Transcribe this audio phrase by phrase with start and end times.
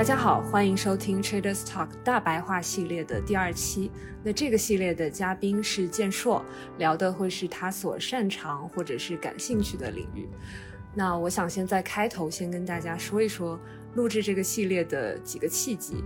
[0.00, 3.92] 大家好，欢迎收听 Traders Talk 大白话系列的第二期。
[4.24, 6.42] 那这个系列的嘉宾是建硕，
[6.78, 10.26] 聊的会是他所擅长或者是感兴趣的领域。
[10.94, 13.60] 那我想先在开头先跟大家说一说
[13.92, 16.02] 录制这个系列的几个契机。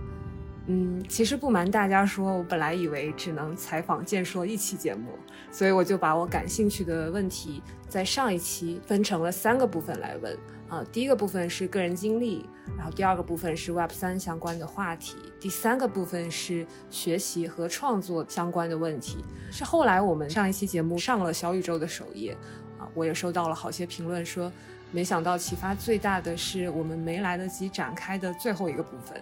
[0.67, 5.11] 嗯，其实不瞒大家说，我本来以为只能采访建硕一期节目，
[5.51, 10.37] 所以我就把我感兴趣的问题在上一期分成了三个部分来问。
[10.75, 19.23] 呃，第一个部分是个人经历，然后第二个部分是 Web 三相关的话题，第三个部分是学习和创作相关的问题。
[19.49, 22.35] 是后来我们上一期节目上了小宇宙的首页，
[22.77, 24.51] 啊，我也收到了好些评论说，
[24.91, 29.17] 没想到启发最大的是我们没来得及展开的最后一个部分。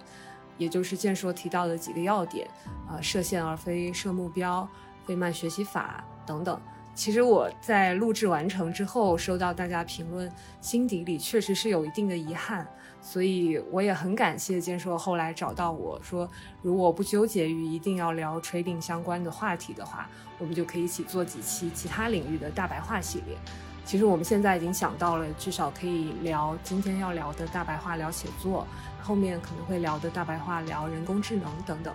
[0.58, 2.48] 也就是建硕提到的几个要点，
[2.88, 4.68] 啊，设限而非设目标，
[5.06, 6.60] 费曼学习法等等。
[6.94, 12.66] 其实我在录制完成之后，收到大家评论，心底里确实是有一定的遗憾。
[13.02, 16.26] 所以我也很感谢建硕后来找到我说，
[16.62, 23.36] 如果不纠结于一定要聊 trading 相关的话题的话，我们就可以一起做几期其他领域的大白话系列。
[23.84, 28.66] 其实我们现在已经想到了，至少可以聊今天要聊的大白话，聊写作。
[29.02, 31.94] 后面可能会聊的大白话，聊人工智能等等，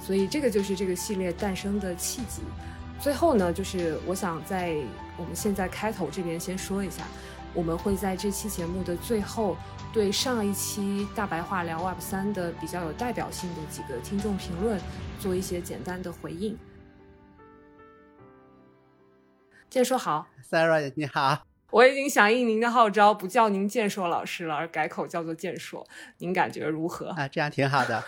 [0.00, 2.40] 所以这个就是这个系列诞生的契机。
[2.98, 4.76] 最后呢，就是我想在
[5.16, 7.04] 我们现在开头这边先说一下，
[7.54, 9.56] 我们会在这期节目的最后，
[9.92, 14.80] 对上一期大白话聊 Web 三的比较有代表性的几个听众评论
[15.20, 16.58] 做一些简单的回应。
[19.70, 21.46] 建叔好，Sarah 你好。
[21.76, 25.86] 我已经响应您的号召，不叫您健硕老师了，而改口叫做健硕。
[26.16, 27.28] 您感觉如何啊？
[27.28, 28.02] 这样挺好的，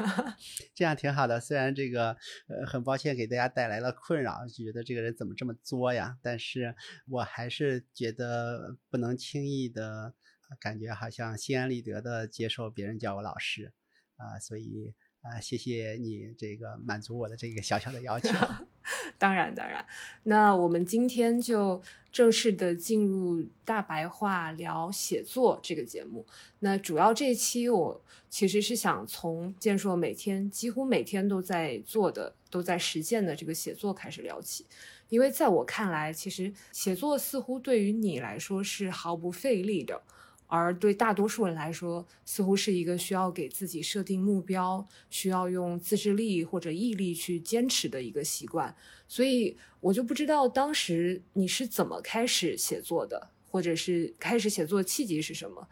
[0.74, 1.38] 这样挺好的。
[1.38, 2.16] 虽然这个
[2.48, 6.16] 呃，很抱歉给大家带来了困扰，就觉得这个人怎么这么作呀？
[6.22, 6.74] 但是
[7.10, 10.14] 我还是觉得不能轻易的，
[10.58, 13.74] 感觉好像心安理得的接受别人叫我老师
[14.16, 14.94] 啊，所以。
[15.28, 18.28] 啊，谢谢你这个满足我的这个小小的要求。
[19.18, 19.84] 当然，当然。
[20.22, 26.24] 那我们今天就正式的进入大白话聊写作这个节目。
[26.60, 34.64] 那主要这期我其实是想从建硕每天几乎每天都在做的、都在实践的这个写作开始聊起，
[35.10, 40.00] 因为在我看来，其实写作似乎对于你来说是毫不费力的。
[40.48, 48.74] 而对大多数人来说，似乎是一个需要给自己设定目标、需要用自制力或者毅力去坚持的一个习惯。
[49.06, 55.68] 所以，我就不知道当时你是怎么开始写作的，或者是开始写作契机是什么？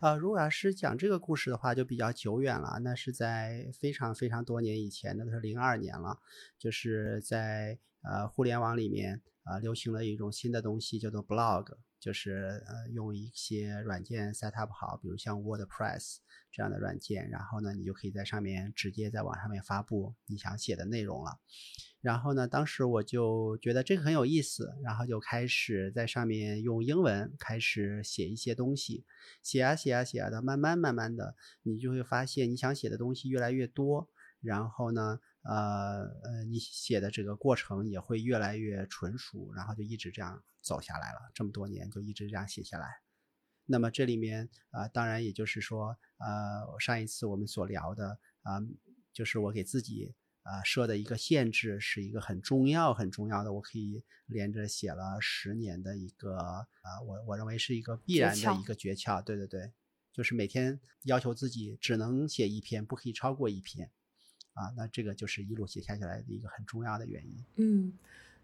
[0.00, 2.78] 呃，如果要是讲这个故事的话，就比较久远了。
[2.82, 6.18] 那是在非常非常多年以前，那是零二年了，
[6.58, 11.74] 就是在呃互联网里面啊流行了一种新的东西，叫做 blog。
[12.00, 16.18] 就是呃用一些软件 set up 好，比如像 WordPress
[16.52, 21.38] 这样的软件，然后呢，你就可以在上面直接在网上面发布你想写的内容了。
[22.00, 29.04] 然后呢，当时我就觉得这个很有意思，然后就开始在上面用英文开始写一些东西，
[29.42, 34.08] 写啊写啊写啊的，慢慢慢慢的，你就会发现你想写的东西越来越多，
[34.40, 35.20] 然后呢。
[35.42, 41.30] 呃呃，你写的这个过程也会越来越纯熟，然后就一直这样走下来了。
[41.32, 42.86] 这么多年就一直这样写下来。
[43.64, 48.60] 那么这里面啊，当然也就是说，呃，上一次我们所聊的啊，
[49.10, 50.12] 就是我给自己
[50.42, 56.66] 啊设的一个限制，是一个很重要很重要的，我可以连着写了十年的一个啊，
[57.06, 59.22] 我我认为是一个必然的一个诀窍。
[59.22, 59.72] 对对对，
[60.12, 63.90] 就是每天要求自己只能写一篇，不可以超过一篇。
[64.58, 67.44] 啊，那这个就是一路写下来的一个很重要的原因。
[67.56, 67.92] 嗯，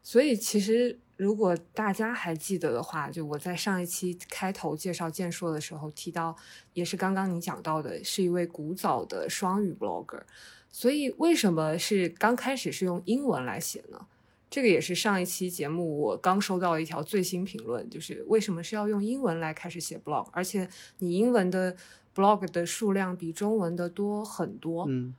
[0.00, 6.36] 所以其实如果大家还记得的话，就我在上一期开头介绍健硕的时候提到，
[6.72, 10.22] 也是刚刚你讲到的，是一位古早的双语 blogger。
[10.70, 14.06] 所以为什么是刚开始是用英文来写呢？
[14.50, 20.68] 这个也是上一期节目我刚收到一条最新评论，就是为什么是要用英文来开始写 blog，而且
[20.98, 21.77] 你英文的
[22.15, 24.86] blog 的数量比中文的多很多。
[24.89, 25.15] 嗯。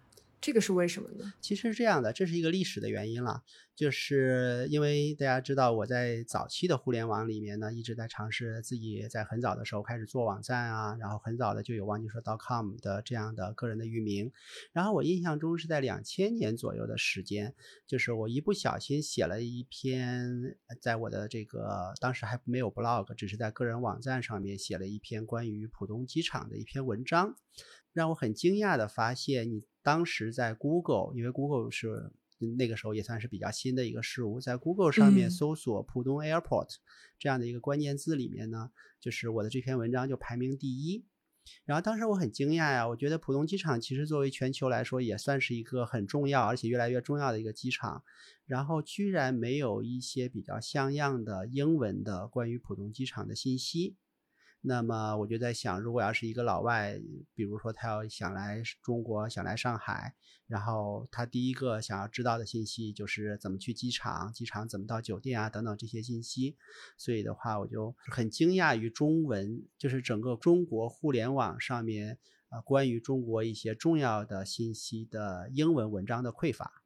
[0.46, 1.34] 这个是为什么呢？
[1.42, 3.42] 其实是这样的，这是一个历史的原因了，
[3.76, 14.32] 就是因为大家知道我在早期的互联网里面呢，一直在尝试自己在很早的时候开始做网站啊，然后很早的就有忘记说 .com 的这样的个人的域名，
[14.72, 17.56] 然后我印象中是在两千年左右的时间，
[17.88, 27.36] 就是我一不小心写了一篇，在我的这个当时还没有 blog，只是在个人网站上面写了一篇关于浦东机场的一篇文章，
[27.96, 29.64] 让我很惊讶的发现你。
[29.86, 32.12] 当时在 Google，因为 Google 是
[32.58, 36.78] 那个时候也算是比较新的一个事物，在 Google 上面搜索“浦东 Airport”
[37.20, 41.06] 这样的一个关键字里面呢，就是我的这篇文章就排名第一。
[41.66, 48.04] 然后当时我很惊讶呀，我觉得浦东机场其实作为全球来说也算是一个很重要而且越来越重要的一个机场，
[48.48, 53.98] 然后居然没有一些比较像样的英文的关于浦东机场的信息。
[54.68, 57.00] 那么我就在想，如果要是一个老外，
[57.36, 60.16] 比如说他要想来中国，想来上海，
[60.48, 66.58] 然后他第一个想要知道的信息就是怎么去机场，机场怎么到酒店啊等等这些信息。
[66.98, 72.18] 所以的话，我就很惊讶于中文，就是整个中国互联网上面
[72.50, 76.82] 啊关于中国一些重要的信息的英文文章的匮乏。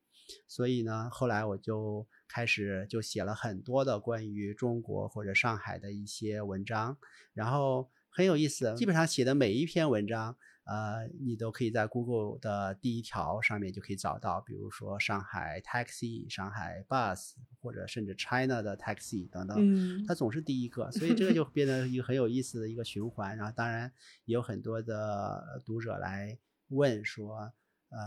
[0.47, 6.97] 所以呢，后来我就开始就写了很多的关于中国或者上海的一些文章，
[7.33, 10.35] 然后很有意思，基本上写的每一篇文章，
[10.65, 23.35] 呃，你都可以在 Google 的第一条上面就可以找到，比如说上海 taxi、上海 bus 或者甚至 China 的 taxi 等等，嗯，它总是第一个，所以这个就 变得一个很有意思的一个循环。
[23.35, 23.91] 然后当然
[24.25, 26.37] 也有很多的读者来
[26.69, 27.51] 问说。
[27.89, 27.97] 呃，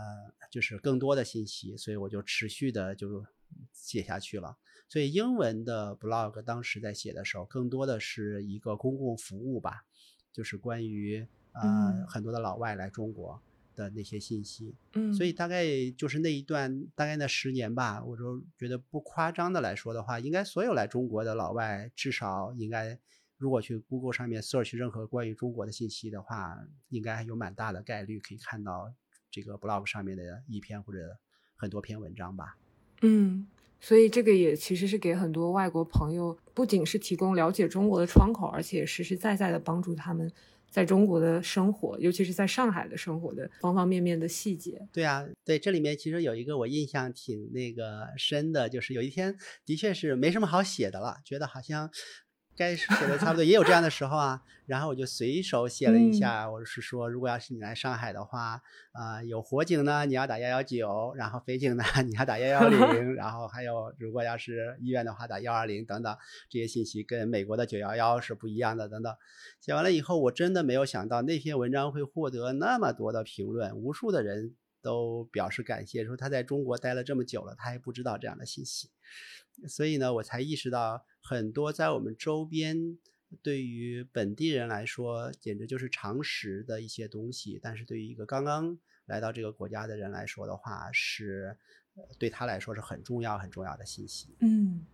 [0.49, 3.25] 就是更多的信息，所以我就持续的就
[3.71, 4.57] 写下去了。
[4.87, 9.85] 所以英文的 blog 当时在写的时候，更多的是一个公共服务吧，
[10.31, 13.41] 就是关于呃很多的老外来中国
[13.75, 14.75] 的那些信息。
[14.93, 15.65] 嗯，所以大概
[15.97, 22.99] 就是那一段，大概那十年吧，我就觉得不夸张的来说的话，应该所有来中国的老外，至少应该
[23.37, 26.57] 如果去 Google 上面 search 任何关于中国的信息的话，
[26.89, 28.93] 应该有蛮大的概率可以看到。
[29.33, 30.99] 这个 blog 上面的一篇或者
[31.55, 32.55] 很多篇文章吧。
[33.01, 33.47] 嗯，
[33.81, 40.31] 所以这个也其实是给很多外国朋友，不仅是提供了解中国的窗口，而且实实在在的帮助他们
[40.69, 44.87] 在中国的生活，尤其是在上海的生活的方方面面的细节。
[44.93, 49.35] 对啊，对，这里面其实有一个我印象挺那个深的，就是有一天
[49.65, 51.89] 的确是没什么好写的了，觉得好像。
[52.55, 54.41] 该写的差不多，也有这样的时候啊。
[54.65, 58.61] 然后我就随手写了一下，我是说，如果要是你来上海的话，
[58.93, 66.15] 啊，有火警呢，你要打幺幺九；然后匪警呢， 你要打幺幺零； 然后还有，如果要是医院的话，打幺二零等等。
[66.49, 69.13] 这些信息跟美国的九幺幺是不一样的，等等。
[69.59, 78.89] 写完了以后，我真的没有想到那篇文章会获得那么多的评论，无数的人都表示感谢，说他在中国待了这么久了，他还不知道这样的信息。
[79.67, 82.97] 所以呢，我才意识到很多在我们周边，
[83.41, 87.59] 对于本地人来说，简直就是常识的一些东西。
[87.61, 91.57] 但是对于一个刚刚来到这个国家的人来说的话，是
[92.17, 94.35] 对他来说是很重要、很重要的信息。
[94.39, 94.85] 嗯，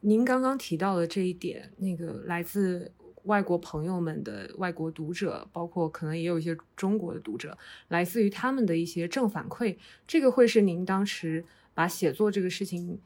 [0.00, 2.92] 您刚刚提到的这一点，那个来自
[3.24, 7.56] 外国朋友们的外国读者，包括可能也有一些中国的读者，
[7.88, 9.76] 来自于他们的一些正反馈，
[10.06, 11.44] 这个会是您当时
[11.74, 12.98] 把写作这个事情。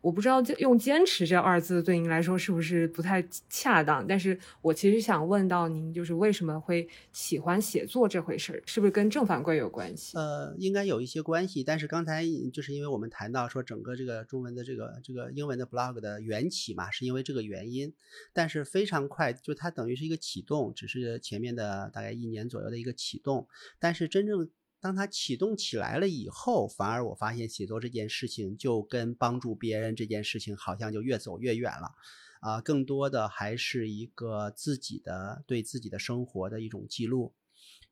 [0.00, 10.16] 我不知道用“坚持”这二字对您来说是不是不太恰当，但是我其实想问到您，就是为什么会喜欢写作这回事儿，是不是跟正反馈有关系？
[10.16, 17.92] 呃，应该有一些关系，但是刚才就是因为我们谈到说整个这个中文的这个这个英文的 blog 的缘起嘛，是因为这个原因，
[18.32, 23.48] 但是非常快，就它等于是一个启动，只是前面的大概一年左右的一个启动，
[23.78, 24.48] 但是真正。
[24.80, 31.94] 当它启动起来了以后，反而我发现写作这件事情就跟帮助别人这件事情好像就越走越远了，
[32.40, 37.34] 啊，更多的还是一个自己的对自己的生活的一种记录，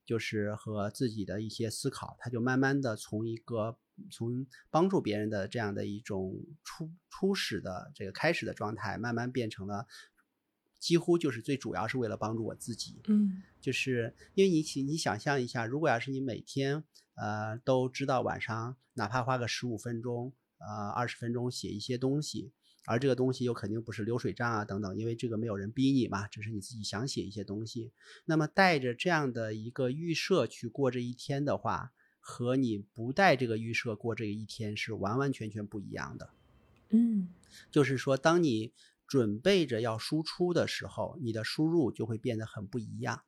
[0.05, 3.77] 就是和自己的一些思考，它就慢慢的从一个
[4.11, 9.87] 从帮助别人的这样的一种初初始的这个开始的状态，慢慢变成了。
[10.87, 16.85] 几乎就是最主要是为了帮助我自己，嗯，就是因为你你想象一下，如果要是你每天
[17.17, 22.53] 呃都知道晚上哪怕花个十五分钟呃二十分钟写一些东西，
[22.85, 27.91] 而这个东西又肯定不是流水账啊等等，因为这个没有人逼你嘛，只是你自己想写一些东西。
[28.27, 31.91] 那么带着这样的一个预设去过这一天的话，
[32.21, 36.31] 和你不带这个预设过这一天是完完全全不一样的。
[36.91, 37.27] 嗯，
[37.73, 38.73] 就是说当你。
[39.07, 43.23] 准备着要输出的时候，你的输入就会变得很不一样。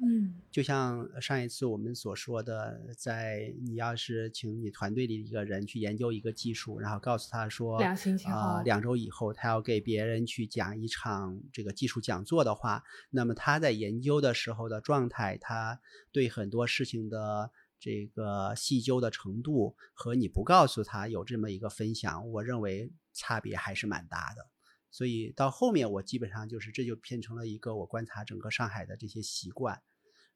[0.00, 15.80] 嗯，就像上一次我们所说的，在你要是请你团队里一个人去研究一个技术，然后告诉他说，两星期后，两周以后他要给别人去讲一场这个技术讲座的话，那么他在研究的时候的状态，他
[16.12, 24.46] 对很多事情的这个细究的程度，和你不告诉他有这么一个分享，我认为差别还是蛮大的。
[24.90, 29.82] 所以到后面，我基本上就是这就变成了一个我观察整个上海的这些习惯，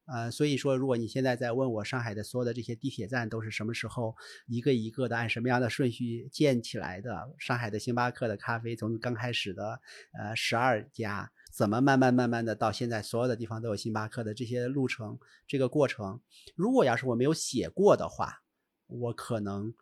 [0.06, 4.14] 呃，所以说如果你现在在问我上海的所有的这些地铁站都是什么时候
[4.46, 9.80] 一个一个的按什么样的顺序建起来的，上海的星巴克的咖啡从刚开始的
[10.18, 16.20] 呃十二家怎么慢慢慢慢的到现在所有的地方都有星巴克的这些路程，这个过程，
[16.54, 18.42] 如果要是我没有写过的话，
[18.86, 19.72] 我可能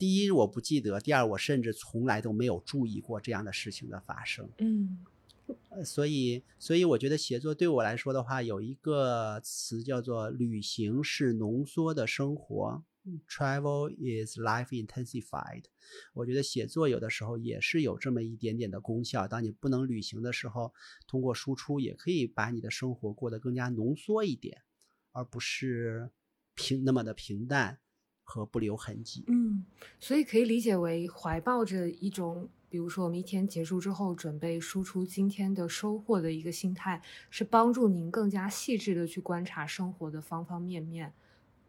[0.00, 4.48] 第一我不记得，第二我甚至从来都没有注意过这样的事情的发生。
[4.56, 5.04] 嗯。
[5.68, 12.82] 呃，所以，所以我觉得写作对我来说的话，有一个词叫做“旅行是浓缩的生活
[13.28, 15.64] ”，Travel is life intensified。
[16.14, 19.28] 我觉得写作有的时候也是有这么一点点的功效。
[19.28, 20.72] 当你不能旅行的时候，
[21.06, 24.62] 通过输出也可以把你的生活过得更加浓缩一点，
[25.12, 26.10] 而不是
[26.54, 27.80] 平那么的平淡
[28.30, 29.24] 和不留痕迹。
[29.26, 29.64] 嗯，
[29.98, 32.48] 所以可以理解为怀抱着一种。
[32.70, 41.12] 比如说，我们一天结束之后，准备输出今天的收获的一个心态，是帮助您更加细致的去观察生活的方方面面，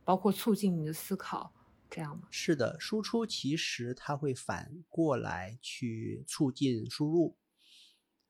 [0.03, 1.51] 包括促进你的思考，
[1.89, 2.27] 这样吗？
[2.29, 7.35] 是的，输出其实它会反过来去促进输入，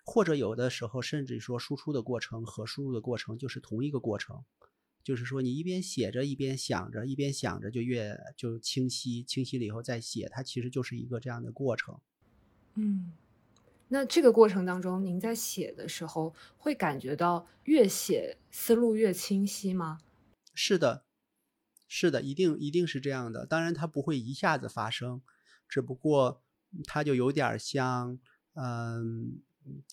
[0.05, 4.45] 或者有的时候甚至说，输出的过程和输入的过程就是同一个过程，
[5.03, 11.99] 就是说你一边写着一边想着，一边想着就越就清晰，清晰了以后再写，它其实就是一个这样的过程。
[12.75, 13.11] 嗯，
[13.89, 19.99] 那这个过程当中，您在写的时候会感觉到越写思路越清晰吗？
[20.53, 21.05] 是的，
[21.87, 23.45] 是的，一定一定是这样的。
[23.45, 25.21] 当然，它不会一下子发生，
[25.67, 26.41] 只不过
[26.85, 28.19] 它就有点像，
[28.53, 29.41] 嗯，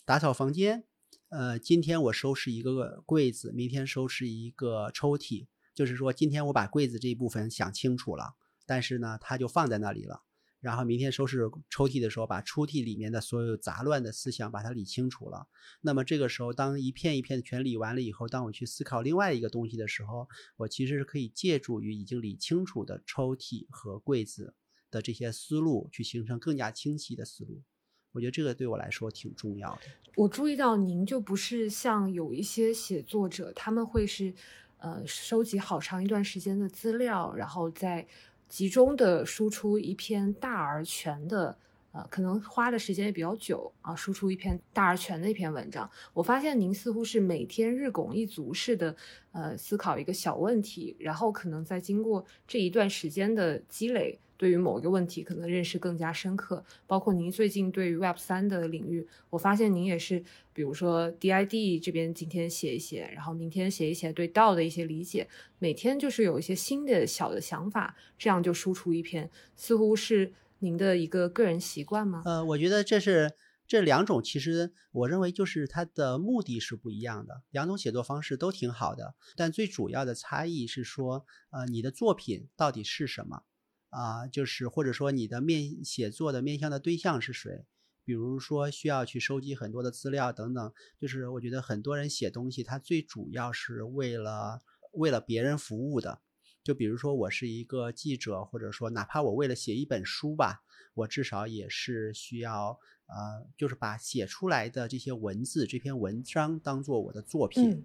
[0.04, 0.84] 打扫房间。
[1.30, 10.22] 呃，今天我收拾一个柜子，明天收拾一个抽屉，就是说今天我把柜子这一部分想清楚了，但是呢，它就放在那里了。
[10.60, 15.48] 然后明天收拾抽屉的时候，把抽屉里面的所有杂乱的思想把它理清楚了。
[15.82, 24.54] 那么这个时候，当一片一片的全理完了以后，当我去思考另外一个东西的时候，我其实是可以借助于已经理清楚的抽屉和柜子
[24.90, 27.62] 的这些思路，去形成更加清晰的思路。
[28.12, 29.82] 我觉得这个对我来说挺重要的。
[30.16, 34.32] 我注意到您就不是像有一些写作者，他们会是
[34.78, 38.06] 呃收集好长一段时间的资料，然后再。
[38.48, 41.54] 集中的输出一篇大而全的，
[41.92, 45.90] 呃，可能花的时间也比较久啊，输出一篇大而全的一篇文章。
[46.14, 48.96] 我发现您似乎是每天日拱一卒似的，
[49.32, 54.18] 呃，思考一个小问题，然后可能在经过这一段时间的积累。
[54.38, 56.64] 对于某一个问题，可能认识更加深刻。
[56.86, 65.28] 包括您最近对于 Web 三的领域，我发现您也是，比如说 DID 这边今天写一写，然后明天写一写对道的一些理解，
[65.58, 72.22] 每天就是有一些新的小的想法，这样就输出一篇，似乎是您的一个个人习惯吗？
[72.24, 73.32] 呃，我觉得这是
[73.66, 83.42] 这两种，其实我认为就是它的目的是不一样的，两种写作方式都挺好的，但最主要的差异是说，呃，你的作品到底是什么？
[83.90, 87.64] 啊，就是或者说你的面写作的面向的对象是谁？
[88.04, 90.72] 比如说需要去收集很多的资料等等。
[90.98, 96.20] 就是我觉得很多人写东西，他最主要是为了为了别人服务的。
[96.62, 100.62] 就比如说我是一个记者，或者说哪怕我为了写一本书吧，
[100.94, 107.84] 我至少也是需要呃，就是把写出来的这些文字、这篇文章当做我的作品，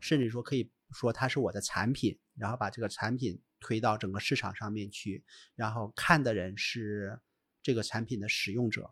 [0.00, 3.40] 甚至说可以说它是我的产品，然后把这个产品。
[3.60, 5.24] 推到整个市场上面去，
[5.54, 7.18] 然后看的人是
[7.62, 8.90] 这个产品的使用者，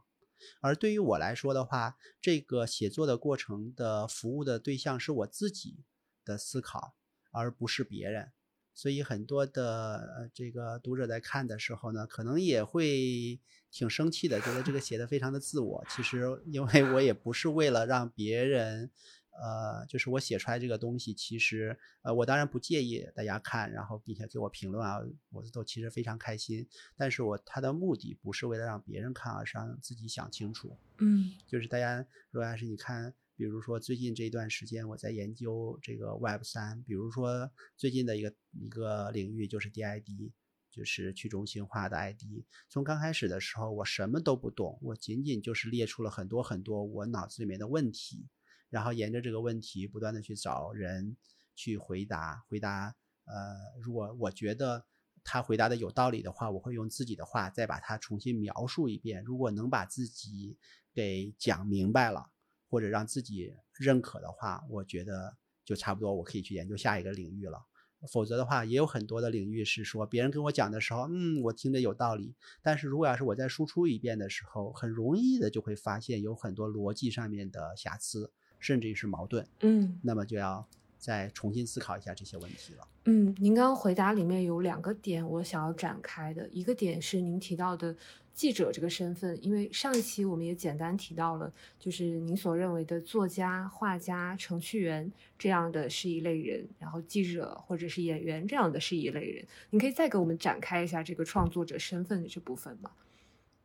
[0.63, 5.85] 而对于我来说的话，这个写作的过程的服务的对象是我自己
[6.25, 6.95] 的思考，
[7.33, 8.33] 而不是别人。
[8.73, 13.39] 所以很多的这个读者在看的时候呢，可能也会
[13.71, 15.85] 挺生气的，觉得这个写的非常的自我。
[15.91, 18.91] 其实因为我也不是为了让别人。
[19.33, 24.99] 呃，就是我写出来这个东西，其实呃，我当然不介意大家看，然后并且给我评论啊，
[25.31, 26.67] 我都其实非常开心。
[26.97, 30.77] 但是我他的目的不是为了让别人看，而是让自己想清楚。
[30.99, 40.31] 嗯，就是大家如果要是你看，比如说最近这一段时间我在研究这个 Web 三，比如说最近的一个一个领域就是 DID，
[40.71, 42.23] 就是去中心化的 ID。
[42.69, 48.29] 从刚开始的时候我什么都不懂，我仅仅就是列出了很多很多我脑子里面的问题。
[48.73, 51.15] 然后沿着这个问题不断的去找人
[51.55, 52.95] 去回答，回答，
[53.27, 53.35] 呃，
[53.83, 54.87] 如果我觉得
[55.23, 59.23] 他回答的有道理的话，我会用自己的话再把它重新描述一遍。
[59.25, 60.57] 如果能把自己
[60.95, 62.31] 给讲明白了，
[62.71, 65.37] 或者让自己认可的话，我觉得
[65.67, 67.67] 就差不多，我可以去研究下一个领域了。
[68.11, 72.35] 否则的话，也有很多的领域是说别人跟我讲的时候，嗯，我听着有道理。
[72.63, 78.33] 但是如果要是我再输出一遍的时候，很容易的就会发现有很多逻辑上面的瑕疵。
[78.63, 80.67] 甚至于是矛盾，嗯，那么就要
[80.97, 82.89] 再重新思考一下这些问题了。
[83.05, 87.95] 嗯，您刚刚回答里面有两个点我想要展开的，一个点是您提到的
[88.33, 102.93] 记者这个身份，因为上一期我们也简单提到了，就是您所认为的作家、画家、程序员这样的是一类人，然后记者或者是演员这样的是一类人，您可以再给我们展开一下这个创作者身份的这部分吗？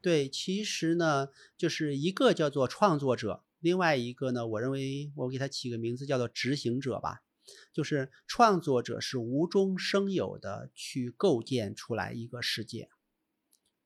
[0.01, 7.21] 对，其实呢，就是一个叫做创作者，另外一个呢，我认为我给它起个名字叫做执行者吧。
[7.73, 12.87] 就是创作者是无中生有的去构建出来一个世界，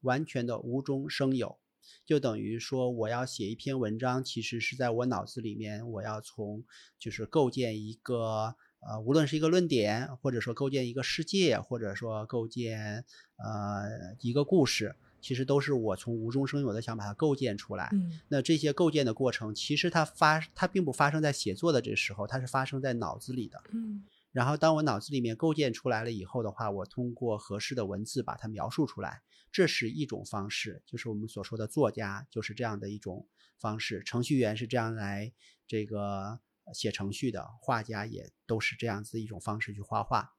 [0.02, 1.58] 完全的无中生有，
[2.06, 6.64] 就等于说我要写一篇文章，其实是在我脑子里面，我要从
[7.00, 13.04] 就是构建一个呃，无论是一个论点，或者说构建一个世界，或者说构建
[13.38, 14.96] 呃一个故事。
[15.22, 17.90] 其实都是我从无中生有的想把它构建出来。
[17.94, 23.62] 嗯，那这些构建的过程，其实它发它并不发生在写作的这时候，它是发生在脑子里的。
[23.72, 33.28] 嗯，然后当我脑子里面构建出来了以后的话，我通过合适的文字把它描述出来，这是一种方式，就是我们所说的作家就是这样的一种
[33.60, 35.32] 方式，程序员是这样来
[35.68, 36.40] 这个
[36.74, 40.34] 写程序的，画家也都是这样子一种方式去画画。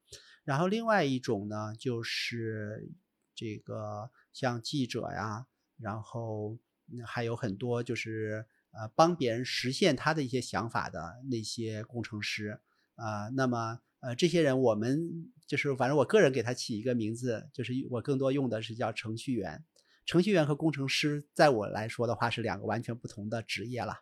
[0.44, 2.90] 然后另外一种呢，就是
[3.34, 4.10] 这个。
[4.32, 5.46] 像记者呀，
[5.76, 6.56] 然后
[7.04, 12.58] 还有很多就是呃帮别人实现他的一些想法的那些工程师
[12.94, 19.62] 啊，那么呃这些人我们就是反正我个人给他起一个名字，就是我更多用的是叫程序员。
[20.06, 23.98] 程序员和工程师在我来说的话是两个完全不同的职业了，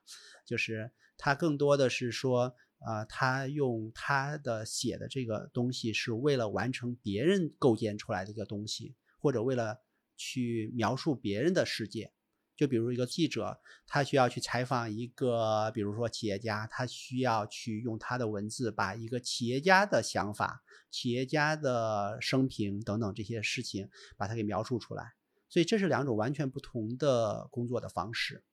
[0.47, 9.81] 就是他更多的是说啊，他用他的写的这个东西是为了完成别人构建出来的一个东西，或者为了。
[10.23, 12.13] 去描述别人的世界，
[12.55, 25.15] 就比如一个记者，他需要去采访一个，比如说企业家，他需要去用他的文字把一个企业家的想法、企业家的生平等等这些事情把它给描述出来。
[25.49, 28.45] 所以这是两种完全不同的工作的方式，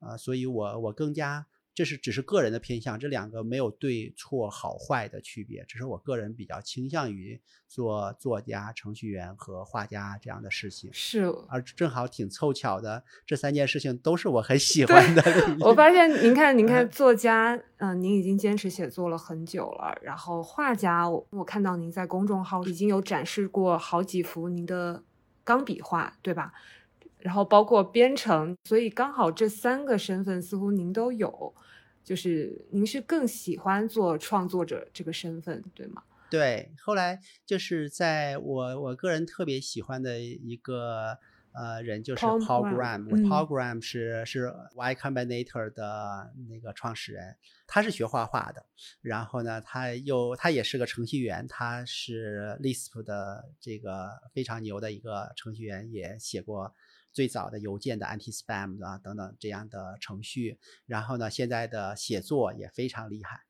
[0.00, 1.46] 啊，所以我我更加。
[1.74, 10.88] 这是只是个人的偏向，这两个没有对错好坏的区别，只是我个人比较倾向于做作家、程序员和画家这样的事情。
[10.92, 15.22] 是，而正好挺凑巧的，这三件事情都是我很喜欢的。
[15.60, 19.98] 我发现，您看，您看， 作家，嗯，您已经坚持写作了很久了。
[20.00, 25.02] 然后画家，我我看到您在公众号已经有展示过好几幅您的
[25.42, 26.52] 钢笔画，对吧？
[27.24, 31.54] 然后包括编程，所以刚好这三个身份似乎您都有，
[32.04, 36.02] 就是您是更喜欢做创作者这个身份，对吗？
[36.28, 41.16] 对，后来就是在我我个人特别喜欢的一个
[41.52, 48.66] 呃人就是 Paul Graham，Paul Graham 是是 Y Combinator 的那个创始人，他是学画画的，
[49.00, 56.74] 然后呢他又他也是个程序员，他是 Lisp 的这个非常牛的一个程序员，也写过。
[57.14, 63.40] 最早的邮件的 anti-spam 啊等等这样的程序，然后呢，现在的写作也非常厉害，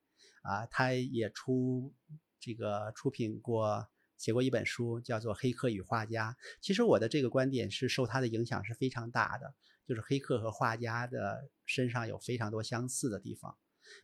[0.43, 1.93] 啊，他也出
[2.39, 6.31] 这个出品过写过一本书，叫做《黑客与画家》。
[6.61, 9.55] 其实我的这个观点是受他的影响是非常大的，
[9.87, 13.57] 就是黑客和画家的身上有非常多相似的地方，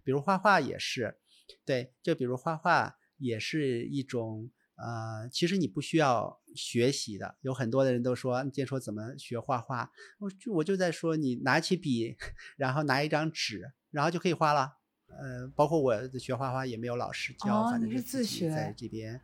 [0.04, 1.20] 比如画画也是，
[1.64, 4.52] 对，就比如画画也是一种。
[4.82, 9.92] 呃，其实你不需要学习的，有很多的人都说，你说怎么学画画？
[10.18, 12.18] 我就我就在说，你拿起笔，
[12.58, 14.78] 然后拿一张纸，然后就可以画了。
[15.06, 19.22] 呃，包括我学画画也没有老师教，反正是自学在这边。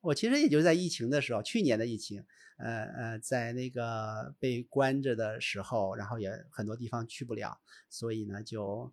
[0.00, 2.24] 我其实也就在疫情的时候，去年的疫情，
[2.56, 8.92] 呃呃，在那个被关着的时候，然后也很多地方去不了，所以呢，就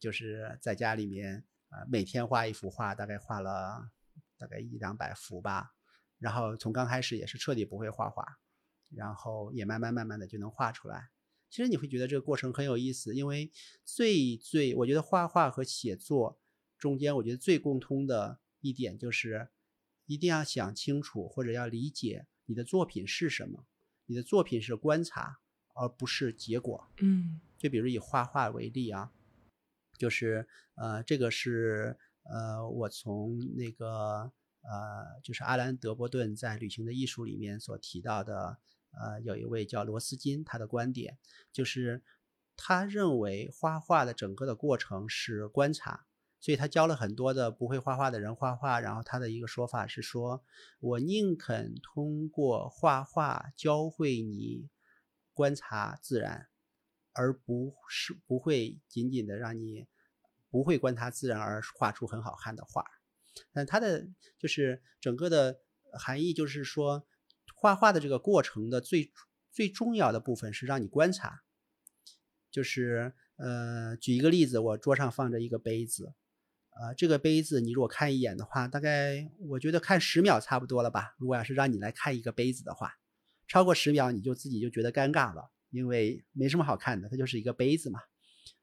[0.00, 3.90] 就是在家里面，呃，每天画一幅画，大概画了。
[4.38, 5.74] 大概一两百幅吧，
[6.18, 8.24] 然后从刚开始也是彻底不会画画，
[8.90, 11.10] 然后也慢慢慢慢的就能画出来。
[11.50, 13.50] 其实你会觉得这个过程很有意思，因为
[13.84, 16.38] 最最我觉得画画和写作
[16.78, 19.48] 中间，我觉得最共通的一点就是
[20.06, 23.66] 一定要想清楚或者要理解你的作品是什么。
[24.06, 25.40] 你的作品是观察，
[25.74, 26.90] 而不是结果。
[26.98, 29.12] 嗯，就比如以画画为例啊，
[29.98, 30.46] 就是
[30.76, 31.98] 呃这个是。
[32.30, 38.58] 呃，我从那个呃，就是阿兰·德波顿在《旅行的艺术》里面所提到的，
[38.90, 41.16] 呃，有一位叫罗斯金，他的观点
[41.50, 42.02] 就是
[42.54, 46.04] 他认为画画的整个的过程是观察，
[46.38, 48.78] 所以他教了很多的不会画画的人画画。
[48.78, 50.44] 然后他的一个说法是说，
[50.80, 54.68] 我宁肯通过画画教会你
[55.32, 56.48] 观察自然，
[57.14, 59.86] 而不是不会仅仅的让你。
[60.50, 62.84] 不会观察自然而画出很好看的画。
[63.52, 64.06] 但它的
[64.38, 65.60] 就是整个的
[65.98, 67.06] 含义就是说，
[67.54, 69.12] 画画的这个过程的最
[69.50, 71.42] 最重要的部分是让你观察。
[72.50, 76.14] 就是呃，举一个例子，我桌上放着一个杯子，
[76.70, 81.14] 呃，这个杯子你如果看一眼的话，大概我觉得看十秒差不多了吧。
[81.18, 82.94] 如果要是让你来看一个杯子的话，
[83.46, 88.00] 超过十秒你就自己就觉得尴尬了，因为没什么好看的，它就是一个杯子嘛。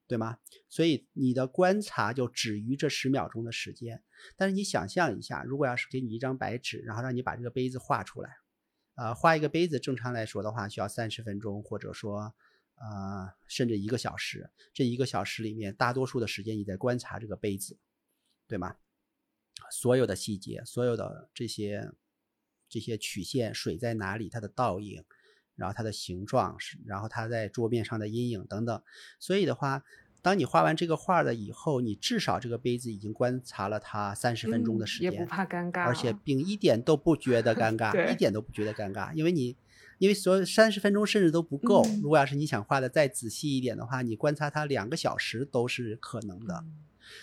[0.07, 0.37] 对吗？
[0.69, 4.03] 所以你的观察就止于这十秒钟的时间。
[4.35, 8.37] 但是你想象一下，如果要是给你一张白纸，然后让你把这个杯子画出来，
[8.95, 12.35] 呃，画一个杯子，正常来说的话需要三十分钟，或者说，
[12.75, 14.49] 呃，甚至一个小时。
[14.73, 17.79] 这一个小时里面，大多数的时间你在观察这个杯子，
[18.47, 18.75] 对吗？
[19.71, 21.91] 所有的细节，所有的这些
[22.69, 25.03] 这些曲线，水在哪里，它的倒影。
[25.55, 28.81] 然后它的形状是，然后它在桌面上的阴影等等，
[29.19, 29.83] 所以的话，
[30.21, 39.55] 当你画完这个画了以后，你至少这个杯子已经观察了它三十分钟的时间，也不怕尴尬，而且并一点都不觉得尴尬，一点都不觉得尴尬，因为你，
[39.99, 46.65] 因为所有三十分钟甚至都不够，如果要是你想画的再仔细一点的话，你观察它两个小时都是可能的，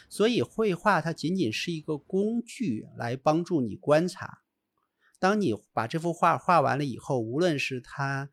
[0.09, 4.39] 所以绘画它仅仅是一个工具来帮助你观察。
[5.23, 8.29] 当你把这幅画画完了以后，无论是它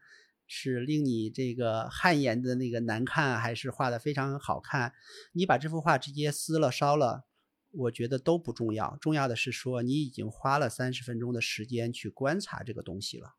[0.48, 4.96] 是令你这个汗颜的那个难看，还是画的非常好看，
[5.34, 7.26] 你把这幅画直接撕了烧了，
[7.70, 8.98] 我觉得都不重要。
[9.00, 13.36] 重要的是说，你已经花了三十分钟的时间去观察这个东西了。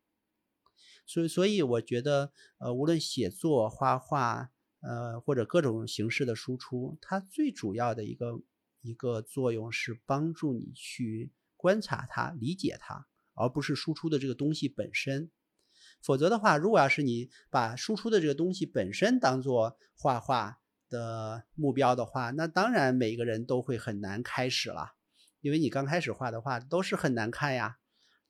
[1.05, 8.41] 所以，所以我觉得，呃，无论写作、画画，呃，或者各种形式的输出，它最主要的一个
[8.81, 13.09] 一个作用是帮助你去观察它、理解它。
[13.41, 15.31] 而不是输出的这个东西本身，
[16.03, 24.93] 否则的话，如果要是你把输出的这个东西本身当做画画的目标的话，那当然每个人都会很难开始了，
[25.41, 27.79] 因为你刚开始画的话都是很难看呀。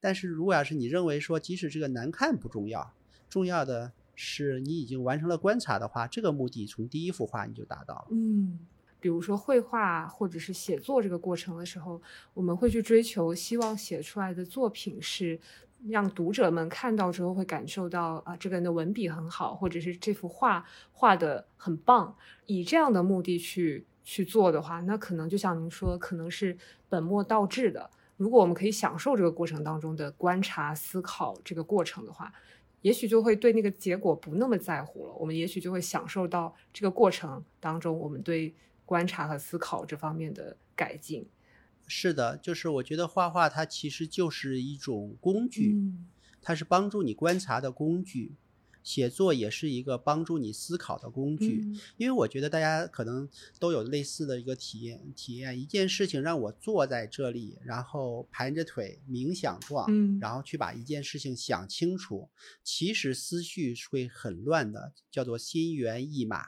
[0.01, 2.95] 但是如果要是你认为说，即使这个难看不重要，
[3.29, 8.09] 重要的是你已经完成了观察的话，这个目的从第一幅画你就达到了。
[8.13, 8.67] 嗯。
[9.01, 12.01] 比如说绘画或者是写作这个过程的时候，
[12.35, 15.41] 我们会去追求，希望写出来的作品是
[15.89, 22.15] 让读者们看到之后会感受到啊，这个人的文笔很好，或者是这幅画画的很棒。
[22.45, 26.55] 以这样的目的去去做的话，那可能就像您说，可能是
[26.91, 27.89] 本末倒置的。
[28.19, 32.31] 如果我们可以享受这个过程当中的观察、思考这个过程的话，
[32.83, 35.15] 也许就会对那个结果不那么在乎了。
[35.15, 38.55] 我们也许就会享受到这个过程当中，我们对。
[38.91, 41.29] 观察和思考这方面的改进，
[41.87, 45.81] 是的，就是我觉得画画它其实就是一种工具，
[46.43, 48.35] 它是帮助你观察的工具，
[48.83, 51.73] 写作也是一个帮助你思考的工具。
[51.99, 53.29] 因为我觉得大家可能
[53.61, 59.87] 都有类似的一个体验，体验一件事情让我坐在这里，然后盘着腿冥想状，
[60.19, 62.29] 然后去把一件事情想清楚，
[62.65, 66.45] 其实思绪会很乱的，叫做心猿意马，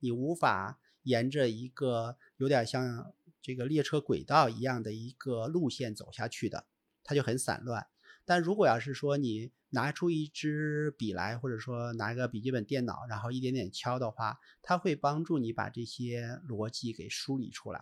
[0.00, 0.80] 你无法。
[1.04, 6.66] 沿着一个有点像这个列车轨道一样的一个路线走下去的，
[7.02, 7.86] 它就很散乱。
[8.24, 17.80] 但如果要是说你拿出一支笔来，或者说拿个笔记本电脑，然后一点点敲的话，它会帮助你把这些逻辑给梳理出来。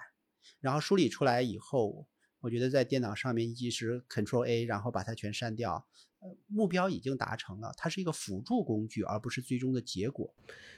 [0.58, 2.08] 然后梳理出来以后，
[2.42, 5.87] 我觉得在电脑上面一时 Control A，然后把它全删掉。
[6.20, 10.33] 呃目标已经达成了，它是一个辅助工具，而不是最终的结果。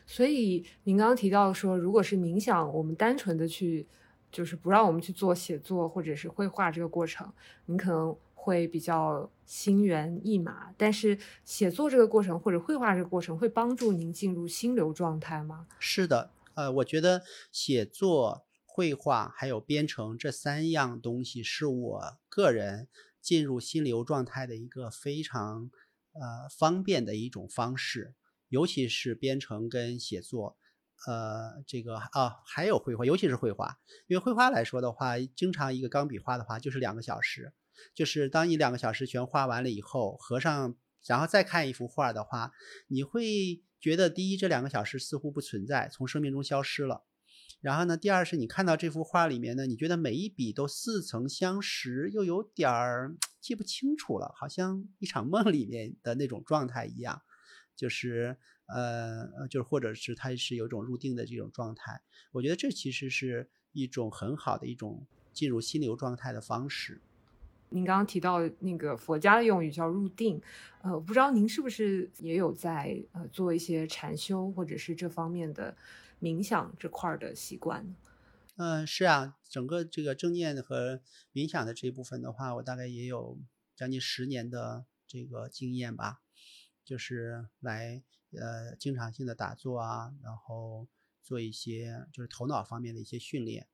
[0.06, 3.86] 所以您刚刚提到说，如果是冥想，我们单纯的去，
[4.32, 7.30] 就是不让我们去做写作或者是绘画这个过程，
[7.66, 10.72] 您可能会比较心猿意马。
[10.78, 15.66] 但是写作这个过程或者绘画这个过程，会帮助您进入心流状态吗？
[15.78, 17.22] 是的，呃，我觉得
[17.52, 18.43] 写作、
[18.74, 22.88] 绘画还有编程这三样东西，是我个人。
[23.24, 25.70] 进入心流状态的一个非常
[26.12, 28.14] 呃方便的一种方式，
[28.50, 30.58] 尤其是编程跟写作，
[31.06, 37.54] 呃，这个啊还有绘画，尤其是绘画，因为绘画来说的话，经常一个钢笔画的话就是两个小时，
[37.94, 42.52] 就是当你两个小时全画完了以后，合上然后再看一幅画的话，
[42.88, 47.04] 你会觉得第一这两个小时似乎不存在，从生命中消失了。
[47.64, 47.96] 然后呢？
[47.96, 57.22] 第二是你看到这幅画里面呢，你觉得每一笔都似曾相识，又有点儿记不清楚了，好像一场梦里面的那种状态一样，
[57.74, 62.02] 就是呃，就是或者是它是有一种入定的这种状态。
[62.32, 67.00] 我觉得这其实是一种很好的一种进入心流状态的方式。
[67.70, 70.38] 您刚刚提到那个佛家的用语叫入定，
[70.82, 75.74] 呃，不知道您是不是也有在呃做一些禅修或者是这方面的。
[76.20, 77.94] 冥想这块的习惯，
[78.56, 81.00] 嗯，是啊，整个这个正念和
[81.32, 83.38] 冥想的这一部分的话，我大概也有
[83.76, 86.22] 将近十年的这个经验吧，
[86.84, 90.86] 就是来呃经常性的打坐啊，然后
[91.22, 93.66] 做一些就是头脑方面的一些训练。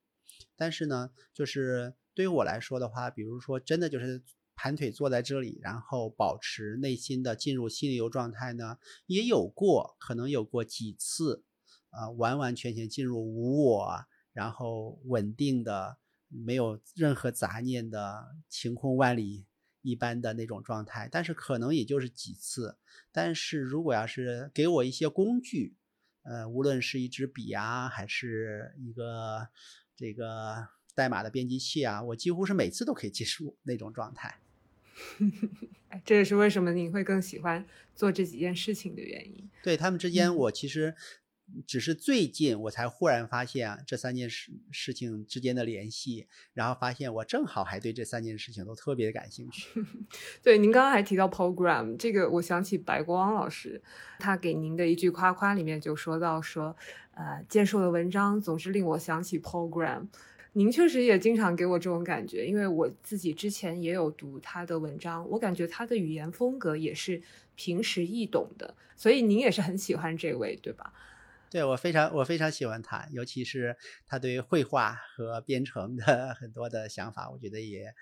[0.56, 4.22] 但是呢，就是对于我来说的话，比如说真的就是
[4.54, 11.44] 盘腿坐在这里，然后保持内心的进入心流状态呢，也有过，可能有过几次，
[11.90, 14.06] 啊，完完全全进入无我。
[14.32, 15.98] 然后稳定的，
[16.28, 19.44] 没有任何杂念的晴空万里
[19.82, 22.78] 一般的那种状态，但是可能也就是几次。
[23.10, 25.74] 但是如果要是给我一些工具，
[26.22, 29.48] 呃，无论是一支笔啊，还是一个
[29.96, 34.38] 这个代码的编辑器啊，我几乎是每次都可以进入那种状态。
[36.06, 39.50] 这也是为什么你会更喜欢做这几件事情的原因。
[39.64, 40.94] 对他们之间，我其实。
[41.66, 49.68] 只是最近我才忽然发现这三件事事情之间的联系，然后发现我正好还对这三件事情都特别感兴趣。
[50.42, 53.82] 对，您刚刚还提到 program 这个，我想起白光老师
[54.18, 56.76] 他给您的一句夸夸里面就说到说，
[57.12, 60.06] 呃，建硕的文章总是令我想起 program。
[60.52, 67.22] 您确实也经常给我这种感觉，因为我自己之前也有读他的文章，我感觉他的语言风格也是
[67.54, 70.92] 平时易懂的，所以您也是很喜欢这位，对吧？
[71.50, 77.92] 对我非常我非常喜欢他，尤其是他对于绘画和编程的 很多的想法，我觉得也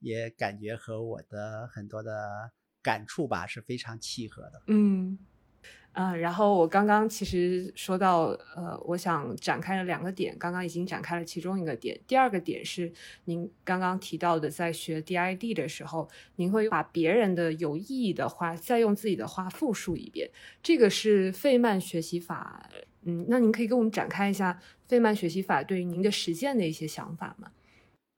[0.00, 2.50] 也感觉和我的很多的
[2.82, 4.62] 感触吧是非常契合的。
[4.66, 5.18] 嗯。
[5.92, 11.98] 啊，然后我刚刚其实说到，呃，我想展开了两个点，刚刚已经展开了其中一个点。
[12.06, 12.92] 第二个点是
[13.24, 20.30] 您刚刚提到的，在学 DID 的时候，您会把别人的有意义的话再用自己的话复述一遍，
[20.62, 22.68] 这个是费曼学习法。
[23.06, 27.52] 嗯，那您可以给我们展开一下费曼学习法对于您的实践的一些想法吗？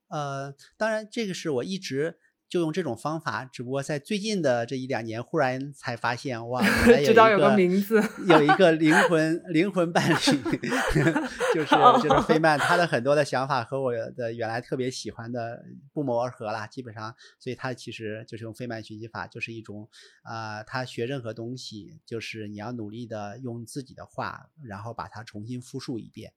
[0.08, 2.18] 呃，当然，这个是我一直。
[2.48, 6.62] 就用这种方法，只不过在最近的这一两年，忽然才发现，哇，
[7.04, 10.14] 知道 有个名字，有一个灵魂灵魂伴侣，
[11.54, 19.88] 就是就是费曼，他的很多的想法和我的原来特别喜欢的不谋而合啦，基本上，所以他其实就是用费曼学习法，就是一种
[20.22, 26.32] 啊，他学任何东西，就是你要努力的用自己的话，然后把它重新复述一遍。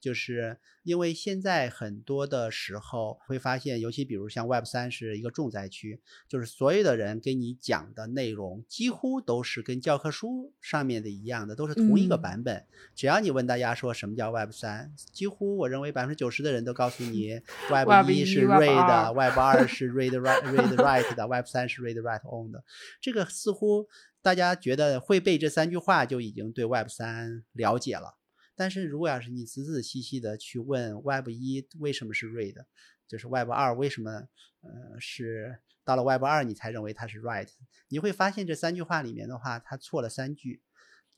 [0.00, 12.64] 就是因为现在很多的时候会发现，尤其比如像 Web 三是一个重灾区，就是所有的人给你讲的内容几乎都是跟教科书上面的一样的，都是同一个版本。
[12.94, 22.22] 只要你问大家说什么叫 Web 三，几乎我认为百分之九十的人都告诉你， Web 一是 Read，Web 二 是 Read Write Read Write 的，Web 三是 Read Write
[22.24, 22.64] On 的。
[23.00, 23.86] 这个似乎
[24.22, 28.19] 大家觉得会背这三句话就已经对 Web 三了解了。
[28.54, 32.64] 但是如果要是你仔仔细细的去问 Web 一为什么是 read，
[33.08, 34.28] 就是 Web 二为什么
[34.60, 37.50] 呃是到了 Web 二你才认为它是 write，
[37.88, 40.62] 你会发现这三句话里面的话，它错了三句。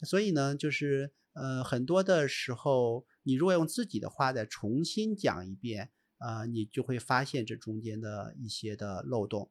[0.03, 9.51] 所以呢，就是呃很多的时候，你如果用自己的话再重新讲一遍，啊，你就会发现这中间的一些的漏洞。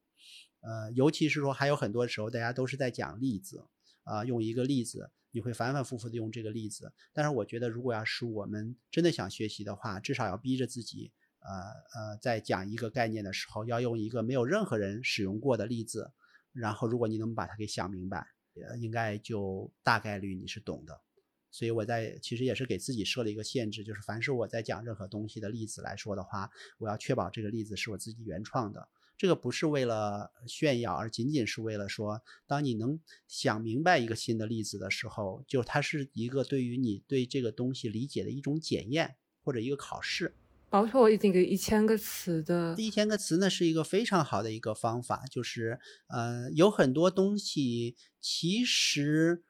[0.62, 3.66] 呃，尤其是说还有很多时候大家都是在讲例子，
[4.04, 5.12] 啊，用一个例子。
[5.32, 16.12] 你会反反复复的用这个例子，但是我觉得，如果要是我们真的想学习的话，至少要逼着自己，呃呃，在讲一个概念的时候，要用一个没有任何人使用过的例子，
[16.52, 18.28] 然后如果你能把它给想明白，
[18.80, 21.02] 应该就大概率你是懂的。
[21.50, 28.88] 所以我在其实也是给自己设了一个限制，就是凡是我在讲任何东西的例子来说的话，我要确保这个例子是我自己原创的。
[29.22, 40.34] 这个不是为了炫耀，而仅仅是为了说，当你能想明白一个新的例子的时候，就它是一个对于你对这个东西理解的一种检验或者一个考试。
[40.72, 49.44] 包括那个一千个词的，一千个词呢是一个非常好的一个方法，就是呃有很多东西，其实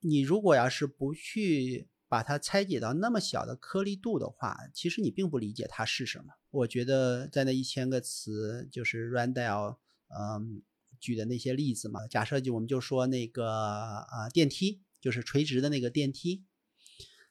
[0.00, 1.86] 你如果要是不去。
[2.08, 6.34] 把它拆解到那么小的颗粒度的话，其实你并不理解它是什么。
[6.52, 9.78] 我觉得在那一千个词，就是 Randall
[10.14, 10.62] 嗯
[11.00, 12.06] 举的那些例子嘛。
[12.06, 16.44] 假设就我们就说那个啊电梯，就是垂直的那个电梯，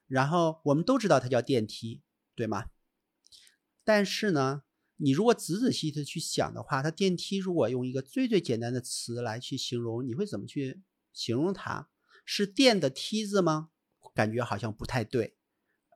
[0.07, 2.01] 然后我们都知道它叫电梯，
[2.35, 2.65] 对吗？
[3.83, 4.63] 但是呢，
[4.97, 10.81] 你如果仔仔细细的去想的话，它电梯如果用一个最最简单的词来去形容，你会怎么去
[11.13, 11.89] 形容它？
[12.25, 13.69] 是电的梯子吗？
[14.15, 15.37] 感觉好像不太对，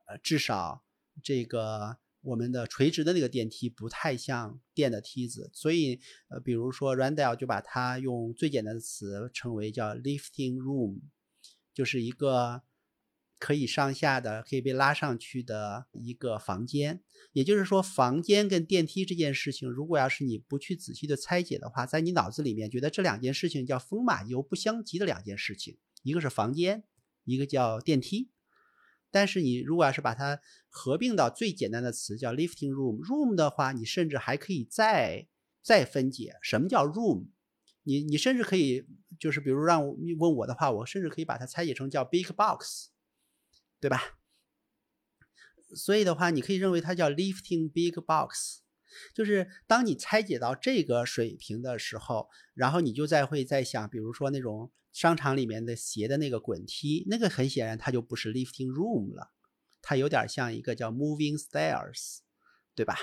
[0.06, 0.84] 呃，至少
[1.22, 11.02] 这个我们的垂直的那个电梯不太像电的梯子，所以呃，比如说 Randall 就把它用最简单的词称为叫 lifting room，
[11.72, 12.62] 就是一个
[13.38, 17.00] 可以上下的、可以被拉上去的一个房间。
[17.32, 26.82] 也就是说，房间跟电梯这件事情，如果要是你不去仔细的拆解的话，在你脑子里面觉得这两件事情叫风马牛不相及的两件事情，一个是房间，
[27.22, 28.30] 一个叫电梯。
[29.10, 35.28] 但是你如果要是把它合并到最简单的词叫 lifting room，room 的话，你甚至还可以再
[35.62, 37.28] 再分解什么叫 room。
[37.84, 38.84] 你你甚至可以
[39.18, 42.88] 就是比如让你问我的话，我甚至可以把它拆解成叫 big box，
[43.80, 44.18] 对吧？
[45.74, 48.62] 所以的话，你可以认为它叫 lifting big box，
[49.14, 59.32] 就是当你拆解到这个水平的时候，然后你就再会在想，比如说那种商场里面的鞋的那个滚梯，那个很显然它就不是 lifting room 了，
[59.82, 62.18] 它有点像一个叫 moving stairs，
[62.74, 62.96] 对吧？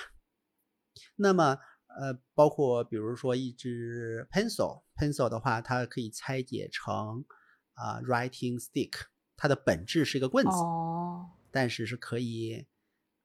[1.16, 7.26] 那么，呃，包括比如说一支 pencil，pencil 的话，它可以拆解成
[7.74, 8.92] 啊 writing stick，
[9.36, 10.52] 它的本质是一个棍子。
[10.52, 11.30] 哦。
[11.52, 12.66] 但是是可以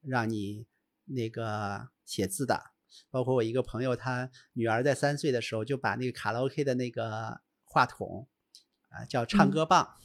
[0.01, 0.67] 让你
[1.09, 2.71] 那个写字的，
[3.09, 8.27] 包括我一个朋友，他女儿在三岁的时候就把那个卡拉 OK 的那个话筒
[8.89, 9.95] 啊叫唱歌棒。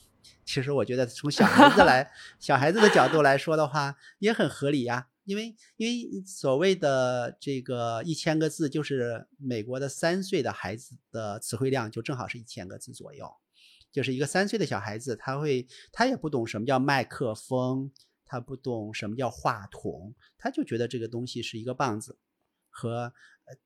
[0.45, 13.31] 其实我觉得从小孩子来 小孩子的角度来说的话，也很合理呀，因为因为所谓的这个一千个字，就是美国的三岁的孩子的词汇量就正好是一千个字左右，
[13.93, 17.93] 就是一个三岁的小孩子，他会他也不懂什么叫麦克风。
[18.35, 22.19] 他不懂什么叫话筒，他就觉得这个东西是一个棒子，
[22.69, 23.13] 和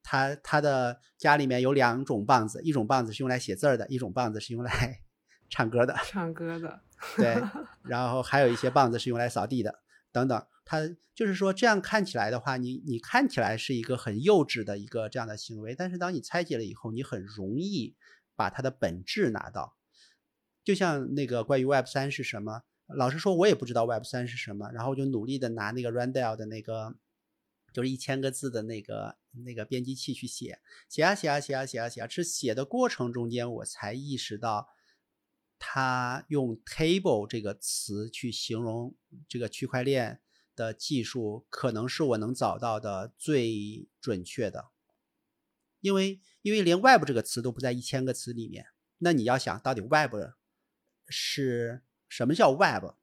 [0.03, 5.01] 他他的家里面有两种棒子，一种棒子是用来写字儿的，一种棒子是用来
[5.49, 5.97] 唱歌的。
[6.05, 6.83] 唱歌的，
[7.17, 7.43] 对，
[7.89, 9.79] 然后还有一些棒子是用来扫地的，
[10.13, 10.47] 等等。
[10.67, 17.97] 他就是说这样看起来的话，你你看起来是一个很幼稚的一个这样的行为，但是当你拆解了以后，你很容易
[18.37, 19.79] 把它的本质拿到。
[20.63, 22.65] 就像那个关于 Web 三是什么？
[22.97, 26.97] 老实说，我也不知道 Web 三是什么，然后我就努力的拿那个 Randall 的那个，
[27.71, 34.69] 就是一千个字的那个那个编辑器去写，写啊写啊写啊写啊写啊，是写的过程中间我才意识到，
[35.59, 38.97] 他用 table 这个词去形容
[39.29, 40.23] 这个区块链
[40.57, 44.71] 的技术，可能是我能找到的最准确的，
[45.81, 50.15] 因为因为连 Web 这个词都不在一千个词里面，那你要想到底 Web
[51.07, 51.83] 是。
[52.09, 52.95] 什么叫 Web，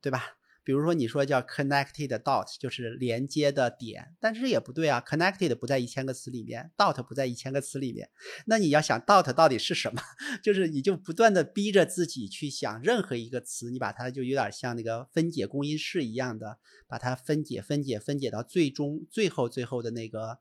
[0.00, 0.36] 对吧？
[0.62, 5.02] 比如说你说叫 connected dot，就是连接的点，但是也不对啊。
[5.04, 8.10] connected 不在一千个词里面，dot 不在一千个词里面。
[8.46, 10.00] 那你要想 dot 到底是什么，
[10.44, 20.38] 就是你就不断的逼着自己去想任何一个词，你把它就有点像那个分解公因式一样的，把它分解、分解、分解到最终、最后、最后的那个，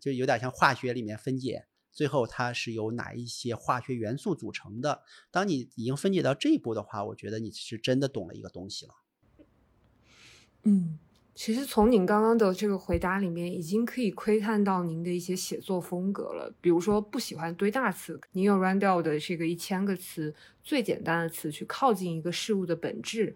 [0.00, 1.66] 就有点像化学里面分解。
[1.96, 5.02] 最后，它是由哪一些化学元素组成的？
[5.30, 8.92] 当你已经分解到这一步的话，我觉得你是真的懂了一个东西了。
[10.64, 10.98] 嗯，
[11.34, 16.54] 其实从您刚刚的这个回答里面，已经可以窥探到您的一些写作风格了。
[16.60, 23.34] 比如说，不喜欢堆大词，您用 Randall 的这个一千个词最简单的词去靠近一个事物的本质。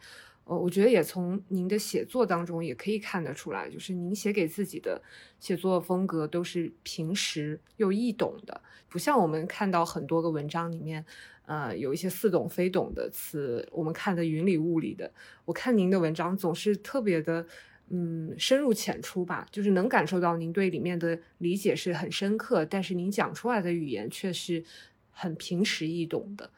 [0.51, 5.01] 呃，我觉得也从您的写作当中也可以看得出来，就是您写给自己的
[5.39, 11.07] 写作风格都是平实又易懂的，不像我们看到很多个文章里面，
[11.47, 15.13] 呃，有一些似懂非懂的词，我们看的云里雾里的。
[15.45, 17.47] 我看您的文章总是特别的，
[17.91, 24.65] 嗯，深入浅出吧，就是能感受到您对里面的理解是很深刻，但是您讲出来的语言却是
[25.13, 26.51] 很平实易懂的。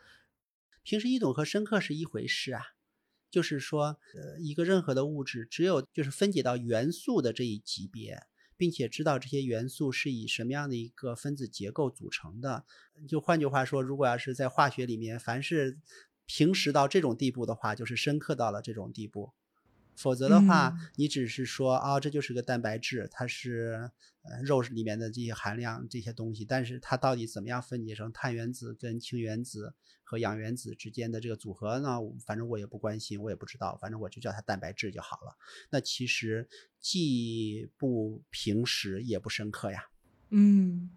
[0.82, 2.68] 平实易懂和深刻是一回事啊。
[3.32, 8.22] 就是说，呃，一个任何的物质，只有就是分解到元素的这一级别，
[8.58, 12.66] 并且知道这些元素是以什么样的一个分子结构组成的。
[13.08, 15.78] 就换句话说，如果要是在化学里面，凡是
[16.26, 19.32] 平时到这种地步的话，就是深刻到了这种地步。
[19.96, 23.90] 否则的话，你只是说啊，这就是个蛋白质，它是
[24.22, 31.98] 呃肉里面的这些含量这些东西，但是它到底怎么样分解成碳原子跟氢原子和氧原子之间的这个组合呢？
[32.24, 35.36] 反正我也不关心，我也不知道，反正我就叫它蛋白质就好了。
[35.70, 36.48] 那其实
[36.80, 39.88] 既不平实也不深刻呀。
[40.30, 40.90] 嗯。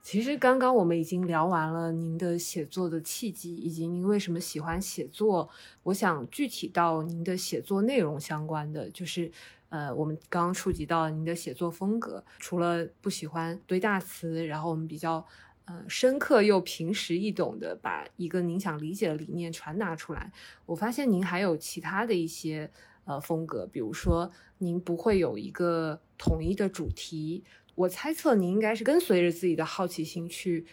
[0.00, 5.46] 其实刚刚我们已经聊完了您的写作的契机，以及您为什么喜欢写作。
[5.82, 9.30] 我想具体到您的写作内容相关的，就是
[9.68, 15.22] 呃，我们刚刚触及到您的写作风格，除了不喜欢堆大词，然后我们比较
[15.66, 20.32] 呃深刻又平实易懂的把一个您想理解的理念传达出来。
[20.64, 22.70] 我发现您还有其他的一些
[23.04, 27.44] 呃风格，比如说您不会有一个统一的主题。
[27.78, 30.66] 我猜测您应该是跟随着自己的好奇心去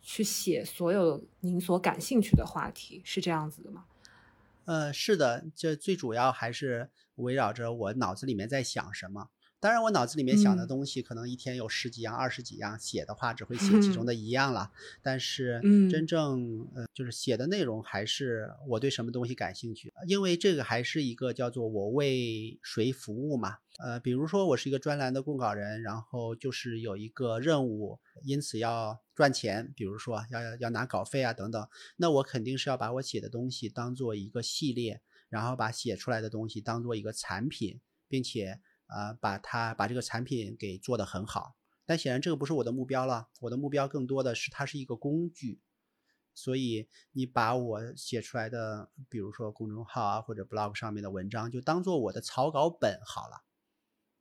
[0.00, 3.84] 去写所有您所感兴趣的话题，是这样子的吗？
[4.66, 9.30] 呃，是的，这最主要还是围绕着我脑子里面在想什么。
[9.62, 14.72] 当然，我脑子里面想的东西可能一天有十几样、二十几样，写的话只会写其中的一样了。
[15.02, 23.58] 但是，真正呃，就是写的内容还是我对什么东西感兴趣，因为这个还是一个叫做我为谁服务嘛。
[23.78, 38.60] 呃，比如说我是一个专栏的供稿人，然后就是有一个任务，因此要赚钱，比如说要要拿稿费啊等等，那我肯定是要把我写的东西当做一个系列，然后把写出来的东西当做一个产品，并且。
[38.94, 43.28] 啊，把它把这个产品给做得很好，但显然这个不是我的目标了。
[43.40, 45.60] 我的目标更多的是它是一个工具，
[46.34, 53.42] 所以你把我写出来的，比如说公众号啊或者 blog 上面的文章，就当做我的草稿本好了。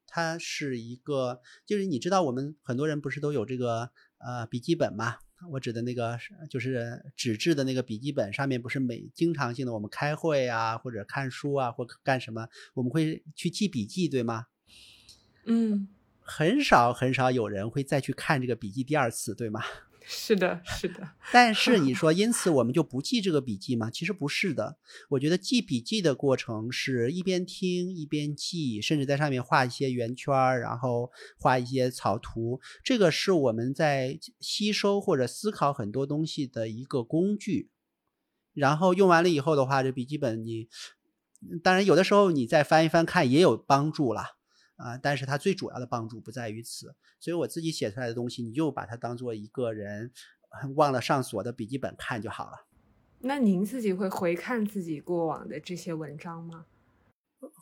[0.07, 5.17] 它是一个，就是你知道我们很多人不是都有这个呃笔记本吗？
[5.51, 6.19] 我指的那个
[6.49, 14.47] 就是纸质的那个笔记本，上面不是每经常性的我们开会啊或者看书啊或干什么，我们会去记笔记，对吗？
[15.45, 15.87] 嗯，
[16.19, 19.61] 很少很少有人会再去看这个笔记第二次，对吗？
[20.03, 21.11] 是的，是的。
[21.31, 23.89] 但是你说，因此我们就不记这个笔记吗？
[23.91, 24.77] 其实不是的。
[25.09, 32.59] 我觉得记笔记的过程是一边听一边记，甚至在上面画一些圆圈，然后画一些草图。
[32.83, 37.69] 这个是我们在吸收或者思考很多东西的一个工具。
[38.53, 40.67] 然后用完了以后的话，这笔记本你
[41.63, 44.39] 当然有的时候你再翻一翻看也有帮助了。
[44.81, 50.11] 啊，但是它最主要的帮助不在于此，所以我自己写出来的东西，你就把它当做一个人
[50.75, 52.65] 忘了上锁的笔记本看就好了。
[53.19, 56.65] 那您自己会回看自己过往的这些文章吗？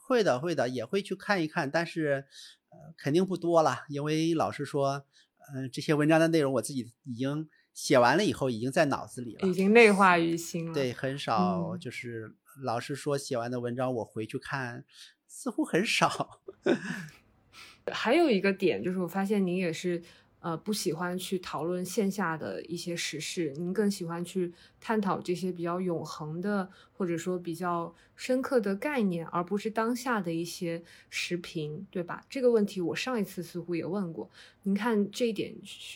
[0.07, 2.25] 会的，会的，也会去看一看，但是
[2.69, 5.05] 呃，肯定不多了，因为老实说，
[5.53, 10.73] 嗯，这些文章的内容我自己已经写完了以后，已经在脑子里了，已经内化于心了。
[10.73, 14.85] 对，很少，就是老师说，写完的文章我回去看。
[15.29, 16.41] 似乎很少。
[17.91, 20.01] 还有一个点就是，我发现您也是
[20.41, 32.23] 呃不喜欢去讨论线下的一些时事，您更喜欢去探讨这些比较永恒的或者说比较深刻的概念，而不是当下的一些时评，对吧？
[32.29, 34.29] 这个问题我上一次似乎也问过，
[34.63, 35.55] 您看这一点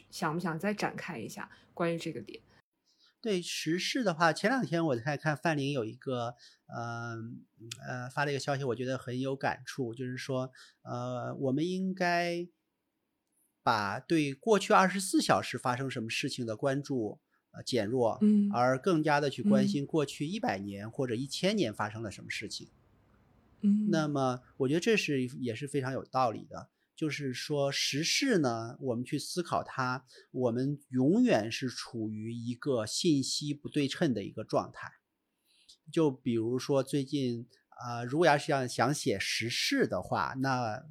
[0.10, 2.40] 想不想再展开一下关于这个点？
[3.24, 6.36] 对时事的话，前两天我在看范林有一个，
[6.67, 7.15] 呃
[7.88, 10.51] 呃发了一个消息，我觉得很有感触，就是说，
[10.82, 12.45] 呃，我们应该
[13.63, 17.21] 把对过去二十四小时发生什么事情的关注
[17.51, 22.67] 呃减弱，嗯，而更加的去关心过去一百年或者一千年发生了什么事情，
[23.61, 26.67] 嗯，那么我觉得这是也是非常有道理的。
[27.04, 34.89] 就是说，时事呢，我们去思考它，我们永远是处于一个信息不对称的一个状态。
[35.91, 40.82] 就比如说最近啊，如果要是要想写时事的话，那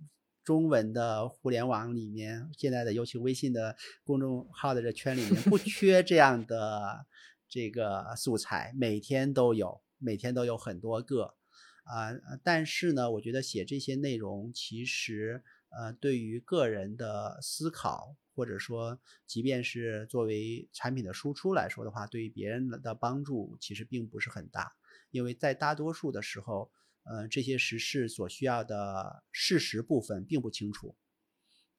[0.45, 7.07] 中文的互联网里面，现在的尤其微信的公众号的这圈里面，不 缺这样的
[7.49, 11.37] 这个素材，每天都有，每天都有很多个
[11.85, 12.13] 啊。
[12.45, 15.43] 但是呢，我觉得写这些内容其实。
[15.75, 24.73] 呃，对于个人的思考，或者说，即便是作为产品的输出来说的话，对于别人的帮助其实并不是很大，
[25.11, 26.71] 因为在大多数的时候，
[27.05, 30.95] 呃，这些时事所需要的事实部分并不清楚，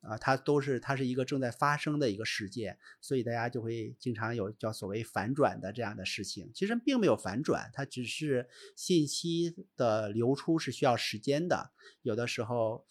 [0.02, 11.72] 啊，它都是它是一个正在发生的一个事件，所以大家就会经常有叫所谓反转的这样的事情，其实并没有反转，它只是信息的流出是需要时间的，
[12.02, 12.88] 有的时候。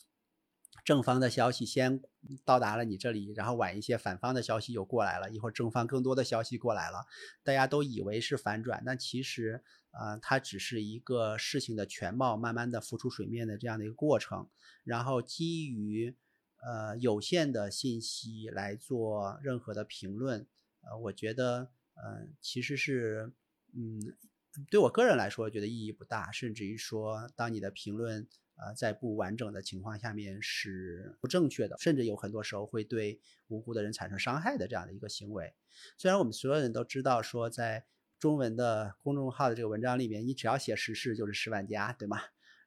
[0.85, 2.03] 正方的消息先
[2.45, 7.07] 到达了你这里，然后晚一些反方的消息又过来了，一会儿正方更多的消息过来了，
[7.45, 9.62] 大家都以为是反转，但其实
[9.93, 14.49] 啊，它只是一个事情的全貌慢慢的浮出水面的这样的一个过程，
[14.83, 16.16] 然后基于
[16.62, 20.49] 呃有限的信息来做任何的评论，
[20.80, 23.33] 呃，我觉得呃其实是
[23.72, 24.01] 嗯
[24.68, 28.26] 对我个人来说觉得意义不大，甚至于说当你的评论。
[28.64, 35.52] 呃，在不完整的情况下面是不正确的，甚至有很多时候会对无辜的人产生伤害的这样的一个行为。
[35.98, 37.86] 虽然我们所有人都知道说，在
[38.20, 42.20] 中文的公众号的这个文章里面，你只要写时事就是十万加，对吗？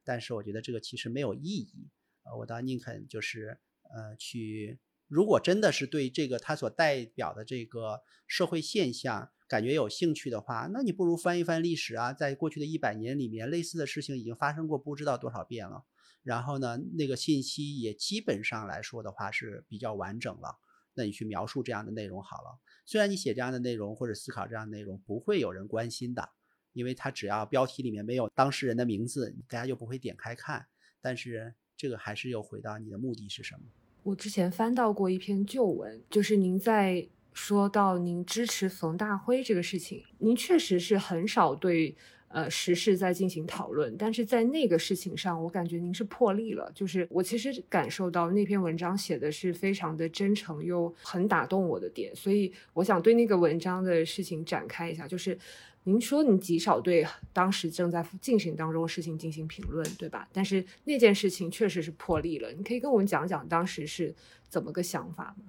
[0.04, 1.90] 但是我觉得这个其实没有意义。
[2.24, 9.32] 呃，我倒宁肯就是呃去，如果真的是对这个它所代表的这个社会现象。
[9.48, 15.84] 感觉有兴趣的话，那你不如翻一翻历史啊，在过去的一百年里面，类似的事情已经发生过不知道多少遍了。
[16.24, 20.58] 然后呢，那个信息也基本上来说的话是比较完整了。
[20.96, 22.58] 那你去描述这样的内容好了。
[22.86, 26.30] 虽然你写这样的内容或者思考这样的内容不会有人关心的，
[26.74, 30.66] 因为它只要标题里面没有当事人的名字，大家就不会点开看。
[31.02, 33.62] 但是这个还是又回到你的目的是什么？
[34.04, 41.96] 我之前翻到过一篇旧文，就是您在说到您支持冯大辉这个事情，您确实是很少对。
[42.28, 46.70] 呃，时事在进行讨论，但是在那个事情上，我感觉您是破例了。
[46.76, 55.08] 就是我其实感受到那篇文章写的是非常的真诚，又很打动我的点，所以我想对那个文章的事情展开一下。
[55.08, 55.38] 就是
[55.86, 60.28] 您说你极少对当时正在进行当中的事情进行评论，对吧？
[60.34, 64.14] 但是那件事情确实是破例了，你可以跟我们讲讲当时是
[64.50, 65.46] 怎么个想法吗？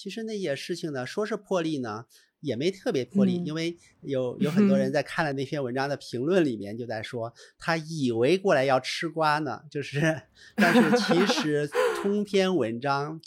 [0.00, 2.06] 其实那些事情呢，说是破例呢。
[2.42, 10.22] 也没特别破例，因为有有很多人在看了那篇文章的评论里面就在说，他以为过来要吃瓜呢，就是，
[10.56, 11.68] 但是其实
[12.00, 13.20] 通篇文章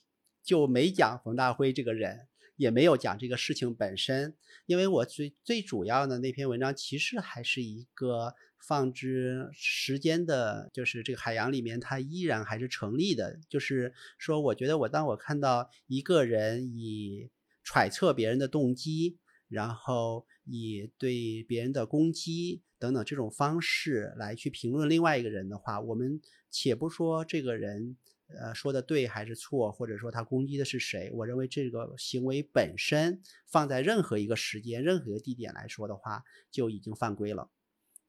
[0.44, 2.22] 就没讲冯大辉这个人，
[2.56, 4.34] 也没有讲这个事情本身，
[4.66, 8.34] 因为我最最主要的那篇文章其实还是一个
[8.66, 17.30] 放置时间的，就是这个海洋里面它依然还是成立的，就是说，我觉得我当我看到一个人以。
[17.66, 26.20] 揣测别人的动机，然后以对别人的攻击等等这种方式来去评论另外一个人的话，我们
[26.52, 27.96] 且不说这个人
[28.28, 37.50] 呃说的对还是错，或者说他攻击的是谁，我认为这个行为本身放在任何一个时间、任何一个地点来说的话，就已经犯规了。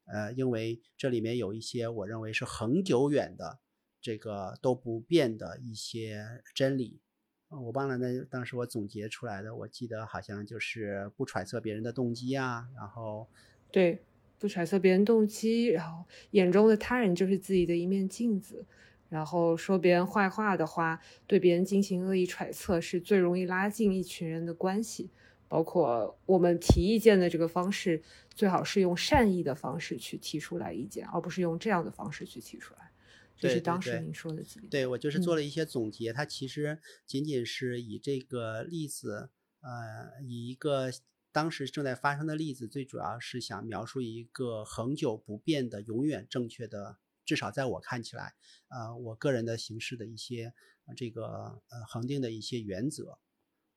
[0.07, 3.59] 呃，因为这里面有一些我认为是恒久远的
[4.01, 7.01] 这个都不变的一些真理。
[7.49, 13.29] 我忘了那当时我总结出来的，我记得好像就是不揣测别人的动机啊，然后
[13.71, 14.03] 对，
[14.41, 18.67] 不揣测别人动机，然后眼中的他人就是自己的一面镜子，
[19.09, 25.11] 然后说别人坏话的话，对别人进行恶意揣测是最容易拉近一群人的关系，
[25.49, 28.03] 包括我们提意见的这个方式，
[28.35, 32.91] 最好是用善意的方式去提出来意见，而不是用这样的方式去提出来。
[33.37, 34.71] 这是当时您说的几点？
[34.71, 39.29] 对我就是做了一些总结，它其实仅仅是以这个例子，
[39.61, 40.91] 呃，以一个
[41.33, 48.35] 当时正在发生的例子，最主要是想描述一个恒久不变的、永远正确的，至少在我看起来，
[48.69, 50.55] 呃，我个人的形式的一些
[50.97, 53.19] 这个呃恒定的一些原则，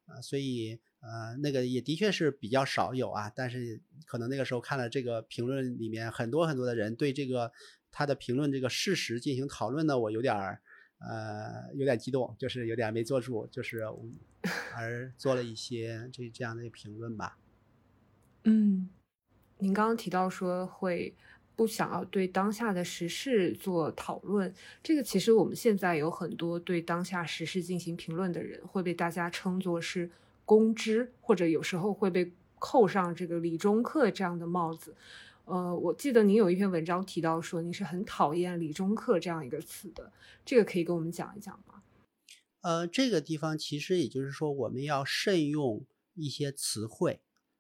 [0.06, 7.52] 啊，所以呃那个也的确是比较少有啊，但是可能那个时候看了这个评论里面很多很多的人对这个。
[7.90, 10.62] 他的评论这个事实进行讨论呢，我有点儿，
[11.00, 13.82] 呃，有点激动，就是有点没坐住，就是
[14.76, 17.40] 而做了一些这这样的评论吧。
[18.44, 18.90] 嗯，
[19.58, 21.16] 您刚刚提到说会
[21.56, 24.54] 不想要对当下的时事做讨论，
[24.84, 30.12] 这个其实我们现在有很多对当下时事进行评论的人，会被大家称作是
[30.48, 34.96] 公知，或者有时候会被扣上这个理中客这样的帽子。
[35.44, 40.14] 呃，我记得您有一篇文章提到说，你是很讨厌“理中客”这样一个词的，
[40.46, 41.84] 这个可以跟我们讲一讲吗？
[42.62, 45.86] 呃，这个地方其实也就是说，我们要慎用
[46.16, 47.20] 一些词汇，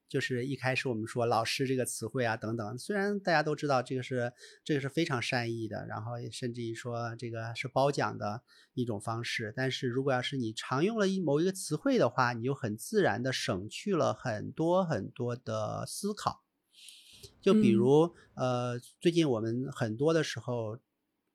[0.09, 4.31] 就是一开始我们说“老师”这个词汇啊等等，虽然大家都知道这个是
[4.63, 8.41] 这个是非常善意的，然后甚至于说这个是褒奖的
[8.73, 16.43] 一种方式，但是如果要是你常用了一某一个词汇的话，你就很自然的省去了很多很多的思考。
[17.41, 20.77] 就比如，呃，最近我们很多的时候，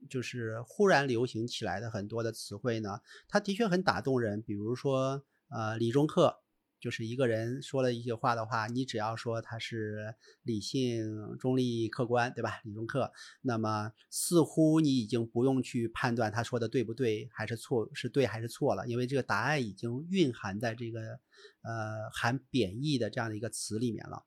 [0.08, 4.42] 就是忽然流行起来的很多的词汇呢，它的确很打动人。
[4.42, 6.40] 比如说，呃，理中客，
[6.82, 12.60] 就是一个人说了一句话的话，你只要说他是理性、中立、客观，对吧？
[12.64, 21.20] 理中客，那么似乎你已经不用去判断他说的对不对，还是错，是对还是错了，因为这个答案已经蕴含在这个，
[21.62, 24.24] 呃，含贬义的这样的一个词里面了。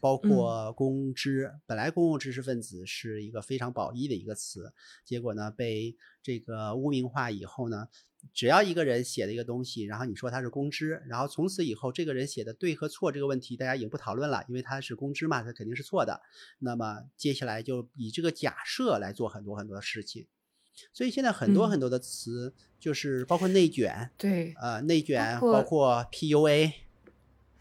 [0.00, 4.72] 包括公知，本来公共知识分子是一个非常褒义的一个词，
[5.04, 7.86] 结果呢被这个污名化以后呢，
[8.32, 16.20] 只要一个人写的一个东西，然后你说他是公知，然后从此以后这个人写的对和错这个问题，大家也不讨论了，因为他是公知嘛，他肯定是错的。
[16.58, 20.26] 那么接下来就以这个假设来做很多很多的事情，
[20.92, 26.72] 所以现在很多很多的词就是包括内卷，对，呃，内卷包括 PUA。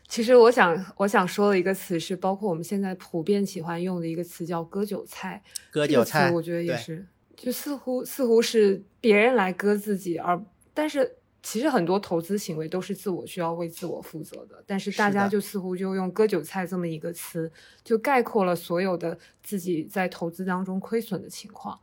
[0.07, 5.41] 其实我想，我想说的一个词是，包括我们现在普遍喜欢用的一个词叫“割韭菜”。
[5.71, 7.07] 割韭菜，我觉得也是，
[7.41, 10.39] 就似乎似乎是别人来割自己，而
[10.75, 14.63] 但是其实很多投资行为都是自我需要为自我负责的。
[14.67, 17.51] 但是大家就似乎就用“割韭菜”这么一个词，
[17.83, 21.81] 就概括了所有的自己在投资当中亏损的情况。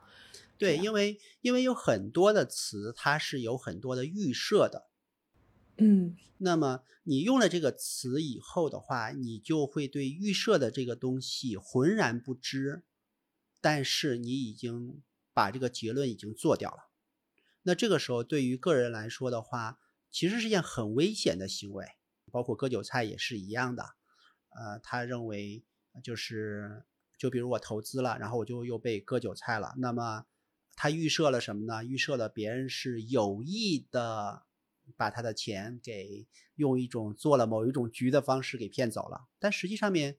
[0.57, 4.87] 对，因为因为有很多的词，它是有很多的预设的。
[5.79, 12.85] 嗯，那么你用了这个词以后的话，你就会对预设的这个东西浑然不知，
[13.61, 15.03] 但是你已经
[15.39, 16.91] 把这个结论已经做掉了。
[17.63, 19.79] 那这个时候对于个人来说的话，
[20.11, 21.87] 其实是件很危险的行为，
[22.33, 23.85] 包括割韭菜也是一样的。
[24.49, 25.63] 呃，他认为
[26.03, 26.83] 就是
[27.17, 30.25] 就比如我投资了，然后我就又被割韭菜了，那么
[30.75, 31.85] 他预设了什么呢？
[31.85, 34.43] 预设了别人是有意的。
[34.97, 40.17] 把他的钱给用一种做了某一种局的方式给骗走了，但实际上面，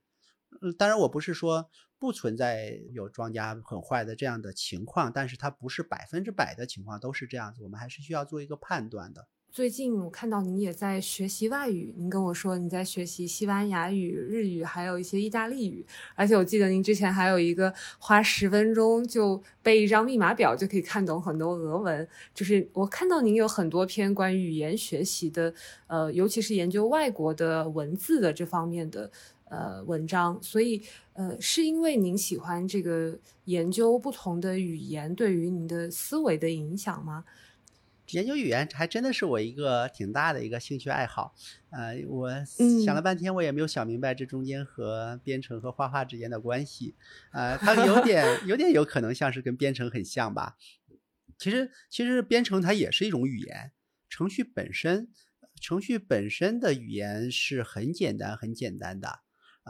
[0.61, 9.27] 嗯，当然我不是说不存在有庄家很坏的这样的情况，但是它不是百分之百的情况都是这样子，我们还是需要做一个判断的。
[9.51, 15.83] 最近我看到您也在学习外语，您跟我说你在学习西班牙语、日语，还有一些意大利语。
[16.13, 22.07] 而且我记得您之前还有一个花十分钟就背一张密码表就可以看懂很多俄文。
[22.35, 25.51] 就是我看到您有很多篇关于语言学习的，
[25.87, 29.09] 呃，尤其是研究外国的文字的这方面的
[29.49, 30.41] 呃文章。
[30.41, 30.81] 所以
[31.13, 37.25] 呃，是因为您喜欢这个研究不同的语言对于您的思维的影响吗？
[38.11, 41.35] 研究语言还真的是我一个挺大的一个兴趣爱好，
[41.69, 42.31] 呃，我
[42.83, 46.95] 想了半天，我也没有想明白这中间和编程和画画之间的关系，
[47.31, 50.57] 呃，它有 点有点有可能像是跟编程很像吧。
[51.37, 53.73] 其实其实编程它也是一种语言，
[54.09, 55.09] 程序本身
[55.61, 59.19] 程序本身的语言是很简单很简单的，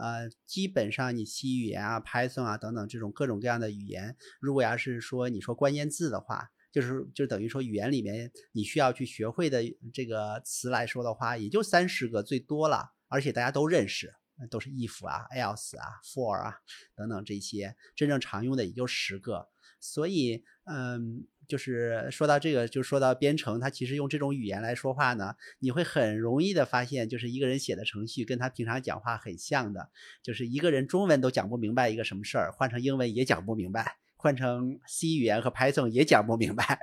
[0.00, 6.50] 呃，基本上你 C 语言啊、Python 啊等等这种各种各样的语言，如果要是说你说关键字的话。
[6.72, 9.60] 就是就等于说语言里面你需要去学会的
[9.92, 14.14] 这个词来说的话，也就三十个最多了，而且大家都认识，
[14.48, 16.54] 都是 if 啊、else 啊、for 啊
[16.94, 19.48] 等等这些，真正常用的也就十个。
[19.80, 29.90] 所以，嗯，就是说到这个，就说到编程，它其实用这种语言来说话呢，你会很容易的发现，就是一个人写的程序跟他平常讲话很像的，
[30.22, 33.96] 就是一个人中文都讲不明白一个什么事儿，换成英文也讲不明白。
[34.22, 36.78] 换成 C 语言和 Python 也讲不明白，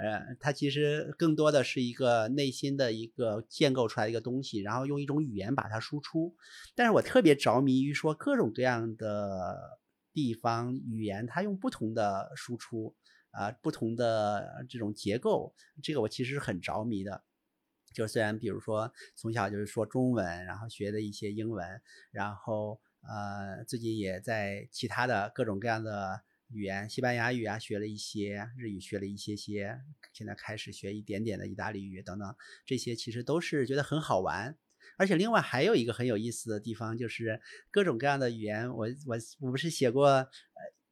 [0.00, 6.36] 呃，它其实更多的是一个内心的一个建构出来一个东西，然后用一种语言把它输出。
[6.76, 9.80] 但是我特别着迷于说各种各样的
[10.12, 12.94] 地方语言，它用不同的输出
[13.36, 17.22] 啊，不同的这种结构，这个我其实是很着迷的。
[17.92, 21.80] 就虽然比如说从小就是说中文，然后学的一些英文，
[22.10, 26.22] 然后呃，最近也在其他的各种各样的。
[26.50, 29.80] 语言，西班牙语啊，学了一些日语，学了一些些，
[30.12, 34.56] 现在开始学一点点的意大利语等等，这些其实都是觉得很好玩。
[34.96, 37.40] 而且另外还有一个很有意思的地方，就是
[37.72, 40.28] 各种各样的语言，我我我不是写过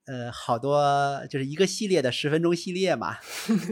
[0.07, 3.17] 呃呃好多，就是一个系列的十分钟系列嘛，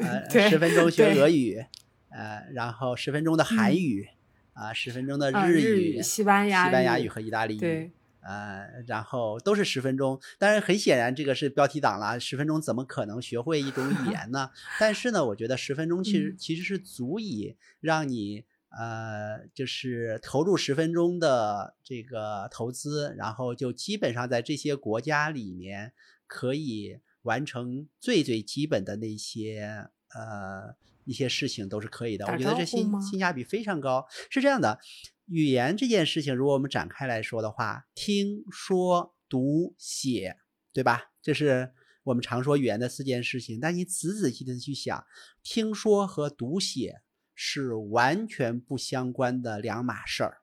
[0.02, 1.64] 呃 十分钟学俄语，
[2.10, 4.08] 呃然后十分钟的韩语，
[4.54, 7.90] 啊十分钟的日语、西班牙西班牙语和意大利语。
[8.24, 12.20] 呃，然后都是十分钟，当然很显然这个是标题党了。
[12.20, 14.48] 十分钟怎么可能学会一种语言呢？
[14.78, 25.92] 但是呢，我觉得十分钟其实其实是足以让你呃，就是投入十分钟的这个投资，然后就基本上在这些国家里面
[26.32, 30.74] 可以完成最最基本的那些呃
[31.04, 32.24] 一些事情都是可以的。
[32.24, 34.06] 我觉得这性性价比非常高。
[34.30, 34.78] 是这样的。
[35.26, 40.36] 语言这件事情，如果我们展开来说的话，听说读写，
[40.72, 41.12] 对吧？
[41.22, 41.72] 这是
[42.04, 43.60] 我们常说语言的四件事情。
[43.60, 45.04] 但你仔仔细细的去想，
[45.42, 47.02] 听说和读写
[47.34, 50.38] 是完全不相关的两码事儿。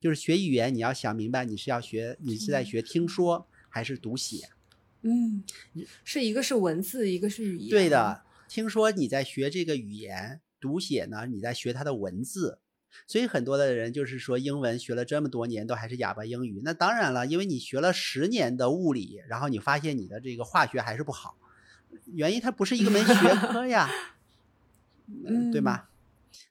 [0.00, 4.48] 就是学语言，你要想明白，你是要学，你是在学听说还是读写？
[5.02, 5.44] 嗯，
[6.04, 7.70] 是一个是文字，一个是语言。
[7.70, 12.58] 对的，听说你在学这个语言，读写呢，你在学它的文字。
[13.06, 16.62] 所以很多的人就是说，英文学了这么多年都还是哑巴英语。
[16.64, 21.36] 那当然了，因为你学了十年的物理，然后你发现你的这个化学还是不好，
[22.06, 23.88] 原因它不是一个门学科呀，
[25.26, 25.88] 嗯对吗？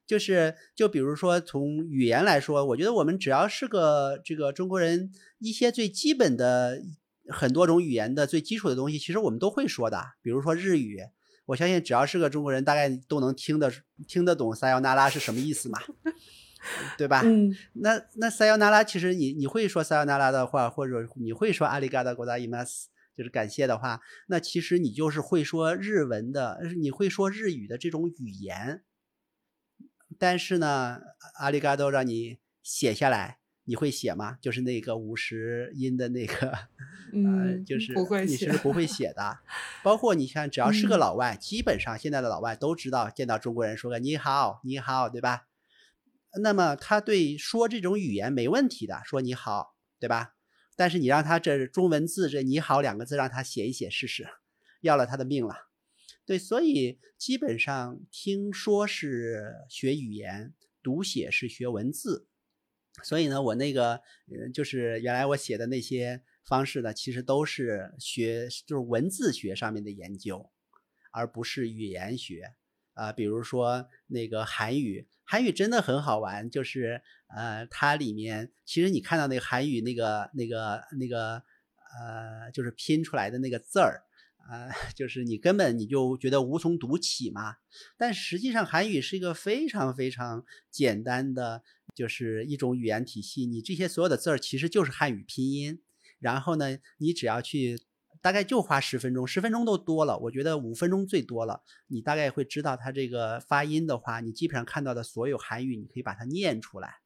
[0.05, 6.83] 就是就比如说从语言来说，我觉得我们只要是个这个中国人，一些最基本的
[7.29, 10.01] 很多种语言的最基础的东西，其实我们都会说的。
[10.21, 10.99] 比如说日语，
[11.45, 13.71] 我相信只要是个中国人，大概都能听得
[14.07, 15.79] 听得懂“撒由那拉”是什么意思嘛。
[16.97, 17.21] 对吧？
[17.23, 28.81] 嗯，那那撒由那拉，其实你你会说撒由那拉的话，或者你会说阿里嘎达国达伊玛斯，就是感谢的话，那其实你就是会说日文的，你会说日语的这种语言。
[30.17, 31.01] 但是呢，
[31.39, 34.37] 阿里嘎多让你写下来，你会写吗？
[34.39, 36.57] 就是那个五十音的那个，
[37.11, 37.93] 嗯，就是
[38.25, 39.39] 你是不会写的。
[39.83, 45.47] 包括你看，只要是个老外，基本上现在的老外都知道，见到中国人说个你好，你好，对吧？
[46.41, 50.35] 那么他对说这种语言没问题的，说你好，对吧？
[50.75, 54.27] 但是你让他这中文字这你好两个字让他写一写试试，
[54.81, 55.69] 要了他的命了。
[56.25, 60.53] 对，所以基本上听说是学语言，
[60.83, 62.27] 读写是学文字。
[63.03, 70.49] 所以呢，我那个呃，就是原来我写的那些方式呢，其实都是学就是文字学上面的研究，
[71.11, 72.53] 而不是语言学
[72.93, 73.11] 啊。
[73.11, 77.01] 比如说那个韩语，韩语真的很好玩，就是
[77.35, 81.43] 呃，它里面其实你看到那个韩语那个那个那个
[81.99, 84.03] 呃，就是拼出来的那个字儿。
[84.47, 87.55] 呃， 就是你根本你就觉得无从读起嘛，
[87.97, 91.63] 但实际上韩语是一个非常非常简单的，
[91.95, 93.47] 就是一种语言体系。
[93.47, 95.81] 你这些所有的字儿其实就是汉语拼音，
[96.19, 97.81] 然后呢，你只要去，
[98.21, 106.97] 大概就花十分钟，十分钟都多了，我觉得五分钟最多了，你大概会知道它这个发音的话，你基本上看到的所有韩语，你可以把它念出来。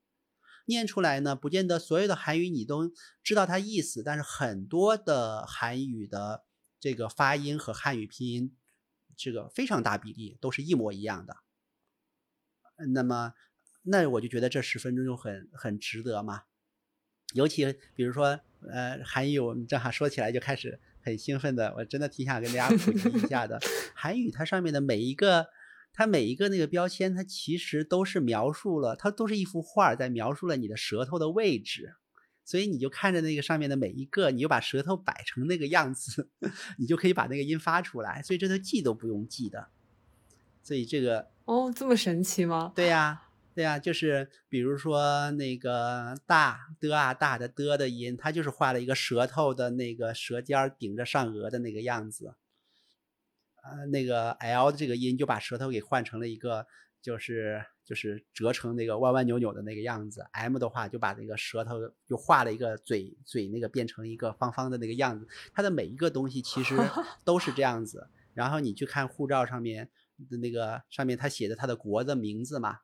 [0.66, 2.92] 念出来呢，不见得所有的韩语你都
[3.24, 6.44] 知道它意思，但是很多的韩语的。
[6.82, 8.56] 这个发音和汉语拼音，
[9.18, 11.36] 这个非常大比例都是一模一样的。
[12.94, 13.34] 那么，
[13.84, 16.44] 那我就觉得这十分钟就很很值得嘛。
[17.34, 18.40] 尤其比如说，
[18.72, 23.60] 呃，韩语我们正好说起来就开始很兴奋的，我真的挺想跟大家普及一下的。
[23.94, 25.48] 韩语它上面的每一个，
[25.94, 31.94] 它每一个那个标签，它其实都是描述了，它都是一幅画在描述了你的舌头的位置。
[32.44, 36.32] 所以你就看着那个上面的每一个，你就把舌头摆成那个样子，
[36.80, 38.24] 你就可以把那个音发出来。
[38.24, 39.68] 所以这都记都不用记的。
[40.64, 42.74] 所以这个哦，这么神奇吗？
[42.76, 52.36] 对呀，对呀，就是比如说那个大的啊大的的的音，它就是画了一个舌头的那个舌尖顶着上颚的那个样子。
[53.62, 56.68] 呃，那个 l 的这个音就把舌头给换成了一个
[57.02, 57.66] 就是。
[57.90, 66.76] 就是折成那个弯弯扭扭的那个样子，M 的话就把那个舌头就画了一个嘴嘴那个变成一个方方的那个样子，它的每一个东西其实
[67.26, 68.08] 都是这样子。
[68.36, 69.90] 然后你去看护照上面
[70.30, 72.82] 的那个上面，它写的它的国的名字嘛，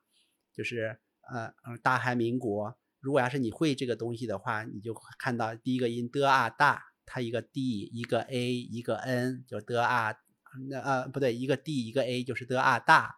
[0.56, 0.98] 就是
[1.28, 1.52] 呃
[1.82, 2.76] 大韩民国。
[3.00, 10.14] 如果要是你会这个东西的话，你就看到第一个音的啊大，它一个 D 一个 A 一个 N 就的啊，
[10.68, 13.16] 那呃不对，一个 D 一个 A 就是的啊大。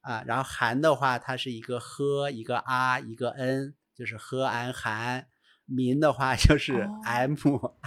[0.00, 5.28] 啊，然后韩的话，它是一个 h，一个啊，一个 n，就是 h an 韩。
[5.64, 6.72] 民的话就是
[7.04, 7.36] m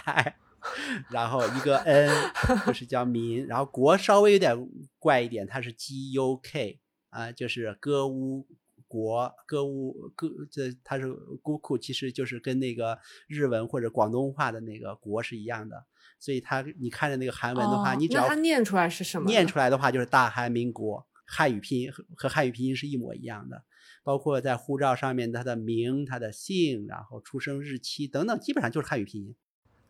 [0.06, 0.36] i，
[1.12, 2.10] 然后一个 n，
[2.66, 3.46] 就是叫民。
[3.46, 4.56] 然后国稍微有点
[4.98, 6.80] 怪一点，它是 g u k，
[7.10, 8.48] 啊，就是歌乌
[8.88, 11.12] 国，歌舞歌，这它是
[11.42, 15.86] 孤库，其实就是跟那个日文或者广东话的那个国是一样的。
[16.20, 19.30] 所以它你看着那个韩文的话，你只要它念出来是什么？
[19.30, 21.06] 念出来的话就是大韩民国。
[21.28, 23.64] 汉语拼音和和汉语拼音是一模一样的，
[24.04, 29.36] 包括在护照上面他的名、他的姓，然后出生日期等等，基本上就是汉语拼音。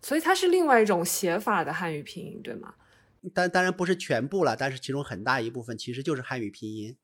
[0.01, 2.75] 所以它是另外一种写法的汉语拼音，对吗？
[3.33, 6.95] 当当然不是全部了，但是其中很大一部分其实就是汉语拼音。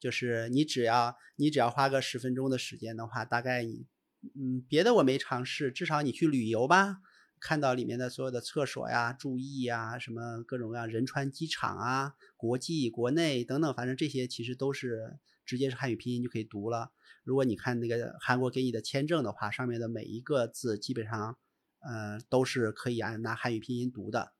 [0.00, 3.86] 就是你只要你只要花个十分钟的时间的话，大概你
[4.34, 6.96] 嗯别的我没尝试，至少你去旅游吧。
[7.38, 16.92] 看到里面的所有的厕所呀、注意呀、什么各种各样仁川机场啊、国际、国内等等，反正这些其实都是直接是汉语拼音就可以读了。
[17.24, 21.38] 如果你看那个韩国给你的签证的话，上面的每一个字基本上，
[21.78, 24.32] 呃，都是可以按拿汉语拼音读的。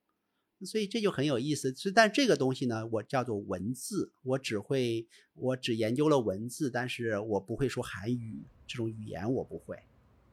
[0.64, 1.74] 所以这就很有意思。
[1.94, 9.76] 但这个东西呢，我叫做文字，我只会，我只研究了文字，但是我不会说韩语这种语言，我不会。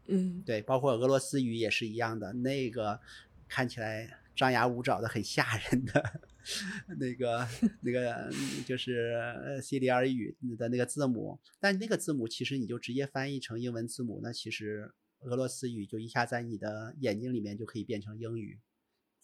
[0.07, 2.99] 嗯，对，包括俄罗斯语也是一样的，那个
[3.47, 6.21] 看起来张牙舞爪的，很吓人的，
[6.97, 7.47] 那个
[7.81, 8.31] 那个
[8.65, 9.19] 就是
[9.61, 18.59] 西里尔语的那个字母，但那个字母其实你就直接翻译成英文字母，那其实俄罗斯语就一下在你的眼睛里面就可以变成英语，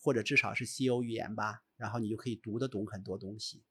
[0.04, 3.62] 或者至少是西欧语言吧，然后你就可以读得懂很多东西。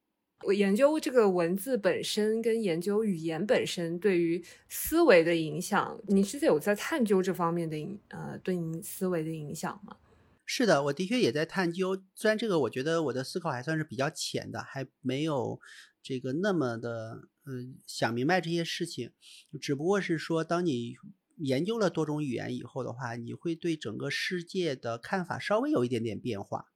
[0.45, 9.99] 我研究这个文字本身跟研究语言本身对于思维的影响，你是有在探究这方面的影呃对你思维的影响吗？
[10.45, 12.03] 是的，我的确也在探究。
[12.15, 15.61] 虽然这个我觉得我的思考还算是比较浅的，还没有
[16.03, 19.13] 这个那么的嗯想明白这些事情。
[19.61, 20.97] 只不过是说，当你
[21.45, 26.67] 研究了多种语言以后的话，你会对整个世界的看法稍微有一点点变化。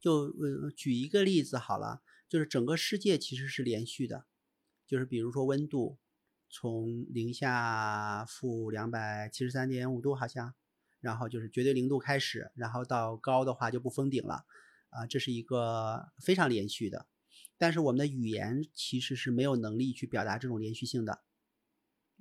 [0.00, 4.26] 就呃举一个例子好了，就是整个世界其实是连续的，
[4.86, 5.98] 就是比如说温度
[6.48, 10.54] 从零下负两百七十三点五度好像，
[11.00, 14.44] 然后就是绝对零度开始，然后到高的话就不封顶了，
[14.90, 17.06] 啊，这是一个非常连续的。
[17.56, 21.20] 但是我们的语言其实是没有能力去表达这种连续性的，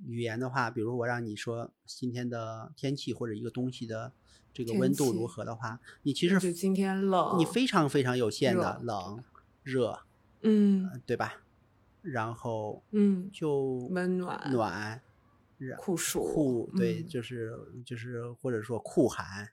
[0.06, 4.12] 语言的话，比如我让你说今天的天气或者一个东西的
[4.54, 9.24] 这个温度如何的话，你其实就今天冷，你非常非常有限的冷、
[9.64, 10.02] 热，
[10.42, 11.42] 嗯呃对吧？
[12.02, 15.02] 然后嗯就温暖暖、
[15.58, 17.54] 然酷暑酷，对，嗯就是
[17.86, 19.50] 就是或者说酷寒、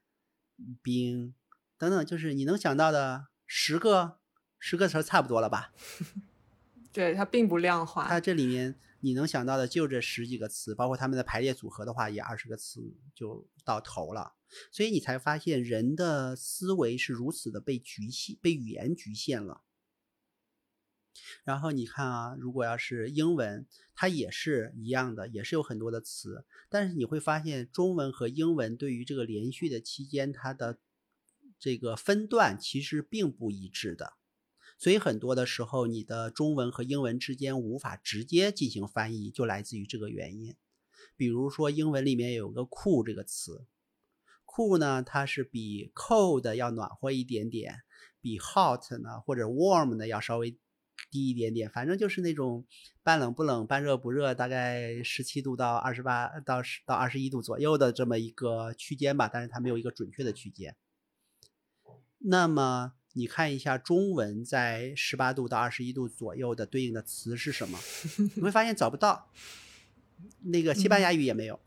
[0.82, 1.34] 冰
[1.78, 4.18] 等等，就是你能想到的十个
[4.58, 5.72] 十个词儿差不多了吧？
[6.92, 12.80] 对它并不量化，它这里面你能想到的就这十几个词，包括它们的排列组合的话，也二十个词
[13.14, 14.32] 就到头了。
[14.72, 19.60] 所以你才发现人的思维是如此的被局限，被语言局限了。
[21.44, 30.78] 然后你看啊，如果要是英文，它也是一样的，也是有很多的词，但是你会发现中文和英文对于这个连续的期间，它的
[31.58, 34.14] 这个分段其实并不一致的。
[34.84, 40.56] 所以很多的时候，你的中文和英文之间无法直接进行翻译，就来自于这个原因。
[41.16, 43.64] 比如说，英文里面有个 “cool” 这个词
[44.44, 47.76] ，“cool” 呢，它是比 “cold” 要暖和一点点，
[48.20, 50.58] 比 “hot” 呢或者 “warm” 呢要稍微
[51.10, 52.66] 低一点点，反正就是那种
[53.02, 60.76] 半冷不冷、半热不热，大概十七度到二十八到十到二十一度左右的这么一个区间吧，但是它没有一个准确的区间。
[62.18, 67.78] 那么你看一下中文在十八度到二十一度左右的对应的词是什么？
[68.36, 69.30] 你会发现找不到，
[70.42, 71.58] 那个西班牙语也没有，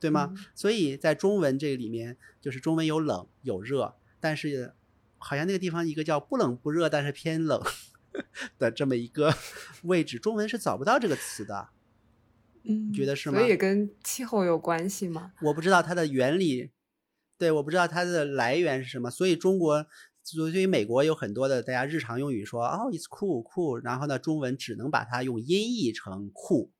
[0.00, 0.32] 对吗？
[0.34, 4.72] 嗯所以在中文这个里面，就是中文有冷有热，但是
[5.18, 7.60] 好像那个地方一个叫不冷不热，但是偏冷
[8.58, 9.34] 的这么一个
[9.82, 11.68] 位置，中文是找不到这个词的。
[12.64, 15.32] 嗯，觉得是吗所以也跟气候有关系吗？
[15.42, 16.70] 我不知道它的原理，
[17.42, 19.10] 对，我不知道它的来源是什么。
[19.10, 19.84] 所以中国，
[20.22, 26.70] 所以美国有很多的大家日常用语说哦，it's cool cool，然后呢，中文只能把它用音译成酷，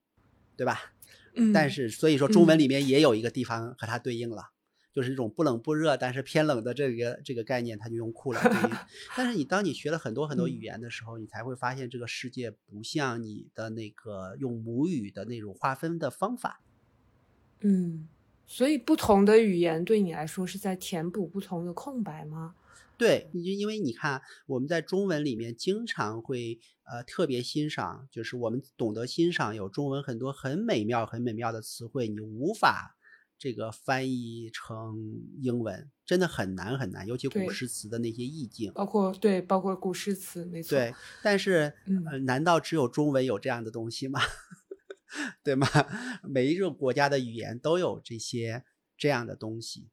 [0.56, 0.92] 对吧？
[1.34, 4.50] 嗯，但是所以说中文嗯里面也有一个地方和它对应了。
[4.92, 8.76] 就是这种不冷不热，但是偏冷的这个这个概念，它就用酷来对应。
[9.16, 16.60] 但是你当你学了很多很多语嗯言的时候，你才会发现这个世界不像你的那个用母语的那种划分的方法。
[17.62, 18.06] 嗯，
[18.52, 22.54] 所以不同的语言对你来说是在填补不同的空白吗？
[22.98, 32.94] 对，你就因为你看，我们在中文里面经常会呃特别欣赏，就是我们懂得欣赏有中文很多很美妙、很美妙的词汇，你无法
[33.38, 34.98] 这个翻译成
[35.40, 38.70] 英文，真的很难很难，尤其古诗词的那些意境。
[38.74, 40.76] 包括对，包括古诗词，没错。
[40.76, 44.20] 对，但是嗯呃，难道只有中文有这样的东西吗？
[45.44, 45.66] 对吗？
[46.22, 48.64] 每一个国家的语言都有这些
[48.96, 49.90] 这样的东西。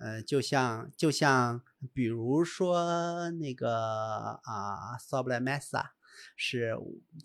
[0.00, 1.62] 呃，就像就像
[1.92, 5.90] 比如说那个啊 s o b l a mesa
[6.36, 6.76] 是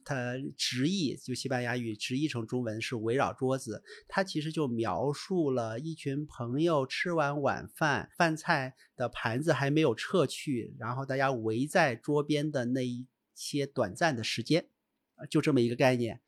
[0.03, 14.67] 它直译，就西班牙语直译成中文是围绕桌子，它其实就描述了一群朋友吃完晚饭，饭菜的盘子还没有撤去，然后大家围在桌边的那一些短暂的时间，
[15.15, 16.21] 呃就这么一个概念。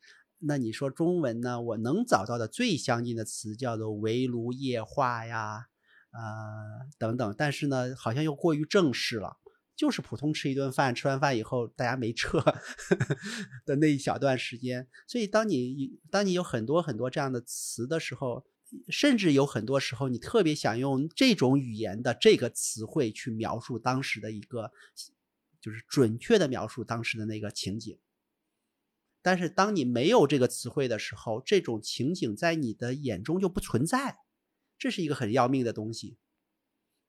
[0.44, 1.60] 那你说中文呢？
[1.60, 5.66] 我能找到的最相近的词叫做围炉夜话呀，
[6.10, 9.38] 呃等等，但是呢，好像又过于正式了。
[9.74, 12.38] 就是普通吃一顿饭，吃完饭以后大家没撤
[13.64, 14.86] 的那一小段时间。
[15.06, 18.44] 所以当你当你有很多很多这样的词的时候，
[18.88, 24.70] 甚至有很多时候你特别想用这种语言的这个词汇去描述当时的一个，
[25.60, 27.98] 就是准确的描述当时的那个情景。
[29.22, 34.16] 但是当你没有这个词汇的时候，这种情景在你的眼中就不存在，
[34.78, 36.16] 这是一个很要命的东西。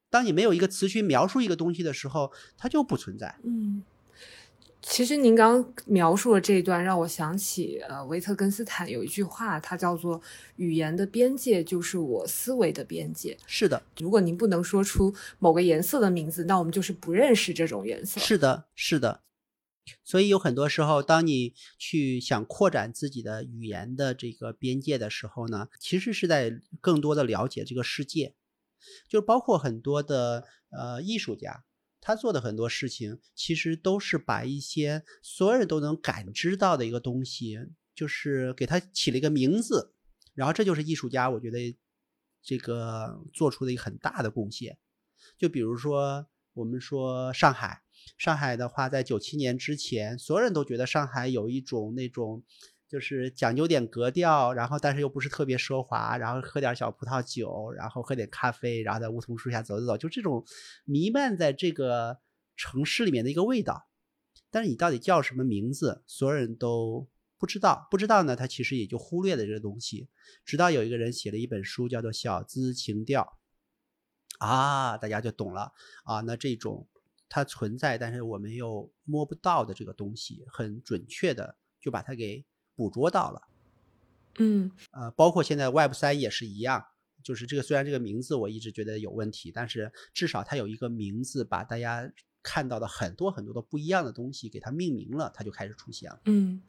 [0.10, 3.40] 当你没有一个词去描述一个东西的时候，它就不存在。
[3.44, 3.82] 嗯，
[4.80, 10.22] 其实您刚刚描述的这一段让我想起，呃，维特根斯坦有一句话，它叫做
[10.58, 13.82] “语言的边界就是我思维的边界是的，”。
[13.98, 18.22] 如果您不能说出某个颜色的名字，那我们就是不认识这种颜色。
[18.22, 19.24] 是的，是的。
[20.04, 28.36] 所以有很多时候，当你去想扩展自己的语言的这个边界的时候呢，其实是在更多的了解这个世界。
[29.08, 31.64] 就包括很多的呃艺术家，
[32.02, 37.58] 他做的很多事情，其实都是把一些所有人都能感知到的一个东西，
[37.96, 39.94] 就是给他起了一个名字，
[40.34, 41.78] 然后这就是艺术家，我觉得
[42.42, 44.78] 这个做出的一个很大的贡献。
[45.38, 47.83] 就比如说，我们说上海，
[48.18, 52.44] 上海的话，在九七年之前，所有人都觉得上海有一种那种。
[52.90, 60.46] 就是讲究点格调，然后但是又不是特别奢华，然后喝点小葡萄酒，然后喝点咖啡，然后在梧桐树下走走走，就这种
[60.86, 62.20] 弥漫在这个
[62.56, 63.88] 城市里面的一个味道。
[64.52, 70.08] 但是你到底叫什么名字，所有人都不知道，不知道呢，他其实也就忽略了这个东西。
[70.46, 73.40] 直到有一个人写了一本书，叫做《小资情调》，
[74.46, 75.72] 啊，大家就懂了
[76.04, 76.22] 啊。
[76.22, 76.88] 那这种
[77.34, 83.42] 它存在，但是我们又摸不到的这个东西，很准确的就把它给捕捉到了。
[84.38, 86.86] 嗯，呃，包括现在 Web 三也是一样，
[87.24, 92.08] 就是这个虽然这个名字我一直觉得有问题，但是至少它有一个名字，把大家
[92.44, 96.22] 看到的很多很多的不一样的东西给它命名了，它就开始出现了。
[96.26, 96.62] 嗯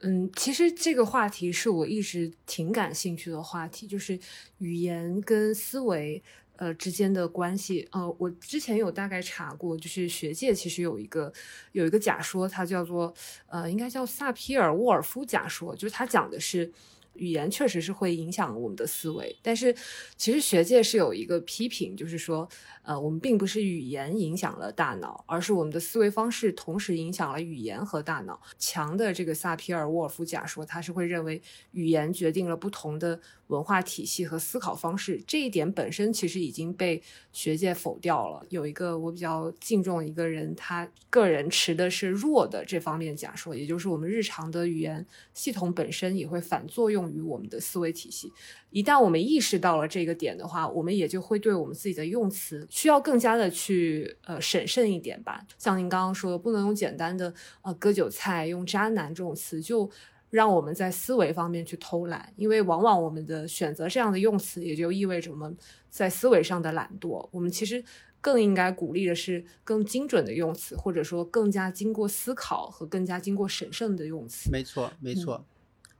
[0.00, 4.16] 嗯，其实这个话题是我一直挺感兴趣的话题，就是
[4.58, 6.22] 语言跟思维
[6.56, 7.88] 呃之间的关系。
[7.92, 11.32] 呃，我之前有大概查过，就是学界其实有一个
[11.72, 13.12] 有一个假说，它叫做
[13.48, 16.72] 呃，应该叫萨皮尔沃尔夫假说，就是它讲的是。
[17.18, 19.74] 语言确实是会影响我们的思维，但是
[20.18, 22.46] 其实学界是有一个批评，就是说，
[22.82, 28.38] 呃，我们并不是语言影响了大脑，而是我们的思维方式同时影响了语言和大脑。
[28.58, 31.40] 强的这个萨皮尔沃尔夫假说，他是会认为
[31.72, 38.44] 语言决定了不同的文化体系和思考方式，这一点本身其实已经被学界否掉了。
[38.50, 47.06] 有一个我比较敬重一个人，他个人持的是弱的这方面假说，也就是我们日常的语言系统本身也会反作用。
[47.06, 48.32] 于我们的思维体系，
[48.70, 55.46] 一旦我们意识到了这个点的话，我们也就会对我们自己的用词需要更加的去呃审慎一点吧。
[55.56, 57.32] 像您刚刚说的，不能用简单的
[57.62, 59.88] 呃割韭菜、用渣男这种词，就
[60.30, 65.56] 让我们在思维方面去偷懒，因为往往我们的选择这样的用词，也就意味着我们
[65.88, 67.28] 在思维上的懒惰。
[67.30, 67.82] 我们其实
[68.20, 74.50] 更应该鼓励的是更精准的用词，或者说更加经过思考和更加经过审慎的用词。
[74.50, 75.44] 没错，没错，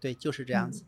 [0.01, 0.83] 对，就是这样子。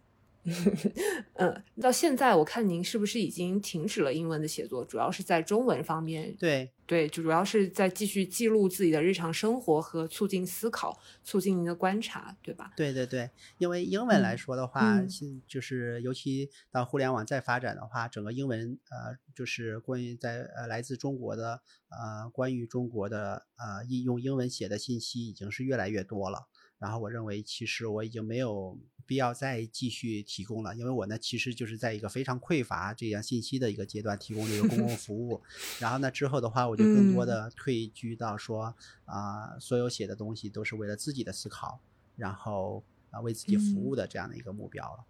[1.34, 6.34] 嗯，到现在我看您是不是已经停止了英文的写作，主要是在中文方面。
[6.38, 12.72] 对对，就主要是在继续记录自己的日常生活和促进思考，促进您的观察，对吧？
[12.76, 14.98] 对对对，因为英文来说的话，
[15.46, 26.48] 就是尤其到互联网再发展的话，整个英文呃，就是关于在呃来自中国的呃关于中国的呃应用英文写的信息已经是越来越多了。
[26.78, 28.78] 然后我认为，其实我已经没有
[29.08, 35.40] 必要再继续提供了，因为我呢，其实就是在一个非常匮乏这样信息的一个阶段提供这个公共 服务。
[35.80, 38.74] 然后呢，之后的话，我就更多的退居到说
[39.06, 41.80] 啊，所有写的东西都是为了自己的思考，
[42.16, 45.04] 然后啊为自己服务的这样的一个目标了。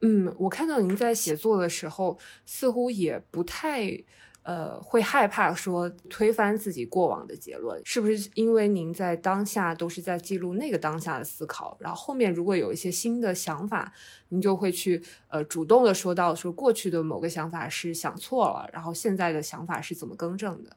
[0.00, 4.02] 嗯，我看到您在写作的时候，似乎也不太。
[4.44, 13.90] 呃，会害怕说推翻自己过往的结论，是不是因为您在当下都是在记录那个当下的思考，然后后面如果有一些新的想法，
[14.28, 20.76] 您就会去呃主动的说到说过去的某个想法是想错了，然后现在的想法是怎么更正的？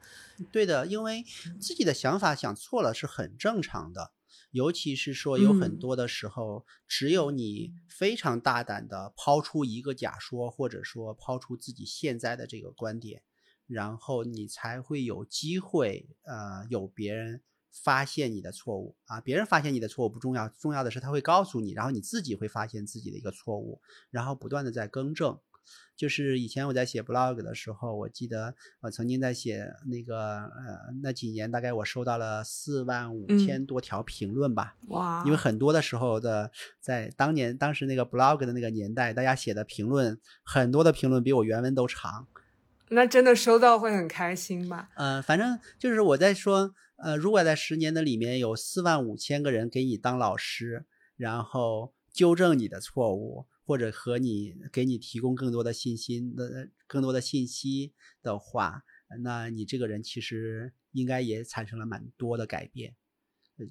[0.49, 1.25] 对的，因为
[1.59, 4.11] 自己的想法想错了是很正常的，
[4.51, 13.23] 尤其是说有很多的时候，只有你非常大胆的抛出一个假说，或者说抛出自己现在的这个观点。
[13.67, 17.41] 然后你才会有机会，呃，有别人
[17.71, 19.21] 发现你的错误啊。
[19.21, 25.37] 别人发现你的错误不重要，重要的是他会告诉你，然后你自己会发现自己的一个错误，然后不断的在更正。
[25.97, 34.77] 就是以前我在写 blog 的时候，我记得我曾经在写那个呃那几年，大概我收到了四万五千多条评论吧。
[34.87, 35.21] 哇！
[35.25, 36.49] 因为很多的时候的
[36.79, 42.27] 在当年当时那个 blog 的那个年代，大家写的评论很多的评论比我原文都长。
[42.89, 44.89] 那真的收到会很开心吧？
[44.95, 50.85] 嗯，反正就是我在说，呃，如果在十年的里面有四万五千个人给你当老师，
[51.15, 58.83] 然后纠正你的错误，或者和你给你提供更多的信心的更多的信息的话，
[59.21, 62.95] 那你这个人其实应该也产生了蛮多的改变。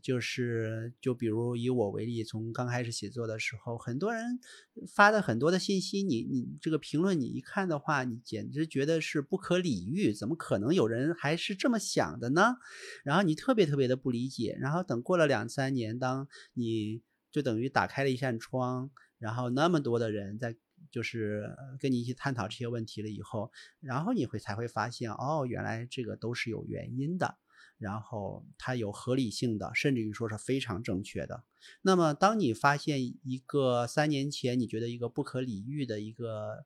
[0.03, 4.41] 就是，就比如以我为例，从刚开始写作的时候，很多人
[4.89, 12.57] 发的很多的信息，你你这个评论你一看的话，你简直觉得是不可理喻，怎么可能有人还是这么想的呢？
[13.05, 20.57] 然后你特别特别的不理解，然后等过了两三年，当你就等于打开了一扇窗，然后那么多的人在
[20.91, 27.37] 就是跟你一起探讨这些问题了以后，然后你会才会发现，哦，原来这个都是有原因的。
[27.79, 31.45] 然后它有合理性的，甚至于说是非常正确的。
[31.83, 36.65] 那么，当你发现一个三年前你觉得一个不可理喻的一个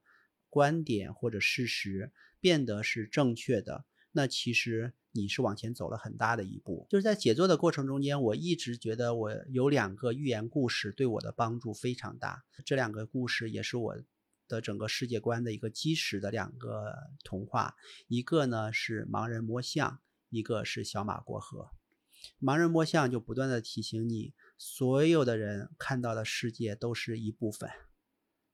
[0.48, 6.86] 观点或者事实变得是正确的，那其实你是往前走了很大的一步。
[6.90, 12.44] 就是在写作的过程中间，我一直觉得我有两个寓言故事对我的帮助非常大。
[12.64, 13.96] 这两个故事也是我
[14.46, 16.94] 的整个世界观的一个基石的两个
[17.24, 17.74] 童话。
[18.06, 20.00] 一个呢是盲人摸象。
[20.30, 21.70] 一个是小马过河，
[22.40, 27.68] 盲人摸象就不断的提醒你，所有的人看到的世界都是一部分，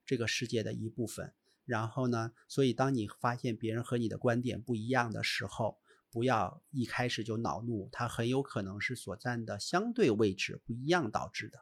[0.04, 1.32] 这个世界的一部分。
[1.64, 5.78] 然后呢，所以当你发现别人和你的观点不一样的时候，
[6.10, 11.58] 不要一开始就恼怒，它很有可能是所占的相对位置不一样导致的。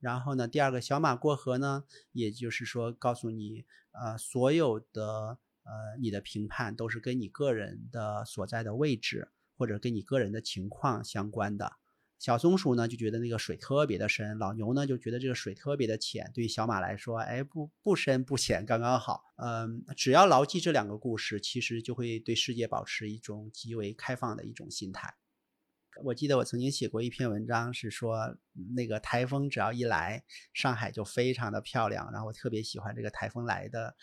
[0.00, 11.72] 然后呢，第二个小马过河呢，也就是说告诉你，呃，所有的呃你的评判都是跟你个人的所在的位置或者跟你个人的情况相关的。
[12.18, 16.30] 小松鼠呢就觉得那个水特别的深，老牛呢就觉得这个水特别的浅。
[16.34, 19.22] 对于小马来说，哎，不不深不浅，刚刚好。
[19.36, 25.14] 嗯，只要牢记这两个故事，其实就会对世界保持一种极为开放的一种心态。
[26.04, 28.36] 我记得我曾经写过一篇文章，是说
[28.74, 30.22] 那个台风只要一来，
[30.54, 32.10] 上海就非常的漂亮。
[32.12, 33.94] 然后我特别喜欢这个台风来的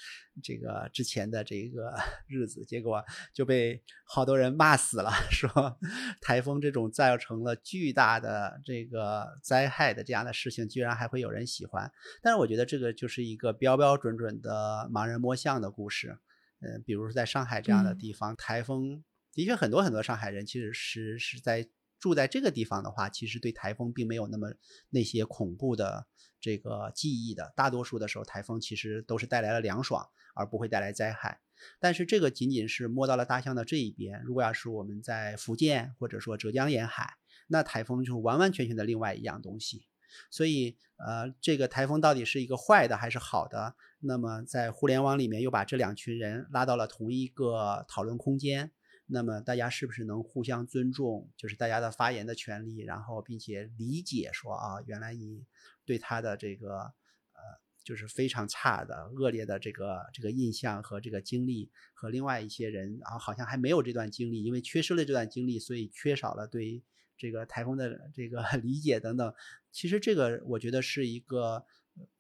[0.44, 1.94] 这个之前的这个
[2.28, 5.80] 日子，结果就被好多人骂死了， 说
[6.22, 11.92] 台风这种造成了巨大的这个灾害的这样的事情，居然还会有人喜欢。
[12.22, 16.18] 但是我觉得这个就是一个标标准准的盲人摸象的故事。
[16.60, 21.68] 嗯，比如说在上海这样的地方，台风的确很多很多上海人其实是是在。
[22.00, 24.54] 住在这个地方的话，其实对台风并没有那么
[24.90, 26.08] 那些恐怖的
[26.40, 27.54] 这个记忆的。
[27.56, 31.42] 大多数的时候，台风其实都是带来了凉爽，而不会带来灾害。
[31.80, 34.22] 但是这个仅仅是摸到了大象的这一边。
[34.24, 37.16] 如果要是我们在福建或者说浙江沿海，
[37.48, 39.88] 那台风就是完完全全的另外一样东西。
[40.30, 43.76] 所以，呃，这个台风到底是一个坏的还是好的？
[44.00, 48.72] 那么在互联网里面又把这两群人拉到了同一个讨论空间。
[49.08, 55.46] 那么大家是不是能互相尊重，就是大家的发言的权利，然后并且理解说啊，原来你
[55.86, 57.42] 对他的这个呃，
[57.84, 66.84] 就是非常差的、恶劣的这个这个印象和这个经历，和另外一些人啊，好像还没有这段经历，因为缺失了这段经历，所以缺少了对
[67.16, 69.32] 这个台风的这个 理解等等。
[69.72, 71.64] 其实这个我觉得是一个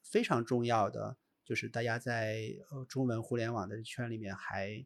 [0.03, 4.85] 非常重要的，就是大家在呃中文互联网的圈里面还。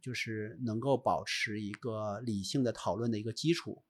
[0.00, 3.82] 就是能够保持一个理性的讨论的一个基础，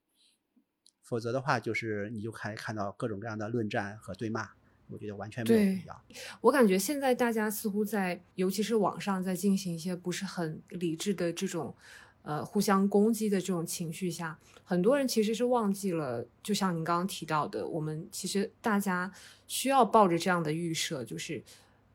[1.02, 4.50] 否则的话，就是你就看看到各种各样的论战和对骂，
[4.88, 6.02] 我觉得完全没有必要。
[6.40, 11.74] 我感觉现在大家似乎在，尤其是网上在进行一些不是很理智的这种，
[12.22, 19.12] 呃，互相攻击的这种情绪下，很多人其实是忘记了，就像您刚刚提到的，我们其实大家
[19.46, 21.44] 需要抱着这样的预设，就是。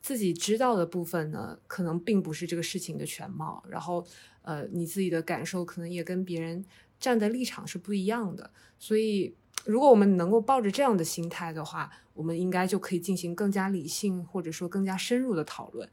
[0.04, 3.64] 自己知道的部分呢，可能并不是这个事情的全貌。
[3.70, 4.06] 然后，
[4.42, 6.66] 呃，你自己的感受可能也跟别人
[7.00, 8.52] 站的立场是不一样的。
[8.78, 9.34] 所以，
[9.64, 15.90] 如果我们能够抱着这样的心态的话，我们应该就可以进行更加理性或者说更加深入的讨论。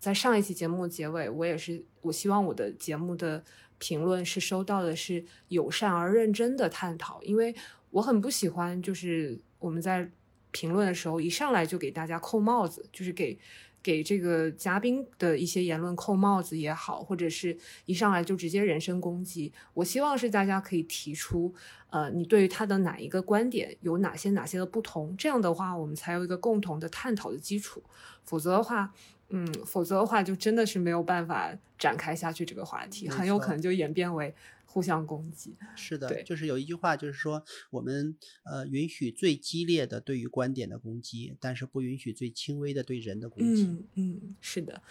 [0.00, 3.44] 在上一期节目结尾，我也是，我希望我的节目的
[3.76, 7.54] 评论是收到的是友善而认真的探讨，因为
[7.90, 10.10] 我很不喜欢就是我们在。
[10.52, 13.36] 评论的时候，一上来就给大家扣帽子，就是给
[13.82, 19.52] 给这个嘉宾的一些言论扣帽子也好，或者是一上来就直接人身攻击。
[19.74, 21.52] 我希望是大家可以提出，
[21.90, 27.82] 呃，你对于他的哪一个观点有哪些哪些的不同，这样的话我们才有一个共同的探讨的基础。
[28.24, 28.94] 否则的话，
[29.30, 34.32] 嗯，否则的话就真的是没有办法展开下去这个话题，很有可能就演变为。
[34.72, 43.64] 互相攻击是的，就是有一句话，就是说我们呃允许最激烈的对于观点的攻击，但是不允许最轻微的对人的攻击。
[43.64, 44.82] 嗯嗯，是的，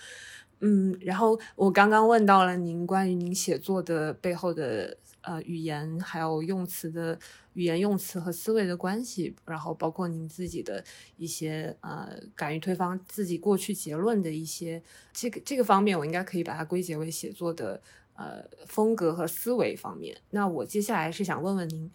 [0.60, 0.96] 嗯。
[1.02, 7.18] 然后我刚刚问到了您关于您写作的背后的呃语言，还有用词的
[7.54, 10.86] 语言用词和思维的关系，然后包括您自己的
[11.18, 17.82] 一些呃敢于推翻自己过去结论的一些这个这个方面，我应该可以把它归结为写作的。
[18.22, 21.92] 呃，风格和思维方面，那我接下来是想问问您，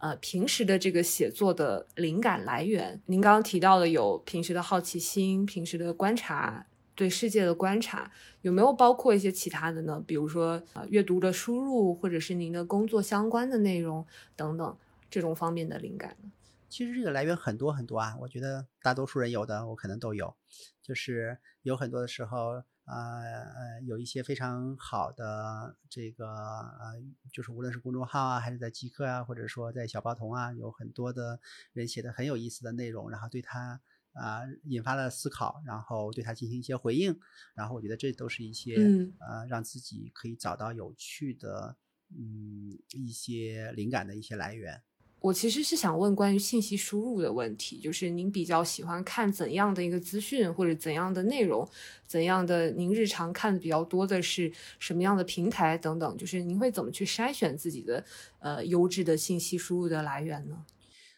[0.00, 8.10] 呃，平时的这个写作的灵感来源，您刚刚提到的有平时的好奇心、平时的观察、对世界的观察，
[8.40, 10.02] 有没有包括一些其他的呢？
[10.04, 14.76] 比如说呃，阅读的输入，或者是您的工作相关的内容等等
[15.08, 16.32] 这种方面的灵感呢？
[16.68, 20.34] 其实这个来源很多很多啊，我觉得大多数人有的，我可能都有，
[20.82, 22.64] 就是有很多的时候。
[22.88, 26.94] 呃有一些非常好的这个呃，
[27.30, 31.38] 就是无论是公众号啊，还是在极客啊，或者说在小报童啊，有很多的
[31.72, 33.80] 人写的很有意思的内容，然后对他
[34.14, 37.18] 啊引发了思考，然后对他进行一些回应，
[37.54, 38.76] 然后我觉得这都是一些
[39.20, 41.76] 呃让自己可以找到有趣的
[42.10, 44.82] 嗯一些灵感的一些来源。
[45.20, 51.68] 我其实是想问关于信息输入的问题，就是您比较喜欢看怎样的一个资讯，或者怎样的内容，
[52.06, 58.04] 怎样的您日常看的比较多的是什么样的平台等等，就是您会怎么去筛选自己的
[58.38, 60.64] 呃优质的信息输入的来源呢？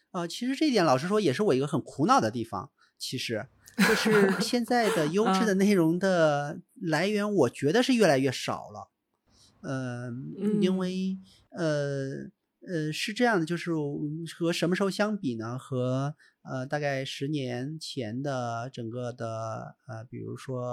[0.09, 3.45] 呃，其实这一点老实说也是我一个很苦恼的地方，其实
[3.77, 8.89] 就是现在的优质的内容的来源，我觉得是越来越少了。
[9.61, 10.09] 呃，
[10.59, 11.19] 因为
[11.51, 12.31] 呃。
[12.67, 13.71] 呃，是这样的，就是
[14.37, 15.57] 和什么时候相比呢？
[15.57, 20.63] 和呃，大概十年前的整个的呃，比如说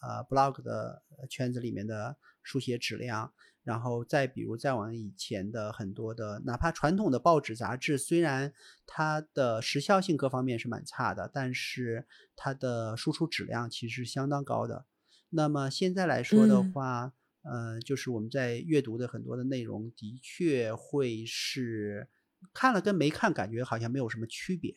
[0.00, 3.32] 呃，blog 的圈子里面的书写质量，
[3.64, 8.52] 然后再比如再往以前的很多的，哪怕传统的报纸杂志，虽然
[8.86, 14.84] 它的时效性各方面是蛮差的，但是它的输出质量其实相当高的。
[15.30, 17.12] 那么现在来说的话。
[17.50, 22.08] 呃，就是我们在阅读的很多的内容，的确会是
[22.52, 24.74] 看了跟没看感觉好像没有什么区别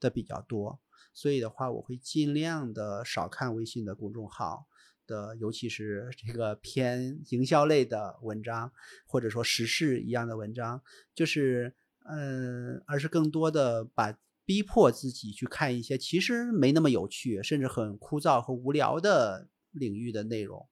[0.00, 0.80] 的比较多，
[1.12, 4.66] 所以的话，我会尽量的少看微信的公众号
[5.06, 8.72] 的，尤其是这个偏营销类的文章，
[9.06, 10.82] 或者说时事一样的文章，
[11.14, 11.74] 就是
[12.08, 20.66] 嗯，而是更多的把逼迫自己去看一些其实没那么有趣，甚至很枯燥和无聊的领域的内容。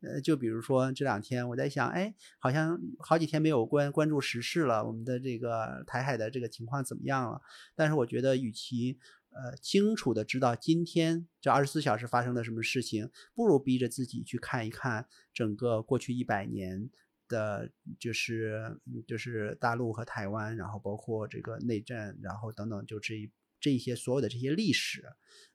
[0.00, 7.42] 呃，就比如说这两天我在想，哎，好像好几天没有关关注时事了，我们的这个台海的这个情况怎么样了？
[7.74, 9.00] 但是我觉得，与其
[9.30, 16.88] 呃清楚的知道今天这二十四小时发生了什么事情，不如逼着自己去看一看整个过去一百年
[17.26, 17.68] 的，
[17.98, 25.04] 就是就是大陆和台湾，然后包括这个内战，然后等等，就这这一些所有的这些历史，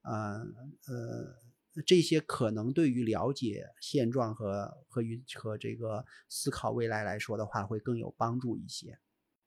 [0.01, 0.41] 啊
[0.87, 1.41] 呃。
[1.85, 8.99] 这些可能对于了解现状和和与和这个思考未来来说的话，会更有帮助一些。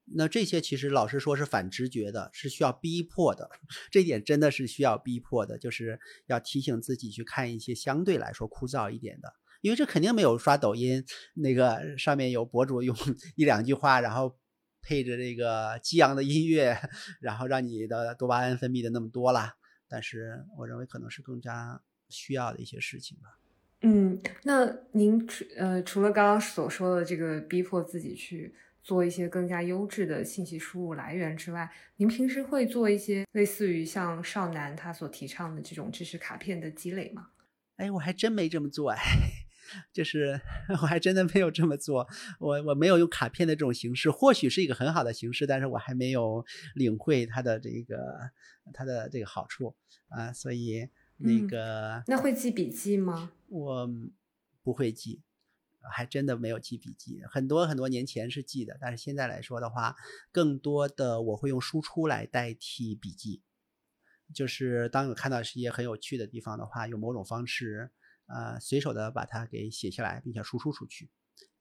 [0.08, 3.50] 那这些其实老实说是反直觉的，是需要逼迫的。
[3.90, 11.04] 这点真的是需要逼迫的，就是要提醒自己去看一些相对来说枯燥一点的，因为这肯定没有刷抖音
[11.34, 12.96] 那个上面有博主用
[13.34, 14.38] 一两句话，然后
[14.80, 16.76] 配着这个激昂的音乐，
[17.20, 19.54] 然后让你的多巴胺分泌的那么多啦。
[19.88, 21.82] 但是我认为可能是更加。
[22.08, 23.38] 需要的一些事情吧。
[23.82, 37.28] 嗯，那您除呃除了刚刚所说的这个逼迫自己去做一些更加优质的信息输入来源之外，您平时会做一些类似于像少男他所提倡的这种知识卡片的积累吗？
[37.76, 38.98] 哎，我还真没这么做哎，
[39.92, 40.40] 就是
[40.80, 42.08] 我还真的没有这么做，
[42.40, 48.30] 我我没有用卡片的这种形式，或许是一个很好的形式，但是我还没有领会它的这个
[48.72, 49.76] 它的这个好处
[50.08, 50.88] 啊，所以。
[51.18, 53.32] 那个，那会记笔记吗？
[53.48, 53.90] 我
[54.62, 55.22] 不会记，
[55.80, 57.22] 还真的没有记笔记。
[57.30, 59.96] 很多很多年前是记的，但是现在来说的话，
[60.30, 63.42] 更多的我会用输出来代替笔记。
[64.34, 67.92] 就是当我看到一些很有趣的地方的话，用某种方式，
[68.26, 71.08] 呃，随手的把它给写下来，并且输出出去，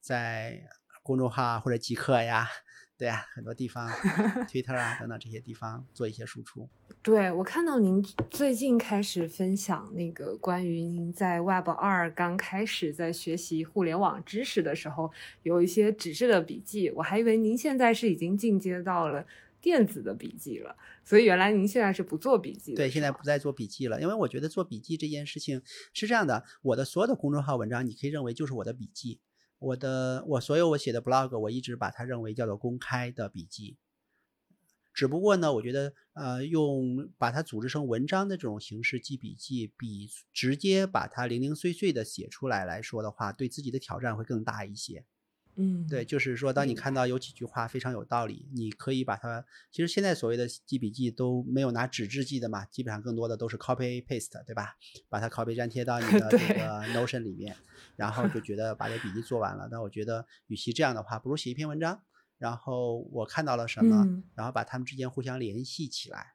[0.02, 0.68] 在
[1.06, 2.50] 公众号或者极客呀。
[2.98, 3.90] 对啊，很多地方，
[4.48, 6.70] Twitter 啊等等这些地方做一些输出。
[7.04, 15.12] 对我看到您最近开始分享那个关于您在 Web 二刚开始在学习互联网知识的时候，
[15.44, 19.26] 有一些纸质的笔记，我还以为您现在是已经进阶到了
[19.60, 20.74] 电子的笔记了。
[21.04, 22.78] 所以原来您现在是不做笔记的。
[22.78, 25.62] 对，现在不再做笔记了，因为我觉得做笔记这件事情
[25.92, 29.20] 是这样的，我的所有的公众号文章，你可以认为就是我的笔记。
[29.60, 33.78] 我的我所有我写的 blog，我一直把它认为叫做公开的笔记。
[34.94, 45.06] 只不过呢，我觉得呃，用把它组织成文章的这种形式记笔记，比直接把它零零碎碎的写出来来说的话，对自己的挑战会更大一些。
[45.58, 49.46] 嗯，对，就是说，当你看到有几句话非常有道理，你可以把它。
[49.72, 54.76] 其实现在所谓的记笔记都没有拿纸质记的嘛，基本上更多的都是 copy paste，对吧？
[55.10, 57.56] 把它 copy 粘贴到你的 这个 Notion 里面，
[57.96, 59.68] 然后就觉得把这笔记做完了。
[59.72, 62.02] 那我觉得，与其这样的话，不如写一篇文章，
[62.38, 64.06] 然后我看到了什么，
[64.36, 66.35] 然后把它们之间互相联系起来。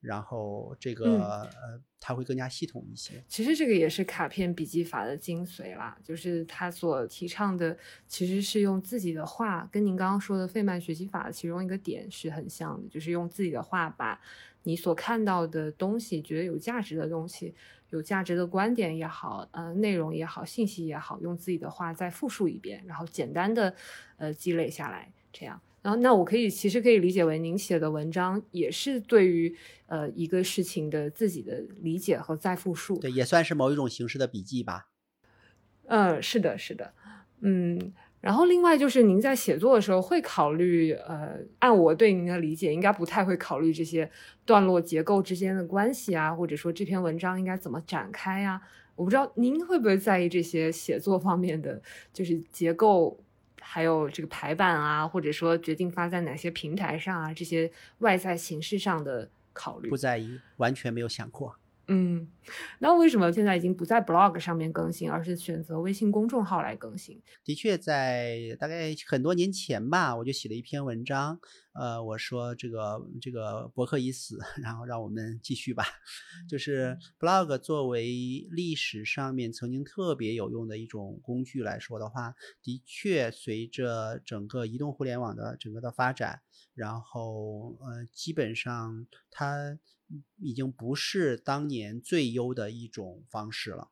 [0.00, 3.22] 然后这个呃，它会更加系统一些。
[3.26, 7.76] 其实这个也是卡片笔记法的精髓啦，就是他所提倡的，
[8.06, 14.20] 其实是用自己的话，跟您刚刚说的费曼学习法其中一个点是很像的，就是用自己的话把
[14.62, 17.54] 你所看到的东西，觉得有价值的东西，
[17.90, 23.74] 有价值的观点也好，呃，内容也好，信息也好，用自己的话再复述一遍，然后简单的
[24.16, 25.60] 呃积累下来，这样。
[25.80, 29.54] 然后，那我可以其实可以理解为，您写的文章也是对于
[29.86, 34.88] 呃一个事情的自己的理解和再复述，对，也算是某一种形式的笔记吧。
[35.86, 36.92] 嗯，是的，是的，
[37.40, 44.10] 嗯，然后另外就是您在写作的时候会考虑，呃，按我对您的理解，应该不太会考虑这些
[44.44, 48.60] 段落结构之间的关系啊，或者说这篇文章应该怎么展开呀？
[48.96, 51.80] 我不知道您会不会在意这些写作方面的，
[52.12, 53.18] 就是结构，
[53.60, 59.88] 还有这个排版啊，或者说决定发在哪些平台上啊，这些外在形式上的考虑。
[59.88, 61.56] 不在意，完全没有想过。
[61.90, 62.28] 嗯，
[62.80, 67.22] 那为什么现在已经不在 blog 上面更新，而是选择微信公众号来更新？
[67.44, 71.40] 的确，在大概很多年前吧，我就写了一篇文章，
[71.72, 75.84] 呃，我说这个这个博客已死，然后让我们继续吧。
[76.46, 86.42] 就是 blog 作为历史上面曾经特别有用的一种工具来说的话，的确随着整个移动互联网的整个的发展，
[86.78, 89.78] 然后呃，基本上它。
[90.38, 93.90] 已经不是当年最优的一种方式了，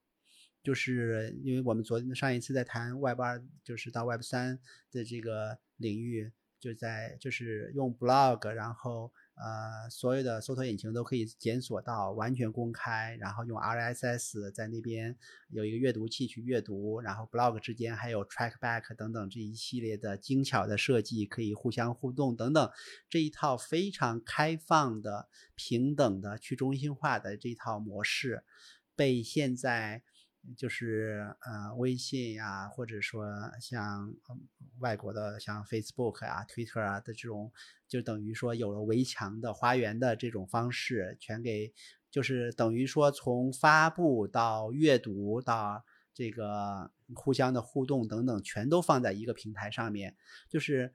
[0.63, 4.59] 就是因为我们昨天上一次在谈 Web 二，就是到 Web 三
[4.91, 9.13] 的这个领域，就在就是用 Blog，然后。
[9.37, 15.15] 呃，所有的搜索引擎都可以检索到，完全公开，然后用 RSS 在那边
[15.51, 22.71] 有一个阅读器去阅读，然后 blog 之间还有 trackback 等等这一系列的精巧的设计，可以互相互动等等，
[23.11, 28.43] 这一套非常开放的、平等的、去中心化的这套模式，
[28.97, 30.03] 被现在。
[30.55, 33.27] 就是呃，微信呀，或者说
[33.61, 34.15] 像
[34.81, 37.51] 外国的像 Facebook 啊、Twitter 啊的这种，
[37.89, 41.73] 就等于说有了围墙的花园的这种方式，全给
[42.11, 50.17] 就是等于说从发布到阅读到这个互相的互动等等，全都放在一个平台上面，
[50.49, 50.93] 就是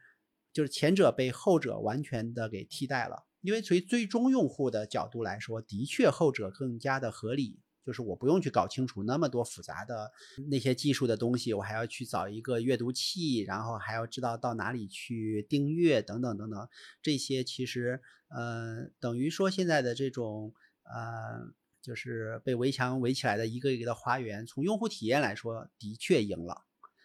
[0.54, 7.60] 就是前者被后者完全的给替代了，因为从最终用户的角度来说，的确后者更加的合理。
[7.84, 10.12] 就是我不用去搞清楚那么多复杂的
[10.50, 16.70] 那些技术的东西，我还要去找一个阅读器，然后还要知道到哪里去订阅等等等等。
[17.02, 20.54] 这些其实，呃，等于说现在的这种，
[20.84, 26.64] 呃，就是被围墙围起来的一个一个的花园，从用户体验来说，的确赢了。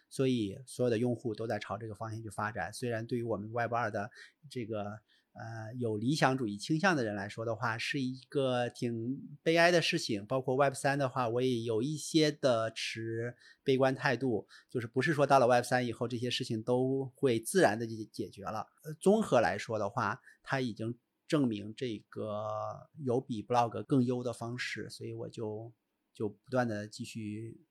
[0.09, 2.71] 所以所有的用户都在朝这个方向去发展。
[2.71, 4.11] 虽然对于我们 Web 二的
[4.49, 4.99] 这个。
[5.39, 10.25] 呃，有理想主义倾向的人来说的话，是一个挺悲哀的事情。
[10.25, 18.65] 包括 Web 三的话，我也有一些的持悲观态度，就是不是说到了 Web 三以后，这些事情都会自然的解解决了。
[18.83, 20.97] 呃，综合来说的话，它已经
[21.27, 25.71] 证明这个有比 Blog 更优的方式，所以我就
[26.15, 27.61] 就不断的继续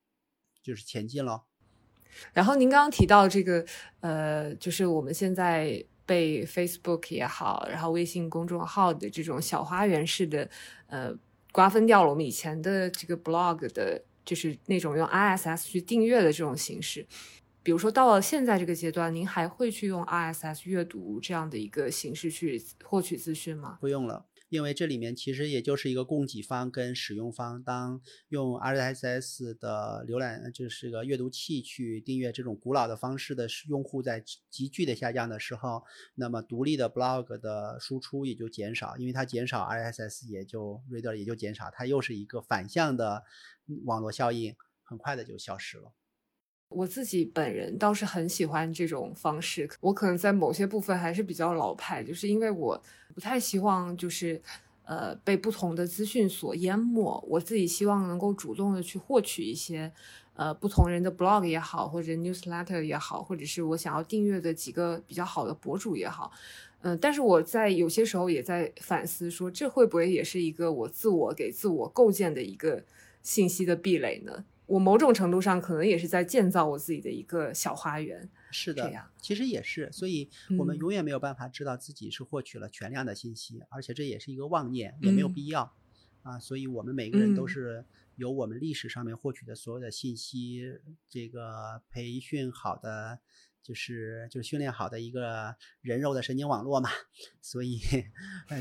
[0.63, 1.43] 就是前进了。
[2.33, 3.67] 然后您刚刚提到这个，
[3.99, 5.85] 呃，就是我们现在。
[6.07, 10.49] 被 Facebook 也好，然后微信公众号的这种小花园式的，
[10.87, 11.13] 呃，
[11.53, 17.07] 瓜分掉了我们以前的这个 blog 的，就是那种用 RSS 去订阅的这种形式。
[17.63, 23.79] 比如说到了现在这个阶段，您还会去用 RSS 阅读这样的一个形式去获取资讯吗？
[23.81, 24.25] 不用了。
[24.49, 35.83] 因为这里面其实也就是一个供给方跟使用方，当用 RSS 的浏览就是个阅读器去订阅这种古老的方式的用户在急剧的下降的时候，
[36.15, 43.25] 那么独立的 blog 的输出也就减少，因为它减少 RSS 也就 reader 也就减少，它又是一个反向的
[43.85, 44.55] 网络效应，
[44.85, 45.93] 很快的就消失了。
[46.69, 52.81] 我自己本人倒是很喜欢这种方式，我可能在某些部分还是比较老派，就是因为我
[53.15, 54.41] 不太希望就是
[54.85, 59.91] 呃被不同的资讯所淹没，我自己希望能够主动的去获取一些
[60.35, 66.33] 呃不同人的 blog 也好，或者 newsletter 也好，或者是我想要订阅的几个比较好的博主也好，
[66.83, 72.85] 嗯，但是我在有些时候也在反思，说这会不会也是一个我自我给自我构建的一个
[73.23, 74.45] 信息的壁垒呢？
[74.67, 80.29] 我某种程度上可能也是在建造我自己的一个小花园，是的，其实也是，所以
[80.59, 85.73] 我们永远没有办法知道自己是获取了全量的信息，而且这也是一个妄念，也没有必要
[86.23, 86.39] 啊。
[86.39, 87.85] 所以我们每个人都是
[88.17, 90.79] 由我们历史上面获取的所有的信息，
[91.09, 93.21] 这个培训好的。
[93.67, 96.89] 就是就是训练好的一个人肉的神经网络嘛，
[97.43, 97.81] 所以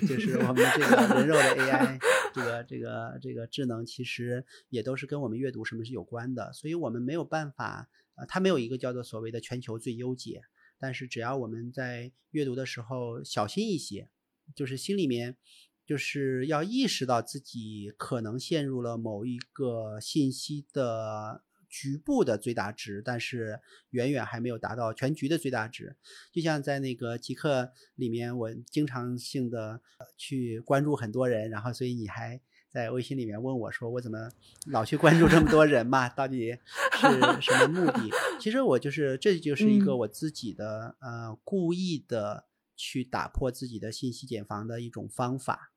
[0.08, 2.00] 就是我们这个人肉的 AI，
[2.34, 10.42] 这个这个这个智能其实也都是跟我们阅读什么是有关的，所以我们没有办法，呃，它没有一个叫做所谓的全球最优解，
[10.80, 14.10] 但是只要我们在阅读的时候小心一些，
[14.56, 15.38] 就是心里面
[15.86, 21.44] 就是要意识到自己可能陷入了某一个信息的。
[21.76, 25.94] 局部的最大值，但是远远还没有达到全局的最大值。
[26.32, 29.82] 就像在那个极客里面，我经常性的
[30.16, 32.40] 去关注很多人，然后所以你还
[32.72, 34.30] 在微信里面问我说：“我怎么
[34.68, 36.08] 老去关注这么多人嘛？
[36.08, 36.58] 到底
[36.94, 42.46] 是什么目的？”其实我就是这就是一个我自己的呃故意的
[42.78, 45.72] 去打破自己的信息茧房的一种方法，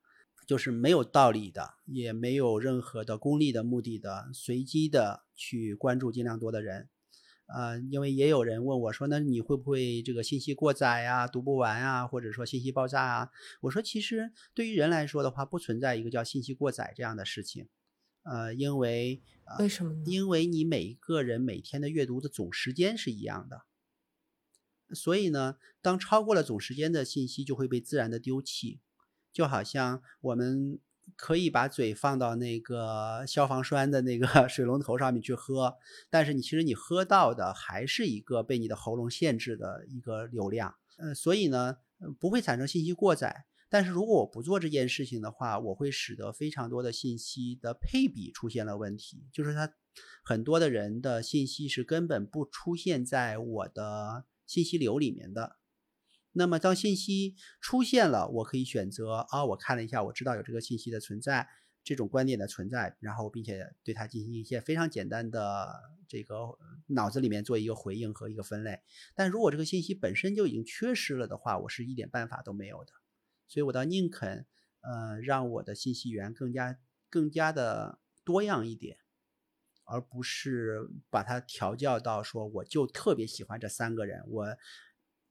[0.49, 6.89] 就是没有道理的，也没有任何的功利的目的的，随机的去关注尽量多的人。
[7.45, 13.29] 呃，因为也有人问我说，那你会不会这个信息过载啊，读不完啊，或者说信息爆炸啊？
[13.61, 17.69] 我说，其实对于人来说的话，不存在一个叫信息过载这样的事情。
[18.23, 19.21] 呃，因为
[19.59, 20.03] 为什么呢？
[20.07, 23.65] 因为你每一个人每天的阅读的总时间是一样的，
[24.95, 28.79] 所以呢，当超过了总时间的信息就会被自然的丢弃，
[29.39, 30.77] 就好像我们。
[31.15, 35.75] 可以把嘴放到那个消防栓的那个 水龙头上面去喝，
[36.07, 41.77] 但是你其实你喝到的还是一个被你的喉咙限制的一个流量，呃，所以呢，
[42.19, 43.45] 不会产生信息过载。
[43.69, 49.73] 但是如果我不做这件事情的话，我会使得非常多的信息的配比出现了问题，就是它
[50.23, 55.58] 很多的人的信息是根本不出现在我的信息流里面的。
[56.31, 61.47] 那么，当信息出现了，我可以选择啊，我看了一下，我知道有这个信息的存在，
[61.83, 65.73] 这种观点的存在，然后并且对它进行一些非常简单的
[66.07, 66.35] 这个
[66.85, 68.79] 脑子里面做一个回应和一个分类。
[69.15, 72.93] 但如果这个信息本身就已经缺失了的话，我是一点办法都没有的。
[73.47, 74.45] 所以我倒宁肯
[74.81, 76.77] 呃让我的信息源更加
[77.09, 78.97] 更加的多样一点，
[79.83, 84.57] 而不是把它调教到说我就特别喜欢这三个人，我。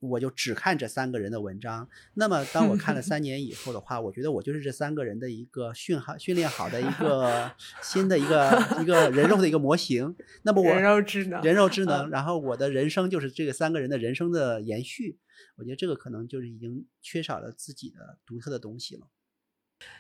[0.01, 1.89] 我就只看这三个人的文章。
[2.15, 7.51] 那么，当我看了三年以后的话，我觉得我就是这三个人的一个训好、训练好的一个
[7.83, 10.15] 新的一个一个人肉的一个模型。
[10.43, 12.09] 那么，我人肉智能，人肉智能。
[12.11, 15.19] 然后，我的人生就是这个三个人的人生的延续。
[15.57, 19.09] 我觉得这个可能就是已经缺少了自己的独特的东西了。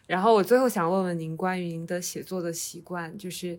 [0.06, 3.58] 然后，我最后想问问您关于您的写作的习惯，就是。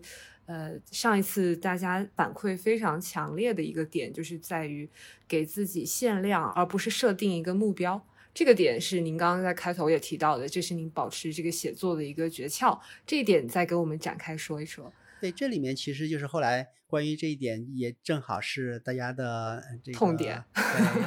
[0.50, 4.90] 呃，上一次大家反馈非常强烈的一个点，就是在于
[5.28, 8.04] 给自己限量，而不是设定一个目标。
[8.34, 12.76] 这个点是您刚刚在开头也提到的，这是您保持这个写作的一个诀窍。
[13.06, 14.92] 这一点再给我们展开说一说。
[15.20, 20.42] 对，这里面其实就是后来关于这一点，也正好是大家的这个痛点。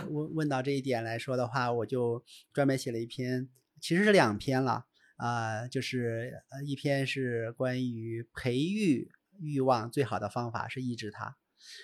[0.09, 3.49] 问问到这一点来说的话，我就专门写了一篇，
[3.81, 4.85] 其实是两篇了
[5.17, 9.11] 啊，就是呃，一篇是关于培育。
[9.39, 11.37] 欲望最好的方法是抑制它，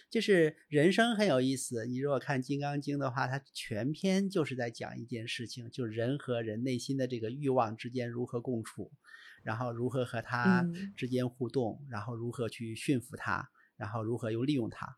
[0.09, 1.85] 就是人生很有意思。
[1.85, 8.91] 你如果看《金刚经》的话，它全篇就是在讲一件事情，就人和人内心的这个欲望之间如何共处，
[9.43, 10.65] 然后如何和它
[10.95, 14.97] 之间互动，然后如何去驯服它，然后如何又利用它。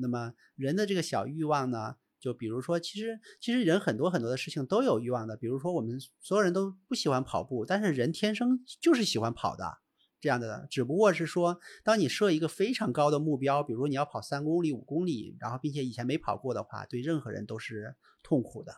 [0.00, 5.36] 那么人的这个小欲望呢，就比如说，其实其实人很多很多的事情都有欲望的。
[5.36, 9.78] 比如说，我们所有人都不喜欢跑步，但是人天生就是喜欢跑的。
[10.20, 18.74] 这样的，只不过是说，当你设一个非常高的目标，比如你要跑三公里、五公里，然后并且以前没跑过的话，对任何人都是痛苦的。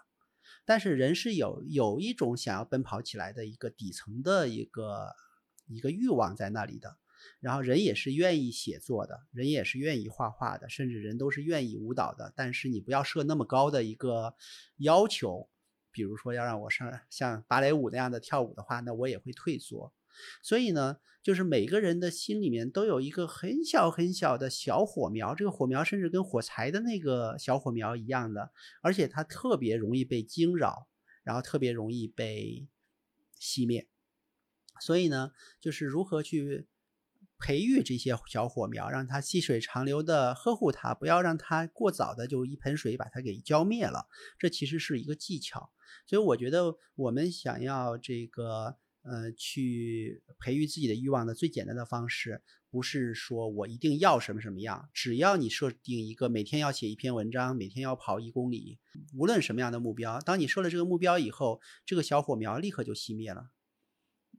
[0.64, 5.14] 但是人是有有一种想要奔跑起来的一个底层的一个
[5.66, 6.96] 一个欲望在那里的。
[7.38, 12.32] 然后人也是愿意写作的，人也是愿意画画的，甚至人都是愿意舞蹈的。
[12.34, 14.34] 但是你不要设那么高的一个
[14.78, 15.48] 要求，
[15.90, 19.92] 比如说要让我上像芭蕾舞那样的跳舞的话，那我也会退缩。
[20.42, 20.96] 所以呢。
[21.22, 28.50] 就是每个人的心里面都有一个很小很小的小火苗，这个火苗甚至跟火柴的那个小火苗一样的，
[28.80, 30.88] 而且它特别容易被惊扰，
[31.22, 32.66] 然后特别容易被
[33.38, 33.86] 熄灭。
[34.80, 36.66] 所以呢，就是如何去
[37.38, 44.08] 培育这些小火苗，让它细水长流的呵护它，不要让它过早的就一盆水把它给浇灭了。
[44.38, 45.70] 这其实是一个技巧。
[46.06, 48.78] 所以我觉得我们想要这个。
[49.02, 58.78] 呃，去培育自己的欲望的最简单的方式，不是说我一定要什么什么样，只要你设定一个每天要写一篇文章，每天要跑一公里，
[59.16, 63.50] 无论什么样的目标，当你设了这个目标以后，这个小火苗立刻就熄灭了，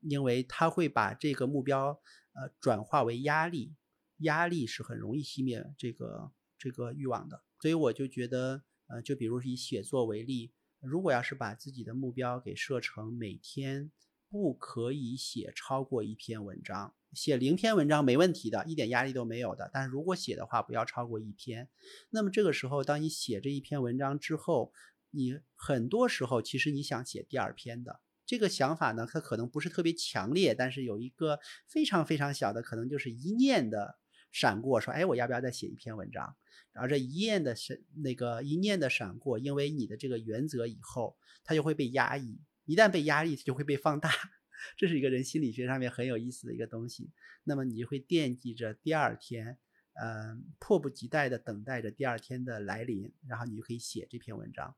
[0.02, 2.00] 因为它会把这个目标
[2.34, 3.74] 呃转化为压力，
[4.18, 10.52] 压力是很容易熄灭这个这个欲望的，所以我就觉得，呃，就比如以写作为例，
[10.82, 13.90] 如果要是把自己的目标给设成每天。
[14.32, 19.70] 不可以写超过一篇文章，写零篇文章没问题的，一点压力都没有的。
[19.74, 21.68] 但是如果写的话，不要超过一篇。
[22.12, 24.72] 那么这个时候，当你写这一篇文章之后，
[25.10, 31.38] 你很多时候其实你想写第二篇的这个想法呢，它可能不是特别强烈，但是有一个
[31.68, 33.98] 非常非常小的可能，就是一念的
[34.32, 36.34] 闪过，说，哎，我要不要再写一篇文章？
[36.72, 42.40] 然后这一念的闪，那个一念的闪过，因为你的这个原则以后，它就会被压抑。
[42.66, 44.10] 一旦被压抑，就会被放大。
[44.78, 47.10] 这是一个人心理学上面很有意思的一个东西。
[47.44, 49.58] 那么你就会惦记着第二天，
[49.94, 54.76] 嗯，迫不及待的等待着第二天的来临，然后你就可以写这篇文章。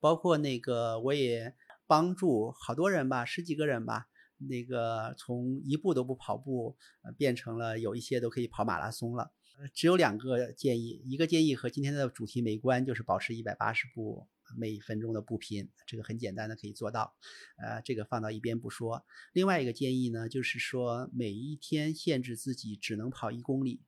[0.00, 1.54] 包括那个，我也
[1.86, 4.08] 帮助好多人吧，十几个人吧，
[4.38, 6.78] 那个从一步都不跑步，
[7.18, 9.32] 变成了有一些都可以跑马拉松了。
[9.74, 17.14] 只有两个建议，一个建议和今天的主题没关，就是保持一百八十步每一分钟的步频，这个很简单的可以做到，
[17.56, 19.04] 呃，这个放到一边不说。
[19.32, 23.82] 另外一个建议呢，就是说每一天限制自己只能跑一公里，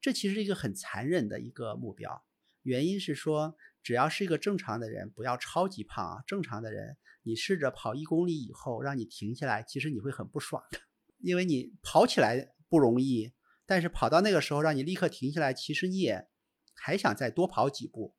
[0.00, 2.24] 这其实是一个很残忍的一个目标。
[2.62, 10.78] 原因是说，只要是一个正常的人，不要超级胖啊，正常的人，你试着跑一公里以后，让你停下来，其实你会很不爽的，
[11.18, 13.32] 因为你跑起来不容易。
[13.66, 16.28] 但是跑到那个时候，让你立刻停下来，其实你也
[16.74, 18.14] 还想再多跑几步。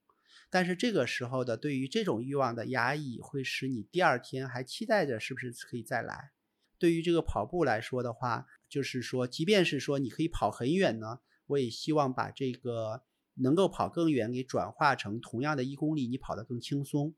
[0.56, 6.32] 但是这个时候的对于这种欲望的压抑，会使你第二天还期待着是不是可以再来。
[6.80, 13.03] 对于这个跑步来说的话，就是说，即便是说你可以跑很远呢，我也希望把这个
[13.34, 17.14] 能够跑更远给转化成同样的一公里，你跑得更轻松。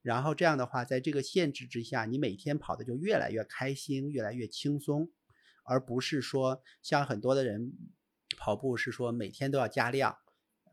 [0.00, 5.10] 然后这样的话，在这个限制之下，你每天跑的就越来越开心，越来越轻松。
[5.64, 7.74] 而不是说像很多的人
[8.38, 10.16] 跑步是说每天都要加量，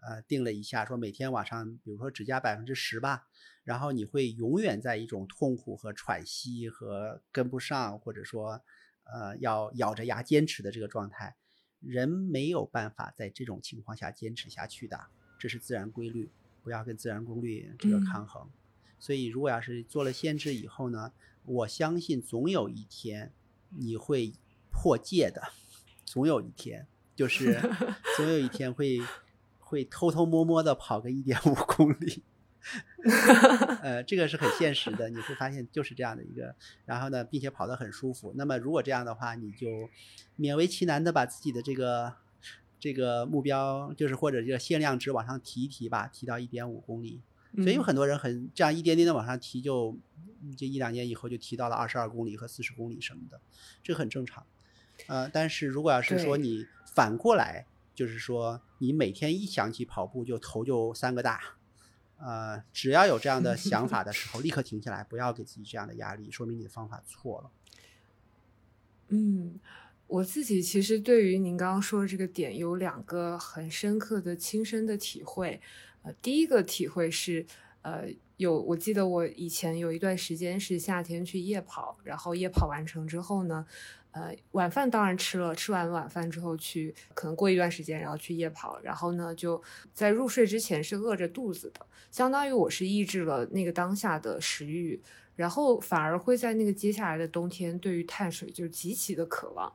[0.07, 3.27] 呃，定了一下说每天晚上比如说只加百分之十吧，
[3.65, 8.61] 然后你会永远在一种痛苦和喘息和跟不上，或者说
[9.03, 11.35] 呃要咬着牙坚持的这个状态，
[11.81, 15.07] 人没有办法在这种情况下坚持下去的，
[15.38, 16.31] 这是自然规律，
[16.63, 18.49] 不要跟自然规律这个抗衡。
[18.97, 21.11] 所以如果要是做了限制以后呢，
[21.43, 23.34] 我相信总有一天
[23.69, 24.34] 你会。
[24.79, 25.41] 破戒的，
[26.05, 26.85] 总有一天，
[27.15, 27.59] 就是
[28.15, 28.99] 总有一天会
[29.68, 32.23] 会偷偷摸摸的跑个一点五 公里，
[33.84, 38.34] 呃，这个是很现实的，你会发现就是这样的一个，然后呢，并且跑得很舒服。
[38.38, 39.68] 那么如果这样的话，你就
[40.39, 42.14] 勉为其难的把自己的这个
[42.80, 47.22] 这个目标，就是或者这个限量值往上提一提吧，提到一点五公里。
[47.57, 49.98] 所以有很多人很这样一点点的往上提，就
[50.57, 53.39] 这一两年以后就提到了二十二公里和四十公里什么的，
[53.84, 54.45] 这个很正常。
[55.07, 57.65] 呃，但是如果要是说你反过来，
[57.98, 61.57] 就是说你每天一想起跑步就头就三个大，
[62.19, 67.49] 呃，只要有这样的想法的时候，立刻停下来，不要给自己这样的压力，说明你的方法错了。
[69.07, 69.60] 嗯，
[70.06, 75.60] 我自己其实对于您刚刚说的这个点有两个很深刻的亲身的体会。
[76.03, 77.48] 呃，第一个体会是，
[77.82, 83.65] 呃，有我记得我以前有一段时间是夏天去夜跑，然后夜跑完成之后呢。
[84.11, 89.61] 呃，晚饭当然吃了，吃完晚饭之后去，可能过一段时间，然后去夜跑，然后呢，就
[89.93, 94.99] 在入睡之前是饿着肚子的，相当于我是抑制了那个当下的食欲，
[95.35, 99.71] 然后反而会在那个接下来的冬天，对于碳水就极其的渴望。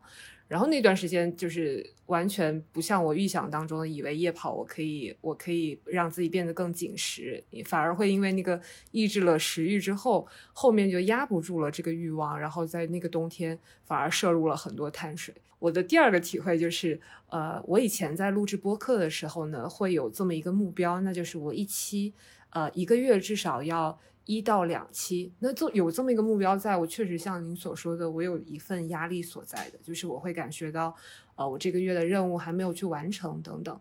[0.53, 8.61] 然后那段时间就是完全不像我预想当中的，以为夜跑我可以，我可以让自己变得更紧实，反而会因为那个
[8.91, 15.35] 抑制了食欲之后，后面就压不住了这个欲望，然后在那个冬天反而摄入了很多碳水。
[15.59, 17.01] 我的第二个体会就是，
[17.31, 22.13] 呃，我以前在录制播客的时候呢，会有这么一个目标，那就是我一期，
[22.53, 23.99] 呃，一个月至少要。
[24.25, 30.95] 一到两期，那这有这么一个目标，在我确实像您所说的，我有一份压力所在的，就是我会感觉到，
[31.35, 33.81] 呃，我这个月的任务还没有去完成等等。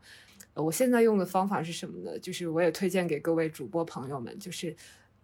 [0.56, 2.18] 呃我现在用的方法是什么呢？
[2.18, 4.76] 就是我也推荐给各位主播朋友们，就是。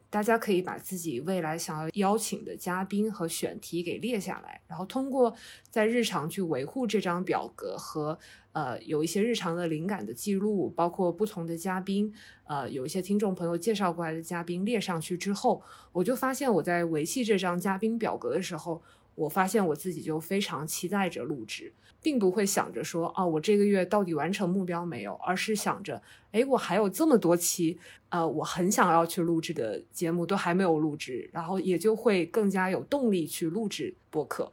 [0.09, 5.35] 大家可以把自己未来想要邀请的嘉宾和选题给列下来，然后通过
[5.69, 8.17] 在日常去维护这张表格和
[8.53, 12.13] 呃有一些日常的灵感的记录，包括不同的嘉宾，
[12.45, 15.61] 呃有一些听众朋友介绍过来的嘉宾列上去之后，
[15.91, 18.81] 我就发现我在维系这张嘉宾表格的时候。
[19.17, 26.02] 我发现我自己就非常期待着录制，并不会想着说，哦，我这个月到底完成目标没有，而是想着，
[26.32, 27.78] 哎，我还有这么多期，
[28.10, 34.52] 呃，我很想要去录制的节目都还没有录制，然后也就会更加有动力去录制播客。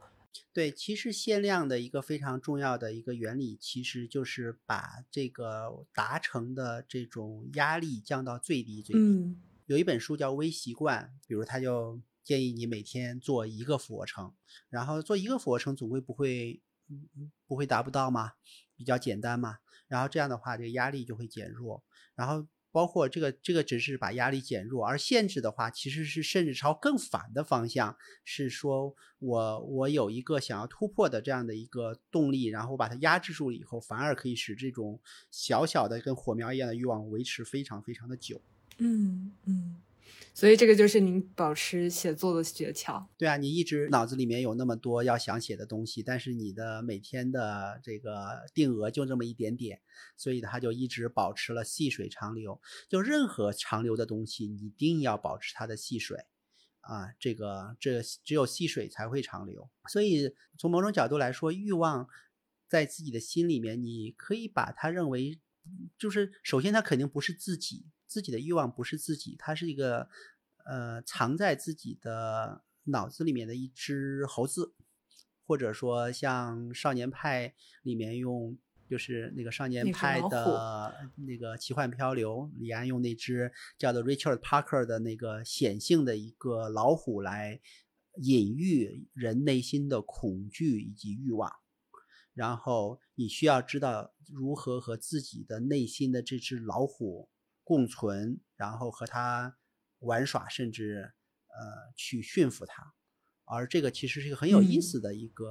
[0.51, 8.99] 对，其实限量的一个非常重要的一个原理，其实就是把这个达成的这种压力降到最低最低。
[8.99, 11.99] 嗯，有一本书叫《微习惯》，比如他就。
[12.25, 14.33] 建议你每天做一个俯卧撑，
[14.71, 16.59] 然后做一个俯卧撑总归不会，
[17.47, 18.33] 不会达不到吗？
[18.75, 19.57] 比较简单嘛。
[19.87, 21.83] 然后这样的话，这个压力就会减弱。
[22.15, 34.99] 然后包括这个，这个只是把压力减弱，而限制的话，其实是甚至朝更反的方向，是说我我有一个想要突破的这样的一个动力，然后把它压制住了以后，反而可以使这种
[35.31, 38.41] 小小的跟火苗一样的欲望维持非常非常的久。
[38.79, 39.81] 嗯嗯。
[40.33, 43.05] 所以这个就是您保持写作的诀窍。
[43.17, 49.81] 对啊，你一直脑子里面有那么多要想写的东西，但是你的每天的这个定额就这么一点点，
[50.17, 52.59] 所以它就一直保持了细水长流。
[52.89, 56.25] 就任何长流的东西，你一定要保持它的细水
[56.81, 59.69] 啊，这个这只有细水才会长流。
[59.89, 62.07] 所以从某种角度来说，欲望
[62.67, 65.39] 在自己的心里面，你可以把它认为，
[65.97, 67.85] 就是首先他肯定不是自己。
[68.07, 70.07] 自己的欲望不是自己，他是一个
[70.63, 74.73] 呃藏在自己的脑子里面的一只猴子，
[75.45, 87.59] 或者说像少年派里面用，就是那个少年派的那个奇幻漂流，李安用那只叫做 Richard Parker 的那个显性的一个老虎来
[88.21, 91.51] 隐喻人内心的恐惧以及欲望，
[92.35, 97.27] 然后你需要知道如何和自己的内心的这只老虎。
[97.67, 99.57] 共存，然后和它
[99.97, 101.11] 玩耍，甚至
[101.47, 102.93] 呃去驯服它，
[103.43, 105.49] 而这个其实是一个很有意思的一个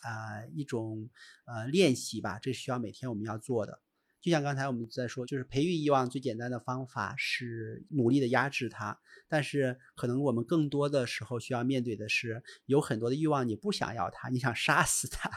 [0.00, 1.10] 啊一种
[1.44, 3.82] 呃练习吧，这需要每天我们要做的。
[4.22, 8.98] 就像刚才我们在说，就是培育欲望最简单的方法是努力的压制它，
[9.28, 15.30] 但是可能我们更多的时候需要面对的是，有很多的欲望你不想要它，你想杀死它。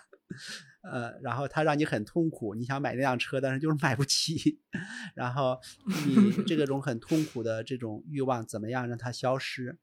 [0.81, 4.59] 呃，然后他让你很痛苦，你想买那辆车，但是就是买不起。
[5.15, 5.59] 然后
[6.07, 9.77] 你这个种很痛苦的这种欲望，怎么样让它消失？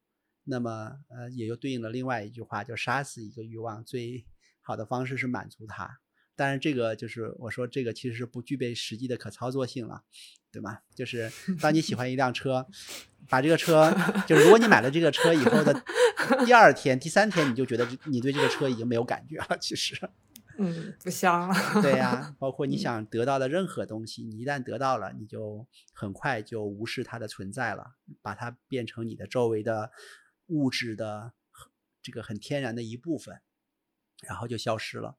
[0.45, 4.27] 那么，呃，也就对应了另外一句话，就杀死一个欲望最
[4.61, 5.99] 好的方式是满足它。
[6.35, 10.03] 但是，这个就是我说这个其实是不具备实际的可操作性了，
[10.51, 10.79] 对吗？
[10.97, 12.67] 就是当你喜欢一辆车，
[13.29, 13.95] 把这个车，
[14.27, 15.73] 就是如果你买了这个车以后的
[16.45, 19.95] 第二天、第三天，你就觉得你对这个车已经没有感觉了，其实。
[20.59, 21.83] 嗯，不香了。
[21.83, 29.91] 对呀， 包括你想得到的任何东西，你一旦得到了，你就很快就无视它的存在了，把它变成你的周围的
[30.47, 31.33] 物质的
[32.03, 33.41] 这个很天然的一部分，
[34.27, 35.17] 然后就消失了。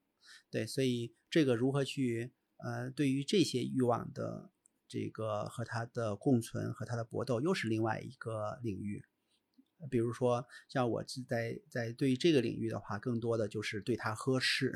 [0.49, 4.51] 对，所以这个如何去呃，对于这些欲望的
[4.87, 9.03] 这个和它的共存和它的搏斗，又是另外一个领域。
[9.89, 14.71] 比如说，像我在在对于这个领域的话，更多的就是对它呵斥。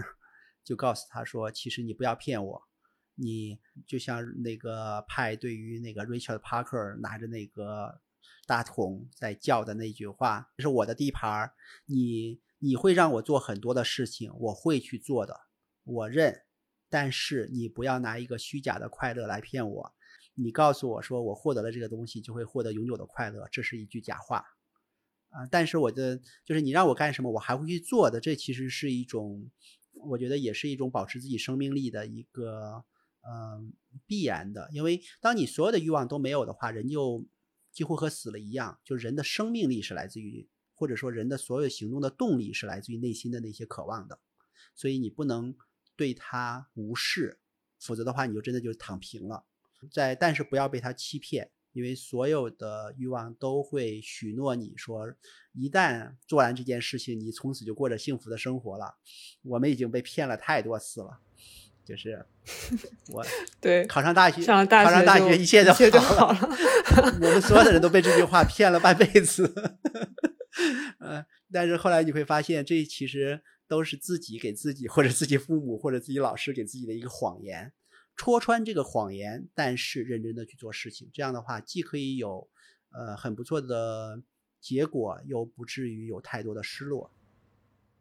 [0.68, 2.62] 就告诉他说：“其实你不要骗我，
[3.16, 8.02] 你就像那个派对于那个 Richard Parker 拿着那个
[8.46, 11.50] 大桶在叫的那句话，这是我的地盘
[11.86, 15.40] 你你会让我做很多的事情，我会去做的，
[15.86, 16.42] 我认。
[16.90, 19.94] 但是你不要拿一个虚假的快乐来骗我。
[20.34, 24.44] 你告诉我说我获得了这个东西就会获得永久的快乐，这是一句假话
[25.30, 25.48] 啊！
[25.50, 28.20] 但是我的就是你让我干什么，我还会去做的。
[28.20, 29.50] 这其实是一种。”
[30.06, 32.86] 我觉得也是一种保持自己生命力的一个，
[33.22, 33.74] 嗯，
[34.06, 34.70] 必然的。
[34.72, 37.26] 因为当你所有的欲望都没有的话，人就
[37.72, 38.80] 几乎和死了一样。
[38.84, 44.20] 就人的生命力是来自于，或者说人的所有行动的动力是来自于内心的那些渴望的。
[44.76, 45.56] 所以你不能
[45.96, 47.40] 对他无视，
[47.80, 49.46] 否则的话你就真的就躺平了。
[49.92, 51.52] 在，但是不要被他欺骗。
[51.78, 55.14] 因为所有的欲望都会许诺你说，
[55.54, 58.96] 一旦做完这件事情，你从此就过着幸福的生活了。
[59.44, 61.20] 我们已经被骗了太多次了，
[61.86, 62.26] 就是
[63.14, 63.24] 我
[63.62, 66.50] 对考上大学，考上大学一切就好了。
[67.22, 69.54] 我们所有的人都被这句话骗了半辈子。
[71.00, 71.24] 嗯，
[71.54, 77.72] 但是后来你会发现，这其实都是自己给自己，或者自己父母，或者自己老师给自己的一个谎言。
[78.18, 82.50] 戳穿这个谎言，但是认真的去做事情，这样的话既可以有
[82.92, 84.20] 呃很不错的
[84.60, 87.12] 结果，又不至于有太多的失落。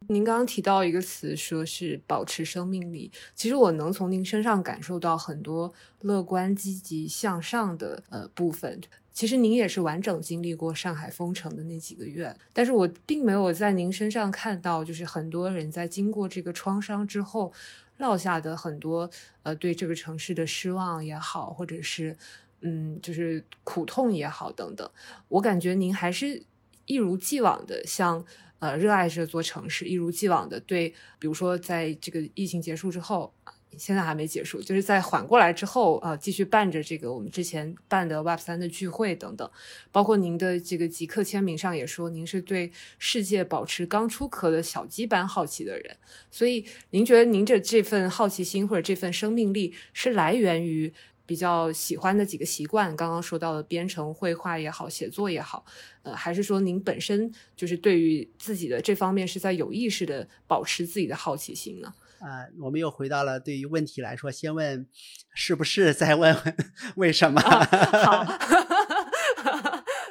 [0.09, 8.81] 您刚刚提到一个词，说是保持生命力，其实我能从您身上感受到很多乐观、积极向上的呃部分。
[9.11, 17.53] 其实您也是完整经历过上海封城的那几个月，但是我并没有在您身上看到，就是很多人在经过这个创伤之后。
[17.97, 19.09] 落下的很多，
[19.43, 22.15] 呃，对这个城市的失望也好，或者是，
[22.61, 24.89] 嗯，就是苦痛也好，等等，
[25.27, 26.43] 我感觉您还是
[26.85, 28.25] 一如既往的像，
[28.59, 33.33] 呃，热爱这座城市，一如既往的对，比如说在这个疫情结束之后。
[33.77, 39.49] 现在还没结束，就是在缓过来之后，呃，继续办着这个我们之前办的 Web 三的聚会等等，
[39.91, 45.97] 包括您的这个极客签名上也说，您是对世界保持刚出壳的小鸡般好奇的人，
[46.31, 50.91] 所以您觉得您的这份好奇心或者这份生命力是来源于
[51.25, 55.65] 比较喜欢的几个习惯，刚刚说到的编程、绘画也好，写作也好，
[56.03, 61.93] 呃，还是说您本身就是对于自己的这方面是在有意识的保持自己的好奇心呢？
[62.19, 64.87] 啊，我们又回到了对于问题来说，先问
[65.35, 66.55] 是不是，再问问
[66.97, 67.39] 为什么。
[67.41, 68.25] 好，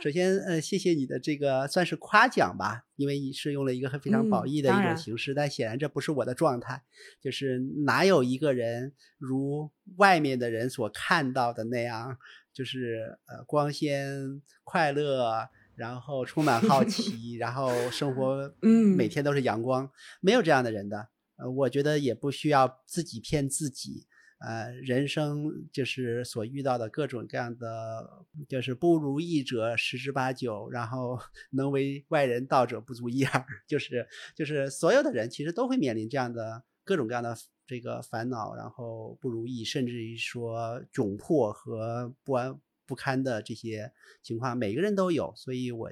[0.03, 6.83] 首先，呃，谢谢你的这个算是夸奖吧，因为你是用了一个非常褒义的一种形式，但显然这不是我的状态。
[7.21, 12.17] 就是哪有一个人如外面的人所看到的那样，
[12.53, 21.09] 就是呃光鲜快乐，然后充满好 奇，然后生活嗯每天都是阳光，没有这样的人的。
[21.37, 24.07] 呃，我觉得也不需要自己骗自己。
[24.39, 31.19] 呃，人生就是所遇到的各种各样的，就是不如意者十之八九，然后
[31.53, 37.35] 能为外人道者不足一二， 就是就是所有的人其实都会面临这样的各种各样的
[37.67, 43.91] 这个烦恼，然后不如意，甚至于说窘迫和不安不堪的这些
[44.23, 45.33] 情况，每个人都有。
[45.35, 45.91] 所以我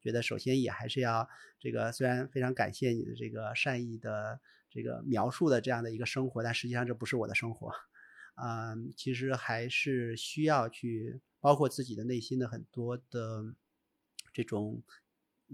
[0.00, 1.28] 觉得，首先也还是要
[1.60, 4.40] 这个，虽然非常感谢你的这个善意的。
[4.74, 7.72] 这个描述的这样的一个生活，但实际上这不是我的生活，
[8.34, 13.54] 啊，其实还是需要去包括自己的内心的很多的
[14.32, 14.82] 这种，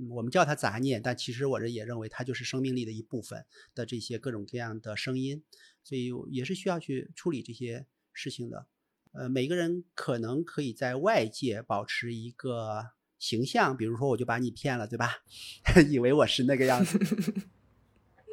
[0.09, 3.45] 我们叫它杂念，但其实我这也认为它就是生命力的一部分
[3.75, 5.45] 的这些各种各样的声音，
[5.85, 8.67] 所以也是需要去处理这些事情的。
[9.13, 15.17] 呃，每个人可能可以在外界保持一个形象，比如说我就把你骗了，对吧？
[15.91, 16.99] 以为我是那个样子。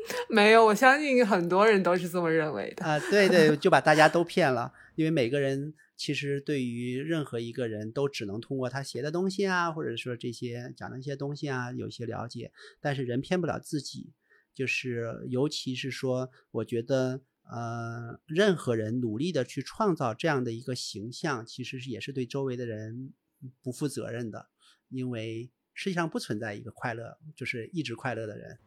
[0.30, 3.00] 没有，我相信很多人都是这么认为的啊！
[3.10, 12.52] 对对，就把大家都骗了，因为每个人其实对于任何一个人都只能通过他写的东西啊，或者说这些讲的一些东西啊，有些了解。
[12.80, 14.14] 但是人骗不了自己，
[14.54, 23.14] 就是尤其是说，我觉得呃，任何人努力的去创造这样的一个形象，其实是也是对周围的人
[23.62, 24.48] 不负责任的，
[24.90, 28.58] 因为实际上不存在一个快乐，就是一直快乐的人。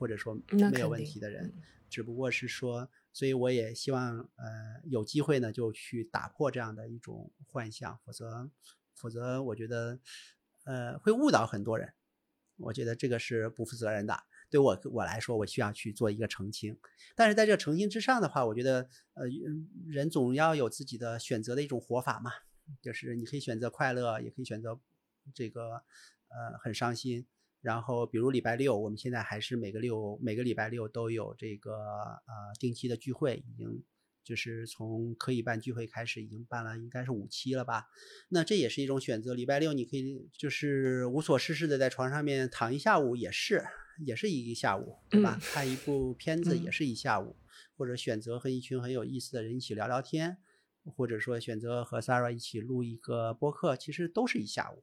[0.00, 0.34] 或者说
[0.72, 1.52] 没有问题的人，
[1.90, 8.50] 只不过是说，所以我也希望，呃，有机会呢就去打破这样的一种幻象，否则，
[8.94, 10.00] 否则我觉得，
[10.64, 11.92] 呃，会误导很多人。
[12.56, 14.18] 我觉得这个是不负责任的。
[14.48, 16.78] 对我我来说，我需要去做一个澄清。
[17.14, 19.26] 但是在这澄清之上的话，我觉得，呃，
[19.86, 22.32] 人总要有自己的选择的一种活法嘛，
[22.80, 24.80] 就是你可以选择快乐，也可以选择
[25.34, 25.84] 这个，
[26.28, 27.26] 呃，很伤心。
[27.60, 33.84] 然后，比如礼拜六，我们现在还是每个六每个礼拜六都有这个呃定期的聚会，已经
[34.24, 37.86] 就是从可以办聚会开始，已经办了应该是五期了吧。
[38.30, 39.34] 那这也是一种选择。
[39.34, 43.62] 礼拜六你可以就是无所事事的在床上面躺一下午，也是
[44.06, 45.38] 也是一个下午，对吧？
[45.40, 47.36] 看一部片子也是一下午，
[47.76, 50.38] 或者选择和一群很有意思的人一起聊聊天，
[50.96, 54.82] 或者说选择和 Sarah 一起录一个播客，其实都是一下午。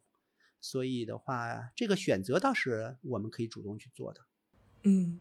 [0.60, 4.22] 所以的话，这个选择倒是我们可以主动去做的。
[4.84, 5.20] 嗯。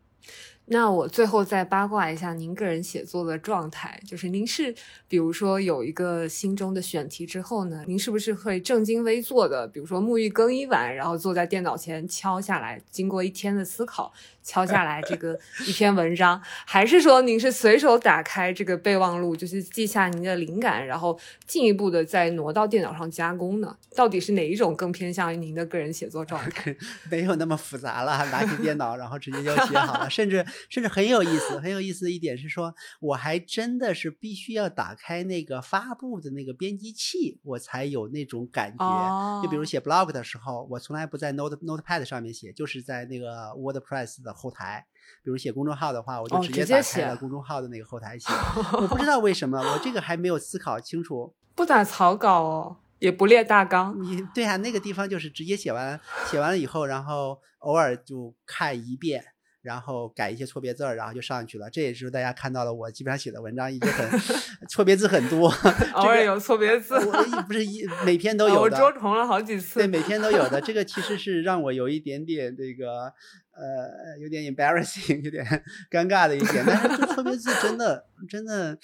[0.68, 4.74] 那我最后再八卦一下您个人写作的状态，就是您是
[5.06, 14.12] 比如说有一个心中的选题之后呢，您是不是会正襟危坐的，比如说沐浴更衣完，然后坐在电脑前敲下来，经过一天的思考
[14.42, 15.38] 敲下来这个
[15.68, 21.16] 一篇文章， 还是说您是随手打开这个备忘录，就是记下您的灵感，然后
[21.46, 23.76] 进一步的再挪到电脑上加工呢？
[23.94, 26.76] 到底是哪一种更偏向于您的个人写作状态？
[27.08, 30.44] 没有那么复杂了，拿起电脑然后直接就写好了，甚至。
[30.68, 39.42] 甚至很有意思，很有意思的一点是说，我还真的是必须要打开那个发布的那个编辑器，我才有那种感觉。
[39.42, 44.84] 就比如写 blog 的时候，我从来不在 note notepad 上面写，就是在那个 wordpress 的后台。
[45.22, 48.26] 比如写公众号的话，我就直接打开了公众号的那个后台写。
[48.72, 51.32] 我不知 道为什么，我这个还没有思考清楚。
[51.54, 53.96] 不打草稿哦，也不列大纲。
[54.02, 59.24] 你对啊，那个地方就是直接写完，写完了以后，然后偶尔就看一遍。
[59.66, 61.68] 然后改一些错别字儿，然后就上去了。
[61.68, 64.08] 这也是大家看到了我基本上写的文章一直很
[64.70, 65.50] 错别字很多，
[65.94, 68.60] 偶尔有错别字，我不是一每篇都有的。
[68.60, 69.80] 我捉虫了好几次。
[69.80, 70.60] 对，每篇都有的。
[70.60, 73.12] 这个其实 是让我有一点点这个
[73.50, 75.44] 呃，有点 embarrassing，有点
[75.90, 76.62] 尴尬的一点。
[76.64, 78.74] 但是这错别字真的真的，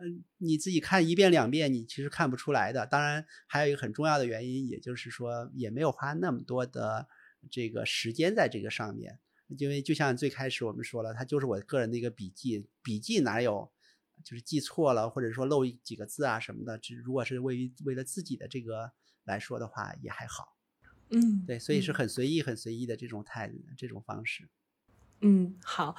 [0.00, 2.84] 嗯，你自己看一遍两遍，你其实看不出来的。
[2.84, 7.06] 当然，还有一个很重要的原因，也就是说也没有花那么多的
[7.48, 9.20] 这个时间在这个上面。
[9.58, 13.70] 因为就像最开始我们说了，它就是我个人的一个笔记，笔记哪有
[14.22, 18.92] 就是记错了，或者说漏几个字啊什么的，只如果是为于为了自己的这个
[19.24, 20.56] 来说的话，也还好。
[21.10, 24.48] 嗯，对，所以是很随意、很随意的这种态度这种方式。
[25.20, 25.94] 嗯，好，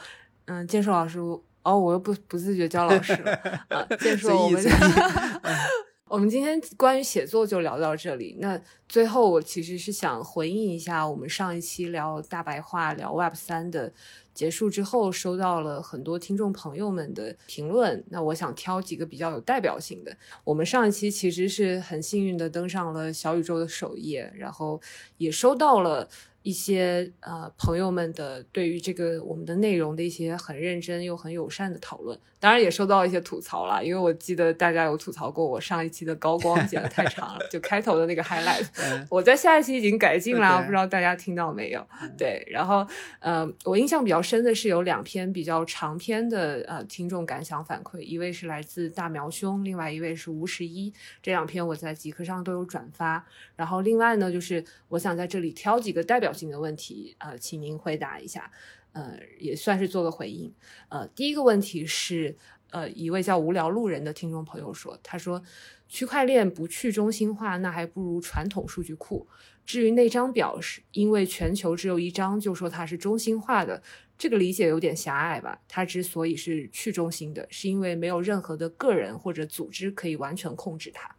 [0.45, 3.33] 嗯，建硕老师，哦，我又不不自觉教老师了
[3.69, 4.63] 啊，建硕，我们。
[6.13, 8.37] 我们今天关于写作就聊到这里。
[8.39, 13.91] 那最后，我其实是想回应一下我们上一期聊大白话、聊 Web 三的
[14.31, 18.03] 结束之后，收到了很多听众朋友们的评论。
[18.11, 20.15] 那我想挑几个比较有代表性的。
[20.43, 24.79] 我们上一期其实是很幸运的登上了小宇宙的首页，然后
[25.17, 26.07] 也收到了。
[26.43, 38.65] 一些呃朋友们的对于这个我们的内容的一些很认真又很友善的讨论，当然也收到一些吐槽啦，因为我记得大家有吐槽过我上一期的高光剪的太长了，就开头的那个 highlight，
[39.09, 41.81] 我在下一期已经改进了，不知道大家听到没有？
[42.17, 42.85] 对，然后
[43.21, 50.91] 呃，我印象比较深的是有两篇比较长篇的呃听众感想反馈，一位是来自大苗兄，另外一位是吴十一，
[51.21, 53.25] 这两篇我在极客上都有转发，
[53.55, 56.32] 然后另外呢，就是我想在这里挑几个代表。
[56.33, 58.51] 性的问题，呃，请您回答一下，
[58.91, 60.53] 呃，也算是做个回应。
[60.89, 62.35] 呃，第一个问题是，
[62.71, 65.43] 呃，一位叫无聊路人的听众朋友说，他说，
[65.87, 69.27] 区块链不去中心化，那还不如传统数据库。
[69.65, 73.81] 至于那张表，是因为全球只有一张，就说它是中心化的，
[74.17, 75.61] 这个理解有点狭隘吧？
[75.69, 81.15] 它之所以是去中心的，是因为没有任何的个人或者组织可以完全控制它。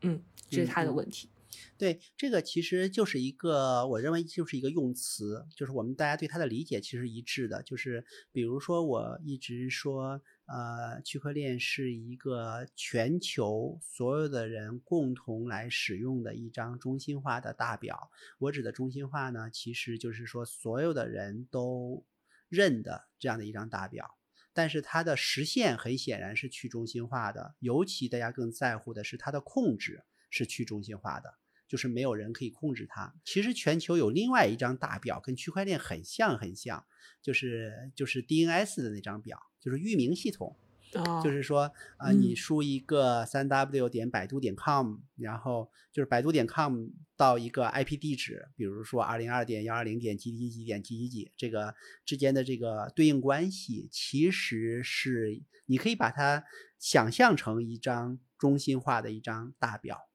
[0.00, 0.20] 嗯，
[0.50, 1.28] 这是他的问题。
[1.76, 18.10] 对，这个其实就是一个，我认为就是一个用词，就是我们大家对它的理解其实一致的，就是比如说我一直说，呃，区块链是一个全球所有的人共同来使用的一张中心化的大表。
[18.38, 22.04] 我指的中心化呢，其实就是说所有的人都
[22.48, 24.16] 认的这样的一张大表，
[24.52, 31.34] 但是它的实现很显然是去中心化的，尤其大家更在乎的是它的控制是去中心化的。
[31.74, 33.12] 就是没有人可以控制它。
[33.24, 36.84] 其实全球有另外一张大表，跟区块链很像很像，
[37.20, 40.56] 就是就是 DNS 的那张表，就是域名系统。
[41.24, 46.86] 就是说啊，你输一个三 w 点百度点 com，然后就是百度点 com
[47.16, 51.74] 到一个 IP 地址，比如说二零二点幺二零点几几几点几几几，这个
[52.04, 56.44] 之间的这个对应关系，其实是你可以把它
[56.78, 60.08] 想象成一张中心化的一张大表。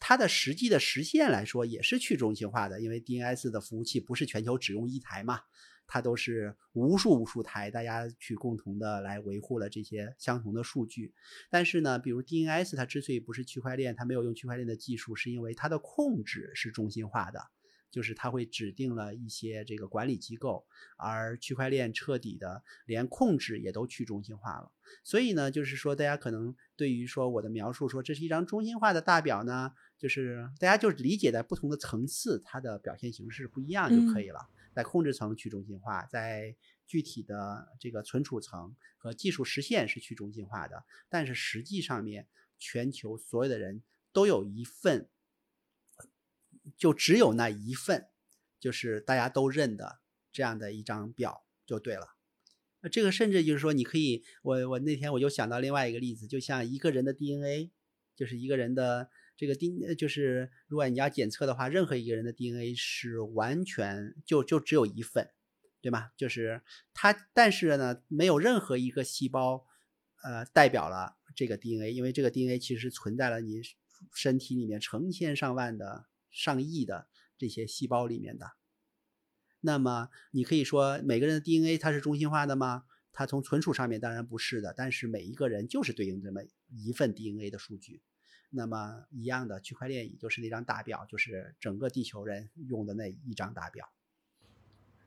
[0.00, 5.40] 它的实际的实现来说也是去中心化的，因为 DNS 的服务器不是全球只用一台嘛，
[5.86, 11.12] 它都是无数无数台，大家去共同的来维护了这些相同的数据。
[11.50, 17.48] 但是呢，比如 DNS 它之所以不是区块链，它没有用区块链的技术，是因为它的控制是中心化的。
[17.92, 20.66] 就是它会指定了一些这个管理机构，
[20.96, 24.72] 而区块链彻底的连控制也都去中心化了。
[25.04, 34.48] 所以呢，就是说大家可能对于说我的描述说这是一张中心化的大表呢，就是大家就理解在不同的层次，它的表现形式不一样就可以了。
[34.74, 36.56] 在控制层去中心化，在
[36.86, 42.26] 具体的这个存储层和技术实现是去中心化的，但是实际上面
[42.58, 43.82] 全球所有的人
[44.14, 45.10] 都有一份。
[46.76, 48.08] 就只有那一份，
[48.60, 52.16] 就是大家都认的这样的一张表就对了。
[52.90, 57.70] 这个甚至就是说，你可以，我我那天我就想到另外一个例子，就像一个人的 DNA，
[58.16, 65.30] 就是一个人的这个 DNA，就是如果你要检测的话，任何一个人的 DNA 是完全就就只有一份，
[65.80, 66.10] 对吗？
[66.16, 66.62] 就是
[66.92, 69.64] 它，但是呢，没有任何一个细胞，
[70.24, 73.60] 呃，代表了这个 DNA，因为这个 DNA 其实存在了你
[74.12, 76.06] 身体里面成千上万的。
[76.32, 77.06] 上亿的
[77.38, 78.52] 这些细胞里面的，
[79.60, 82.84] 那么你可以说每个人的 DNA 它是中心化的吗？
[83.12, 86.40] 它从存储上面当然不是的，但是每一个人就是对应这么
[86.70, 88.02] 一份 DNA 的数据。
[88.54, 93.88] 那么一样的区块链也就是那张大表，就是整个地球人用的那一张大表。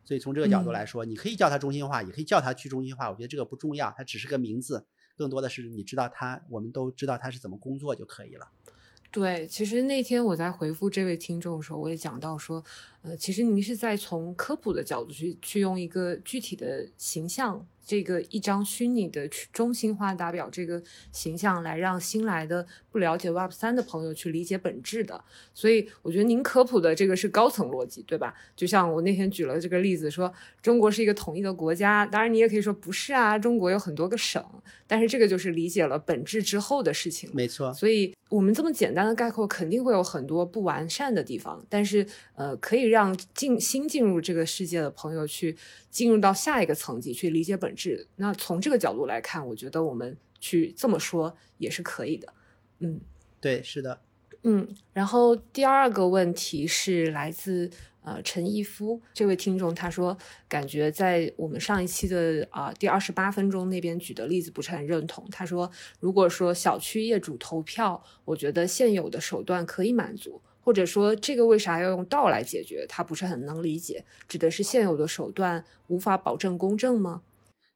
[0.03, 3.09] 所以从这个角度来说，你可以叫它中心化，也可以叫它去中心化。
[3.09, 8.51] 我觉得这个不重要，它只是个名字，更多的是你知道它，我们都知道它是怎么工作就可以了。
[9.15, 12.61] 对，其实那天我在回复这位听众的时候，我也讲到说，
[13.01, 17.65] 呃，其实您是在从科普的角度去去用一个具体的形象。
[17.85, 20.81] 这个一张虚拟的中心化打表这个
[21.11, 25.23] 形象，来让新来的不了解 Web 三的朋友去理解本质的。
[25.53, 28.33] 所以我觉得您科普的这个是高层逻辑，对吧？
[28.55, 34.43] 就像我那天举了这个例子，说中国是一个统一的国家，当然你也可以说不是啊，中国有很多个省。
[34.87, 37.29] 但是这个就是理解了本质之后的事情。
[37.33, 37.73] 没错。
[37.73, 41.63] 所以我们这么简单的概括，肯定会有很多不完善的地方。
[41.67, 42.05] 但是
[42.35, 45.55] 呃，可以让进新进入这个世界的朋友去。
[45.89, 52.33] 进入到下一个层级去理解本质，那从这个角度来看，我觉得我们去这么说也是可以的。
[52.79, 52.99] 嗯，
[53.41, 53.99] 对，是的。
[54.43, 57.69] 嗯，然后第二个问题是来自
[58.03, 60.15] 呃陈毅夫这位听众，他说
[60.47, 65.27] 感觉在我们上一期的啊第二十八分钟那边举的例子不是很认同。
[65.31, 70.41] 他说，如果说小区业主投票，我觉得现有的手段可以满足。
[70.61, 72.87] 或者说这个为啥要用道来解决？
[72.89, 77.21] 他不是很能理解，指的是现有的手段无法保证公正吗？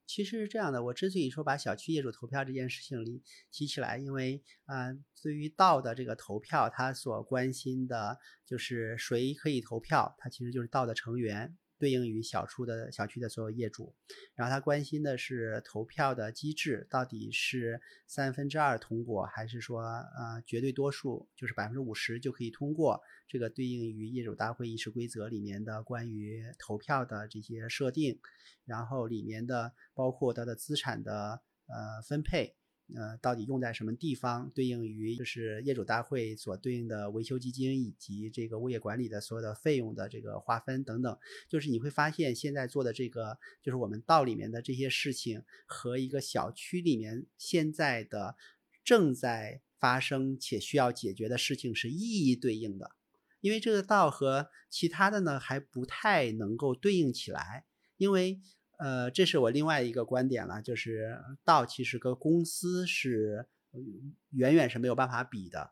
[0.09, 3.21] 其实是这样的，我之所以说把小区业主投票这件事情里
[3.51, 4.91] 提起来，因为啊，
[5.21, 11.55] 对于道的这个投票，他所关心的就是谁可以投票，他其实就是道的成员。
[11.79, 13.95] 对应于小区的小区的所有业主，
[14.35, 23.01] 然后他关心的是投票的机制到底是三分之二通过，还是说呃绝对多数就是百分之五十就可以通过？
[23.27, 28.19] 这个对应于业主大会议事规则里面的关于投票的这些设定，
[28.65, 32.55] 然后里面的包括它的资产的呃分配。
[32.95, 34.51] 呃，到底用在什么地方？
[34.55, 41.17] 对应于就是业主大会所对应的维修基金以及这个物业管理的所有的费用的这个划分等等，
[41.47, 48.35] 就是你会发现现在做的这个，就是我们道里面的这些事情和一个小区里面现在的
[48.83, 52.91] 正在发生且需要解决的事情是一一对应的，
[53.41, 57.65] 因为这个道和其他的呢还不太能够对应起来，
[57.97, 58.39] 因为。
[58.79, 63.45] 呃，这是我另外一个观点了，就是道其实跟公司是
[64.31, 65.71] 远远是没有办法比的，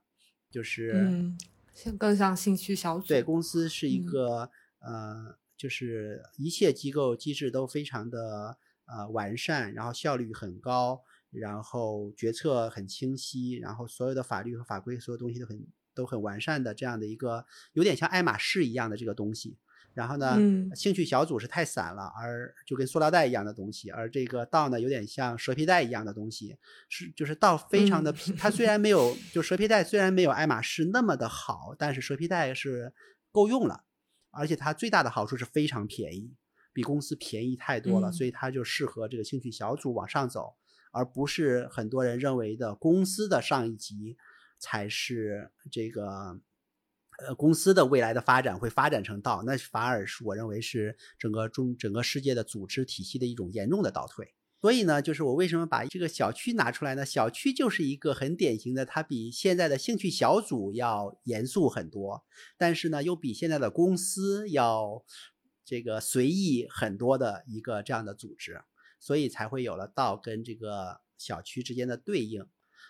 [0.51, 1.37] 就是嗯，
[1.73, 3.07] 像更像兴趣小组。
[3.07, 11.01] 对，公司是一个呃，就是一切机构机制都非常的呃完善，然后效率很高，
[11.31, 19.57] 然后决策很清晰，然后所有的法律和法规所有东西都很都很完善的这样的一个，有点像爱马仕一样的这个东西。
[19.97, 20.37] 然后呢，
[20.75, 26.55] 兴趣小组是太散了，而就跟塑料袋一样的东西，而这个道呢，有点像蛇皮袋一样的东西，
[26.87, 32.93] 是就是道非常的， 它虽然没有就蛇皮袋虽然没有爱马仕那么的好，但是蛇皮袋是
[33.31, 33.85] 够用了，
[34.29, 36.35] 而且它最大的好处是非常便宜，
[36.71, 40.53] 比公司便宜太多了，所以它就适合这个兴趣小组往上走，
[40.91, 44.15] 而不是很多人认为的公司的上一级
[44.59, 46.39] 才是这个。
[47.17, 54.33] 呃，公司的未来的发展会发展成道，那反而是我认为是整个中整个世界的组织体系的一种严重的倒退。
[54.59, 57.05] 所以呢，就是我为什么把这个小区拿出来呢？
[57.05, 62.23] 小区就是一个很典型的，它比现在的兴趣小组要严肃很多，
[62.57, 65.03] 但是呢，又比现在的公司要
[65.63, 68.61] 这个随意很多的一个这样的组织，
[68.99, 72.45] 所以才会有了道跟这个小区之间的对应。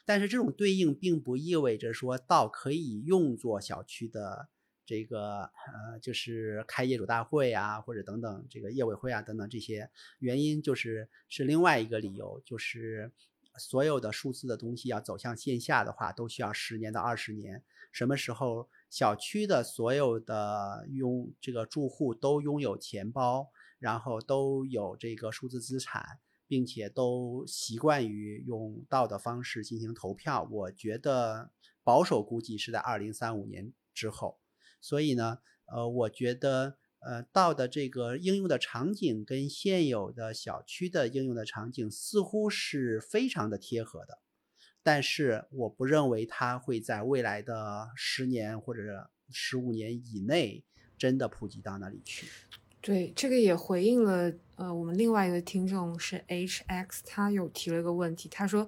[0.08, 4.48] 但是这种对应并不意味着说道可以用作小区的
[4.86, 13.12] 这个呃，就是开业主大会啊，或者等等这个业委会啊等等这些原因，就是是另外一个理由，就是
[13.58, 17.62] 所有的数字的东西要走向线下的话，都需要十年到二十年。
[17.92, 26.20] 什么时候小区的所有的拥这个住户都拥有钱包，然后都有这个数字资产？
[26.48, 31.52] 并且都习惯于用道的方式进行投票，我觉得
[31.84, 34.40] 保守估计是在二零三五年之后。
[34.80, 44.20] 所以呢，呃，我觉得呃道的这个应用的场景跟现有的小区的应用的场景似乎是非常的贴合的，
[44.82, 50.64] 但是我不认为它会在未来的十年或者十五年以内
[50.98, 52.28] 真的普及到那里去。
[52.88, 58.66] 对，这个也回应了，呃，我们另外一个听众是 H X，他有提了一个问题，他说，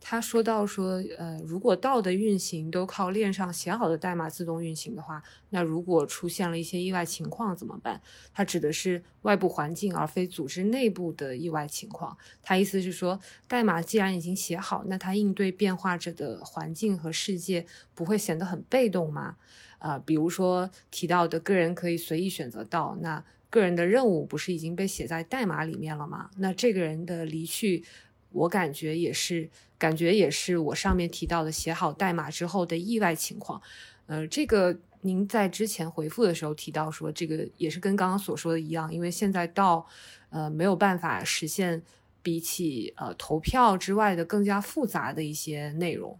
[0.00, 8.02] 他说到说，呃，如果道的运行都靠链上写好的代码自动运行的话，那如果出现了一些意外情况怎么办？
[8.34, 12.18] 他指的是外部环境而非组织内部的意外情况。
[12.42, 17.64] 他意思是说，代码既然已经写好，那它应对变化着的环境和世界
[17.94, 19.36] 不会显得很被动吗？
[19.78, 23.24] 啊，比如说提到的个人可以随意选择道，那。
[23.52, 26.30] 个人的任务不是已经被写在代码里面了吗？
[26.38, 27.84] 那这个人的离去，
[28.30, 33.60] 我感觉也是，感觉也是我上面提到的写好代码之后的意外情况。
[34.06, 39.86] 呃，这个您在之前回复的时候提到说，这个也是跟刚刚所说的一样，因为现在到
[40.30, 41.82] 呃没有办法实现
[42.22, 46.18] 比起呃投票之外的更加复杂的一些内容。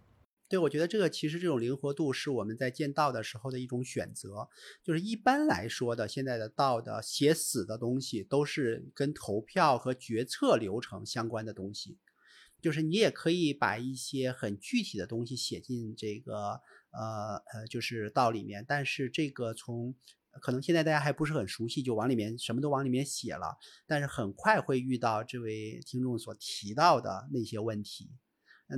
[0.53, 4.47] 对，我觉得这个其实这种灵活度是我们在建道的时候的一种选择。
[4.83, 11.97] 就是一般来说的，现在的道的写死的东西都是跟投票和决策流程相关的东西。
[12.61, 16.61] 就是你也可以把一些很具体的东西写进这个
[16.91, 18.63] 呃呃，就是道里面。
[18.67, 19.95] 但是这个从
[20.39, 23.57] 可能现在大家还不是很熟悉，就往里面什么都往里面写了，
[23.87, 28.11] 但是很快会遇到这位听众所提到的那些问题。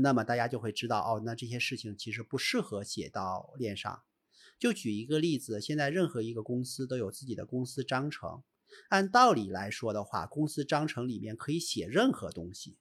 [0.02, 4.04] 那么大家就会知道哦，那这些事情其实不适合写到链上。
[4.58, 8.44] 就举一个例子，现在任何一个公司都有自己的公司章程。
[8.90, 12.78] 按道理来说的话，公司章程里面可以写任何东西，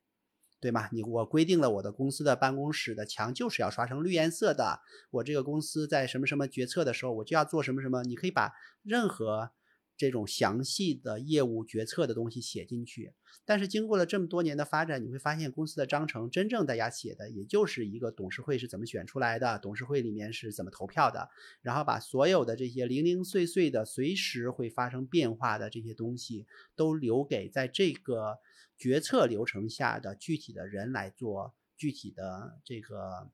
[0.61, 0.89] 对吗？
[0.93, 4.81] 你我规定了我的公司的办公室的墙就是要刷成绿颜色的，
[5.11, 8.03] 我这个公司在什么什么决策的时候，我就要做什么什么。
[8.05, 9.51] 你可以把任何
[9.97, 13.13] 这种详细的业务决策的东西写进去。
[13.45, 21.29] 但是经过了这么多年的发展，你会发现公司的章程真正大家写的，也就是一个董事会是怎么选出来的，董事会里面是怎么投票的，
[21.63, 28.39] 然后把所有的这些零零碎碎的、随时会发生变化的这些东西，都留给在这个。
[28.77, 33.31] 决策流程下的具体的人来做具体的这个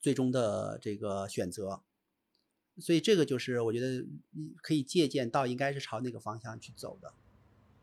[0.00, 1.80] 最终的这个选择，
[2.78, 4.04] 所以这个就是我觉得
[4.62, 7.12] 可以借鉴到，应该是朝那个方向去走的。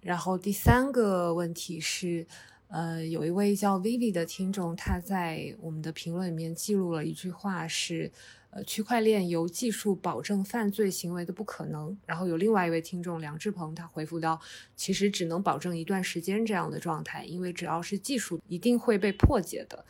[0.02, 2.28] 然后第三个问题是，
[2.68, 8.12] 呃，有一位叫 Vivi 的听众，他在我们的评论里面记录了一句话是。
[8.52, 11.98] 呃，区块链由技术保证犯罪行为的不可能。
[12.06, 14.40] 然后有另外一位听众梁志鹏，他回复到，
[14.78, 19.84] 其实只能保证一段时间这样的状态，因为只要是技术，一定会被破解的。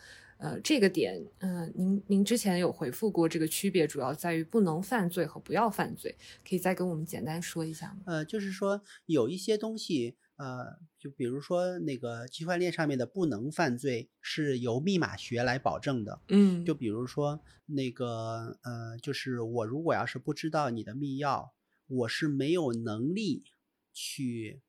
[0.46, 6.16] 呃，这个点，嗯，您您之前有回复过，这个区别主要在于不能犯罪和不要犯罪，
[6.48, 8.04] 可以再跟我们简单说一下吗？
[8.06, 10.16] 呃，就是说有一些东西。
[10.38, 10.66] 呃，
[11.00, 16.20] 就比如说那个区块链上面的不能犯罪是由密码学来保证的。
[16.28, 21.52] 嗯，就比如说那个呃，就是我如果要是不知道你的密钥，
[21.88, 23.46] 我是没有能力
[23.94, 24.62] 去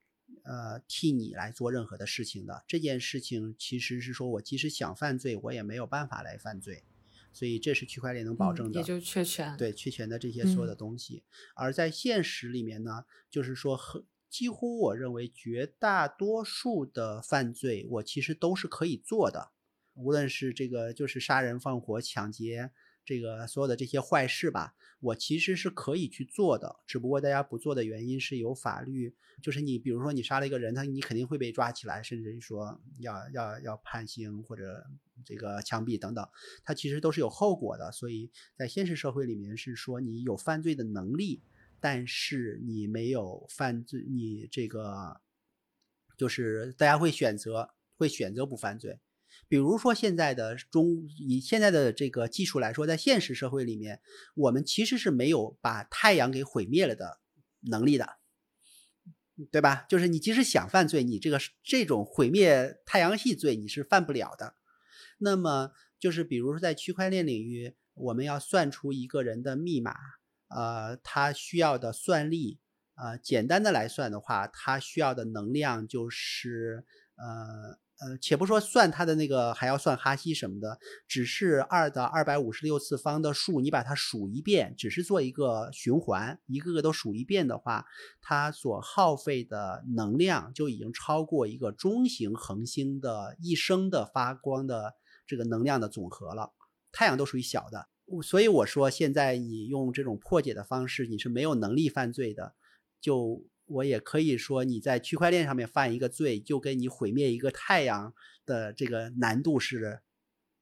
[0.46, 2.64] 呃替你来做任何的事情的。
[2.66, 6.84] 这件事情其实是说我即使想犯罪，我也没有办法来犯罪。
[7.32, 9.54] 所以这是区块链能保证的，也就确权。
[9.58, 11.24] 对确权的这些所有的东西。
[11.54, 14.04] 而在现实里面呢，就是说很。
[14.28, 19.52] 几乎我认为绝大多数的犯罪，我其实都是可以做的。
[19.94, 22.70] 无论是这个就是杀人放火、抢劫，
[23.06, 26.76] 这个所有的这些坏事吧，我其实是可以去做的。
[26.86, 34.84] 只不过大家不做的原因是有法律，就是你比如说你杀了一个人，他你肯定会被抓起来，甚至于说要要要判刑或者
[35.24, 36.28] 这个枪毙等等，
[36.64, 37.90] 它其实都是有后果的。
[37.92, 41.40] 所以在现实社会里面是说你有犯罪的能力。
[41.78, 45.20] 但是你没有犯罪，你这个
[46.16, 48.98] 就是大家会选择会选择不犯罪。
[49.48, 54.00] 比如说现在的中以现在的这个技术来说，在现实社会里面，
[54.34, 57.20] 我们其实是没有把太阳给毁灭了的
[57.60, 58.16] 能力的，
[59.50, 59.86] 对吧？
[59.88, 64.54] 就是你即使想犯罪，你这个这种毁灭太阳系罪你是犯不了的。
[65.18, 69.94] 那么就是比如说在区块链领域，我们要算出一个人的密码。
[70.48, 72.60] 呃，他需要的算力，
[72.94, 76.84] 呃，简单的来算的话，它需要的能量就是，
[77.16, 80.78] 呃呃，且不说算它的那个，还要算哈希什么的，
[81.08, 87.86] 只是二的二百五十六次方的数，你把它数一遍，只是做一个循环，一个个都数一遍的话，
[88.20, 94.94] 它所耗费的能量就已经超过一个中型恒星的一生的发光的
[95.26, 96.52] 这个能量的总和了。
[96.92, 97.88] 太阳都属于小的。
[98.22, 102.54] 所以我说，现在你用这种破解的方式，你是没有能力犯罪的。
[103.00, 108.14] 就我也可以说，你在区块链上面犯一个罪，就跟你毁灭一个太阳
[108.44, 110.00] 的这个难度是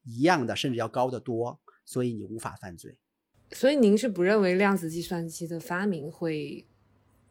[0.03, 1.61] 一样的，甚至要高得多。
[1.85, 2.97] 所以你无法犯罪。
[3.53, 6.67] 所以您是不认为量子计算机的发明会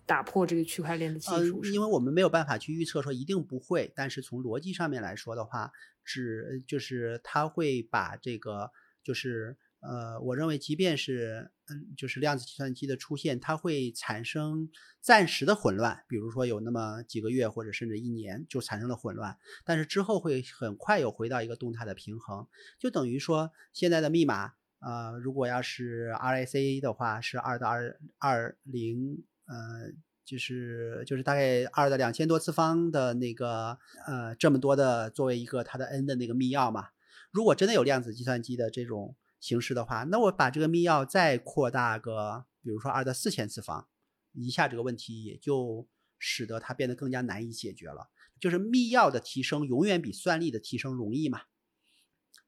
[0.05, 1.63] 打破这个区块链的技术？
[1.65, 3.91] 因为我们没有办法去预测说一定不会。
[3.95, 5.71] 但是从逻辑上面来说的话，
[6.03, 8.71] 只就是它会把这个
[9.03, 9.57] 就是。
[9.85, 14.69] 呃，我认为，即便是嗯，就是量子计算机的出现，它会产生
[15.01, 22.47] 暂时的混乱，比如说有那么几个月或者甚至一年就产生了混乱，但是之后会很快又回到一个动态的平衡，
[22.79, 29.91] 就等于说现在的密码，呃，如果要是 RSA 的话，是二的二二零，呃，
[30.23, 33.77] 就是就是大概二的两千多次方的那个
[34.07, 36.91] 呃这么多的作为一个它的 n 的那个密钥嘛，
[37.31, 39.17] 如果真的有量子计算机的这种。
[39.43, 43.89] 形式的话，那我把这个密钥再扩大个，比如说二的四千次方，
[44.31, 45.85] 一下这个问题也就
[46.17, 48.09] 使得它变得更加难以解决了。
[48.39, 51.41] 就是密钥的提升永远比算力的提升容易嘛，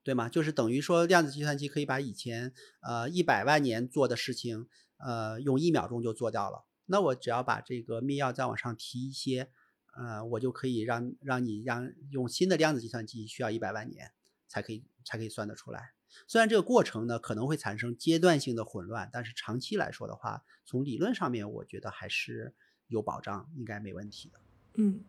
[0.03, 0.30] 对吗？
[0.30, 6.65] 就是等于说量子计算机可以把以前呃一百万年做的事情，呃用一秒钟就做掉了。
[6.85, 9.49] 那我只要把这个密钥再往上提一些，
[9.97, 14.13] 呃，我就可以让让你让用新的量子计算机需要一百万年
[14.47, 15.94] 才可以才可以算得出来。
[16.27, 22.53] 虽然这个过程呢可能会产生阶段性的混乱，但是长期来说的话，从理论上面我觉得还是
[22.87, 24.39] 有保障，应该没问题的。
[24.75, 25.01] 嗯，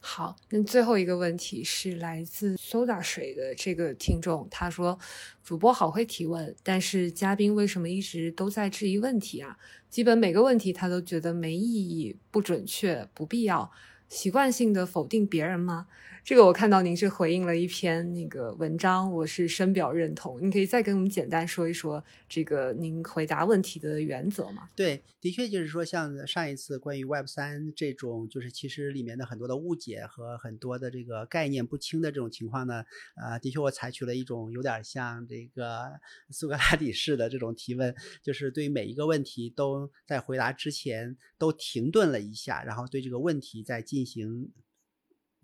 [0.00, 4.98] 好，那最后一个问题是来自 Soda 水的这个听众，他说
[5.42, 9.58] ：“主播好会提问，但是嘉宾为什么一直都在质疑问题啊？
[9.88, 13.70] 基本每个问题他都觉得没意义、不准确、不必要。
[14.08, 15.86] 习惯性的否定别人吗？
[16.24, 20.38] 这个我看到您是回应了一篇那个文章，我是深表认同。
[20.42, 24.68] 您可以再跟我们简单说一说这个您回答问题的原则吗？
[24.76, 32.84] 对，的确就是说，像上一次关于 Web 三这种，就是其实里面的很多的误解和很多的这个概念不清的这种情况呢，
[33.16, 35.92] 呃，的确我采取了一种有点像这个
[36.28, 44.52] 苏格拉底式的这种提问，就是对每一个问题都在回答之前都停顿了一下，然后对这个问题再进行。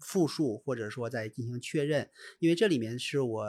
[0.00, 3.46] 复述或者说再进行确认，因为这里面是我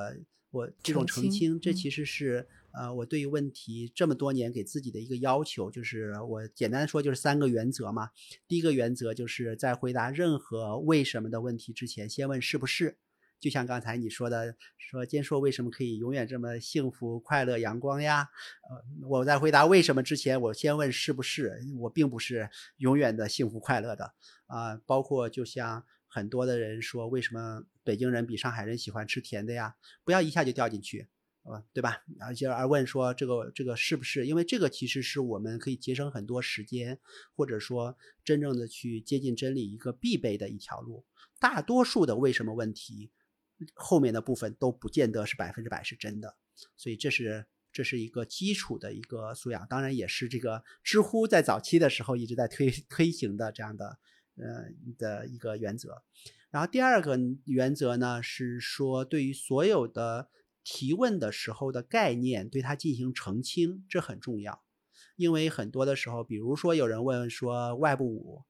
[0.51, 8.11] 我这种澄清，这其实是呃我对于问题这么多年给自己的一个要求，就是我简单说就是三个原则嘛。
[8.47, 12.99] 第一个原则就是在回答任何为什么的问题之前，先问是不是。
[13.39, 18.29] 就像刚才你说的，说坚硕为什么可以永远这么幸福、快乐、阳光呀？
[18.69, 24.13] 呃，我在回答为什么之前，我先问是不是，我并不是永远的幸福快乐的
[24.47, 24.79] 啊。
[24.85, 25.85] 包括就像。
[26.07, 29.75] 很多的人说，为什么北京人比上海人喜欢吃甜的呀？
[30.05, 31.09] 不要一下就掉进去，
[31.43, 32.03] 呃，对吧？
[32.21, 34.25] 而且而问说这个这个是不是？
[34.25, 36.99] 因为这个其实是我们可以节省很多时间，
[37.35, 41.03] 或者说真正的去接近真理一个必备的一条路。
[41.37, 43.11] 大多数的为什么问题
[43.73, 46.35] 后面的部分都不见得是百分之百是真的，
[46.75, 53.99] 所以这是这是一个基础的一个素养，当然也是这个知乎在早期的时候一直在推推行的这样的。
[54.37, 54.65] 呃
[54.97, 56.03] 的一个原则，
[56.51, 60.29] 然后第二个原则呢是说，对于所有的
[60.61, 64.61] 提问的时候的概念，对它进行澄清，这很重要。
[65.15, 68.43] 因为很多的时候，比如说有人问说外部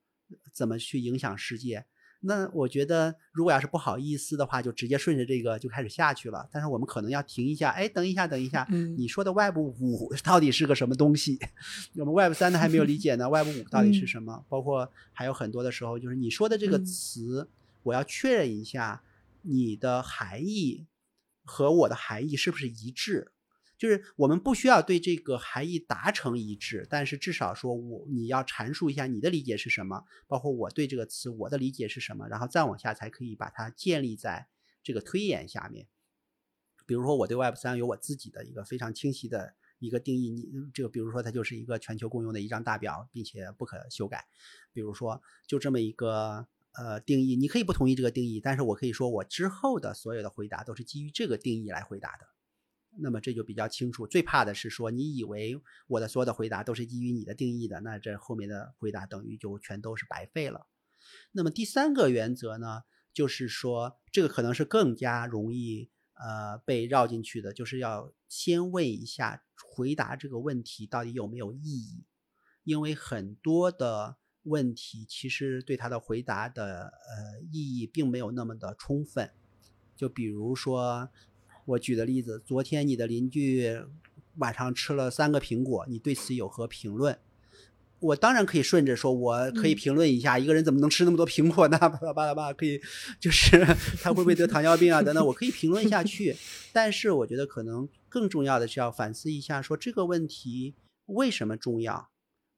[0.51, 1.85] 怎么去影响世界？
[2.21, 6.47] 那我觉得，如果要是不好意思的话，就直接顺着这个就开始下去了。
[6.51, 8.65] 但是我们可能要停一下，哎，等一下，等一下，
[8.97, 11.37] 你说的 Web 五到底是个什么东西？
[11.97, 14.43] 我们 Web 三的还没有理解呢，Web 五到底是什么？
[14.49, 17.47] 包括还有很多的时候，就是你说的这个词，
[17.83, 19.03] 我要确认一下
[19.43, 20.87] 你的含义
[21.43, 23.31] 和我的含义是不是一致。
[23.77, 34.47] 就是我们不需要对这个含义达成一致，但是至少说我你要阐述一下你的理解是什么，包括我对这个词我的理解是什么，然后再往下才可以把它建立在
[34.81, 35.87] 这个推演下面。
[36.85, 44.25] 比如说我对 Web 三有我自己的一个非常清晰的一个定义，你这个比如说它就是一个全球共用的一张大表，并且不可修改。
[44.71, 52.34] 比如说就这么一个呃定义，你可以不同意这个定义，但是我可以说我之后的所有的回答都是基于这个定义来回答的。
[52.97, 54.07] 那么这就比较清楚。
[54.07, 60.67] 最怕的是说，你以为我的所有的回答都是基于你的定义的，那这后面的回答等于就全都是白费了。
[61.31, 69.43] 那么第三个原则呢，就是说这个可能是更加容易呃被绕进去的，就是要先问一下
[69.73, 72.03] 回答这个问题到底有没有意义，
[72.63, 79.31] 因为很多的问题其实对他的回答的呃意义并没有那么的充分。
[79.95, 81.09] 就比如说。
[81.65, 83.77] 我举的例子，昨天你的邻居
[84.37, 87.17] 晚上吃了三个苹果，你对此有何评论？
[87.99, 91.79] 我当然可以顺着说，我可以评论一下，一个人怎么能吃那么多苹果呢？
[91.79, 92.79] 巴拉巴拉巴拉，可以，
[93.19, 93.65] 就是
[94.03, 95.01] 他会不会得糖尿病啊？
[95.01, 96.35] 等等，我可以评论下去。
[96.71, 100.75] 但是我觉得可能更重要的是要反思一下，说这个问题
[101.07, 102.09] 为什么重要？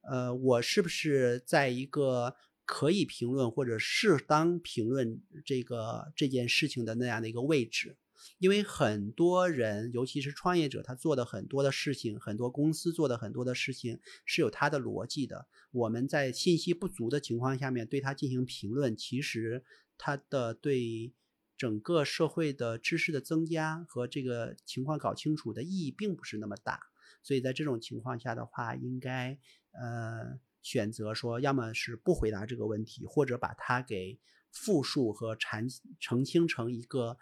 [0.02, 2.34] 呃，我是不是在一个
[2.66, 7.96] 可以评论或者适当评论这个这件事情的那样的一个位置？
[8.38, 15.46] 因为很多人，尤其是创业者，他做的很多的事情，很多公司做的很多的事情是有他的逻辑的。
[15.70, 19.64] 我们在信息不足的情况下面对他进行评论，其实
[19.96, 21.12] 他的对
[21.56, 26.80] 整个社会的知识的增加和这个情况搞清楚的意义并不是那么大。
[27.22, 29.38] 所以在这种情况下的话，应该
[29.72, 34.18] 呃选择说，要么是不回答这个问题，或者把它给
[34.50, 35.68] 复述和阐
[35.98, 37.18] 澄清成一个。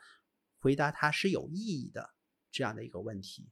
[0.67, 2.11] 回答它是有意义的
[2.51, 3.49] 这样的一个问题，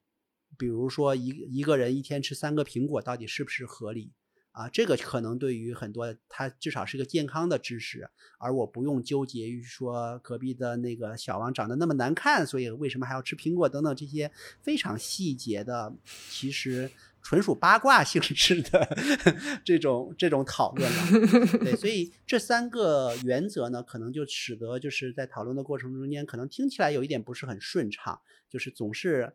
[0.59, 4.13] 比如说一一个人一天吃三个苹果到底是不是合理
[4.51, 4.69] 啊？
[4.69, 8.11] 这个可能对于很多他至少是个健康的知识，
[8.41, 15.95] 而我不用纠结于说隔壁的那个小王长得那么难看，所以为什么还要吃苹果等等这些非常细节的，
[16.29, 16.91] 其实。
[17.25, 18.87] 纯属八卦性质的
[19.65, 28.21] 这种这种讨论了，对，所以这三个原则呢，可能就使得就是在讨论的过程中间，可能听起来有一点不是很顺畅，
[28.51, 29.33] 就是总是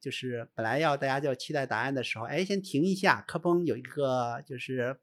[0.00, 4.98] 就是本来要大家就期待答案的时候，哎，先停一下，磕嘣有一个就是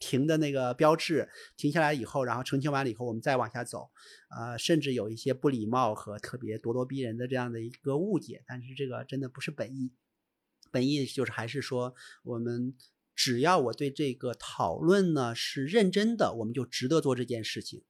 [0.00, 3.88] 停的那个标志，停下来以后，然后澄清完了以后，我们再往下走，
[4.36, 9.92] 呃，甚至有一些不礼貌和特别咄咄逼人的这样的一个误解，但是这个真的不是本意。
[10.72, 11.94] 本意就是还是说，
[12.24, 12.74] 我们
[13.14, 17.82] 只要我对这个讨论呢是认真的，我们就值得做这件事情。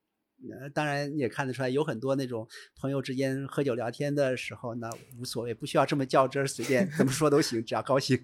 [0.51, 2.45] 呃，当然也看得出来，有很多那种
[2.75, 8.21] 朋友之间喝酒聊天的时候，那无所谓，不需要这么较真儿，随便怎么说都行，只要高兴，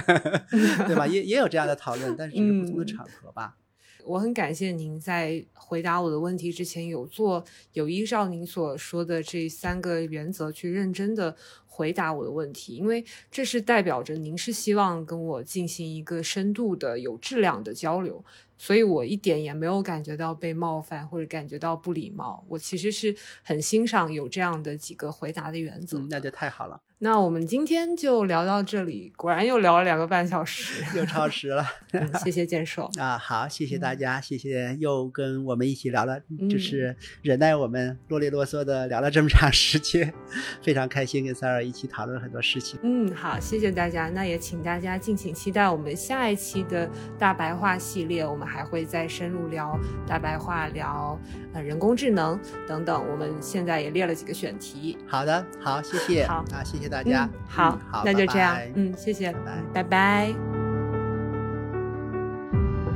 [0.86, 1.06] 对吧？
[1.06, 3.58] 也也有这样的讨论，但是是不同的场合吧。
[4.04, 11.34] 我很感谢您在回答我的问题之前有做有依照您所说的这三个原则去认真的
[11.66, 18.24] 回答我的问题，因为这是代表着您是希望跟我进行一个深度的、有质量的交流，
[18.56, 22.44] 所以我一点也没有感觉到被冒犯或者感觉到不礼貌。
[22.48, 25.98] 我其实是很欣赏有这样的几个回答的原则。
[25.98, 26.80] 嗯，那就太好了。
[26.98, 31.64] 那我们今天就聊到这里，果然又聊了两个半小时， 又超时了。
[31.92, 32.90] 嗯谢谢建硕。
[32.98, 40.14] 啊，好，谢谢大嗯家，谢谢又跟我们一起聊了，嗯就是忍耐我们啰里啰嗦的聊了这么长时间，
[40.62, 42.78] 非常开心跟 Sarah 一起讨论很多事情。
[42.82, 44.08] 嗯，好，谢谢大家。
[44.08, 46.88] 那也请大家敬请期待我们下一期的
[47.18, 51.18] 大白话系列，我们还会再深入聊大白话，聊
[51.52, 53.04] 呃人工智能等等。
[53.10, 54.96] 我们现在也列了几个选题。
[55.06, 58.66] 好的，好，谢谢，好啊，谢谢大家，嗯、好，嗯好，那就这样拜。
[58.66, 58.72] 拜。
[58.74, 59.62] 嗯，谢谢，拜拜。
[59.72, 60.34] 拜拜。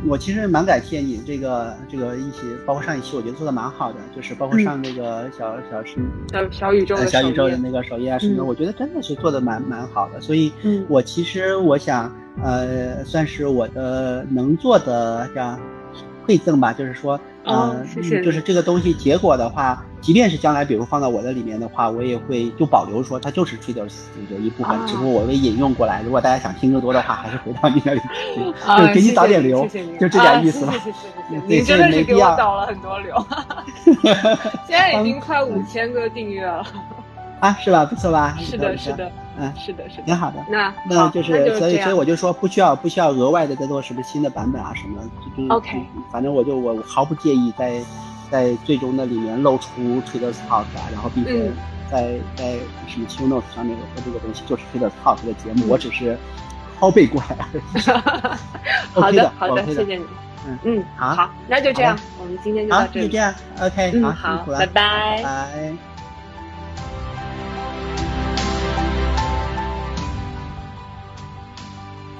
[0.06, 5.98] 我其实蛮感谢你这个这个一起，包括上一期我觉得做的蛮好的，就是包括上那个小、小是
[6.32, 8.46] 小小宇宙呃小宇宙的那个首页啊什么的，嗯。
[8.46, 10.20] 我觉得真的是做的蛮蛮好的。
[10.20, 10.86] 所以，嗯。
[10.88, 12.10] 我其实我想，
[12.42, 15.58] 呃，算是我的能做的这样
[16.26, 23.94] 馈赠吧，就是说，呃，哦谢谢嗯就是这个东西结果的话，即便是将来比如放到我的里面的话，我也会就保留说它就是 Traders
[24.30, 26.02] 有一部分，啊只不过我会引用过来。
[26.02, 28.00] 如果大家想听更多的话，还是回到你那里
[28.36, 30.72] 就给你谢谢您早点留，谢谢您就这点意思吧。
[30.72, 33.26] 啊谢谢谢谢谢谢，对您真的是给我这没必要导了很多流，
[34.66, 36.64] 现在已经快五千个订阅了。
[37.40, 37.84] 啊，是吧？
[37.84, 38.36] 不错吧？
[38.40, 39.08] 是的，是的，
[39.38, 40.02] 嗯，是的，是的。
[40.02, 40.44] 挺好的。
[40.50, 45.00] 那那就是所以所以我就说不需要不需要额外的再做什么新的版本啊什么
[45.36, 45.80] 就 OK
[46.10, 47.80] 反正我就我毫不介意在
[48.30, 49.68] 在最终的里面露出
[50.02, 51.52] Traders Talk 啊，然后并且嗯
[51.90, 56.16] 在在什么 Q Notes 上面有说这个东西就是 Traders Talk 的节目，嗯我只是
[56.78, 57.36] 拷贝过来
[58.94, 59.18] 而已。
[59.18, 60.04] 好的好的谢谢你。
[60.46, 63.06] 嗯嗯，好好，那就这样，我们今天就好到，这里。
[63.06, 65.22] 就这样，OK，嗯，好，好辛苦，了，拜拜。
[65.22, 65.72] 拜。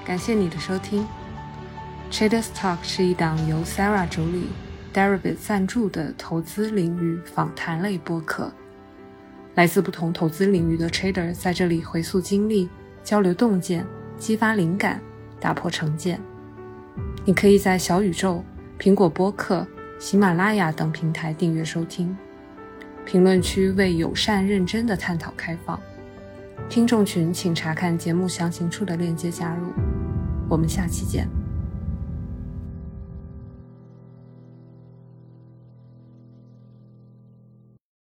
[0.05, 1.07] 感谢你的收听。
[2.11, 4.49] Traders Talk 是一档由 Sarah 主理、
[4.99, 8.51] Deribit 赞助的投资领域访谈类播客。
[9.55, 12.69] 来自不同投资领域的 Trader 在这里回溯经历、
[13.05, 13.87] 交流洞见、
[14.19, 15.01] 激发灵感、
[15.39, 16.21] 打破成见。
[17.25, 18.45] 你可以在小宇宙、
[18.77, 19.65] 苹果播客、
[20.01, 22.17] 喜马拉雅等平台订阅收听。
[23.07, 25.79] 评论区为友善认真的探讨开放。
[26.69, 29.73] 听众群请查看节目详情处的链接加入。
[30.49, 31.48] 我们下期见。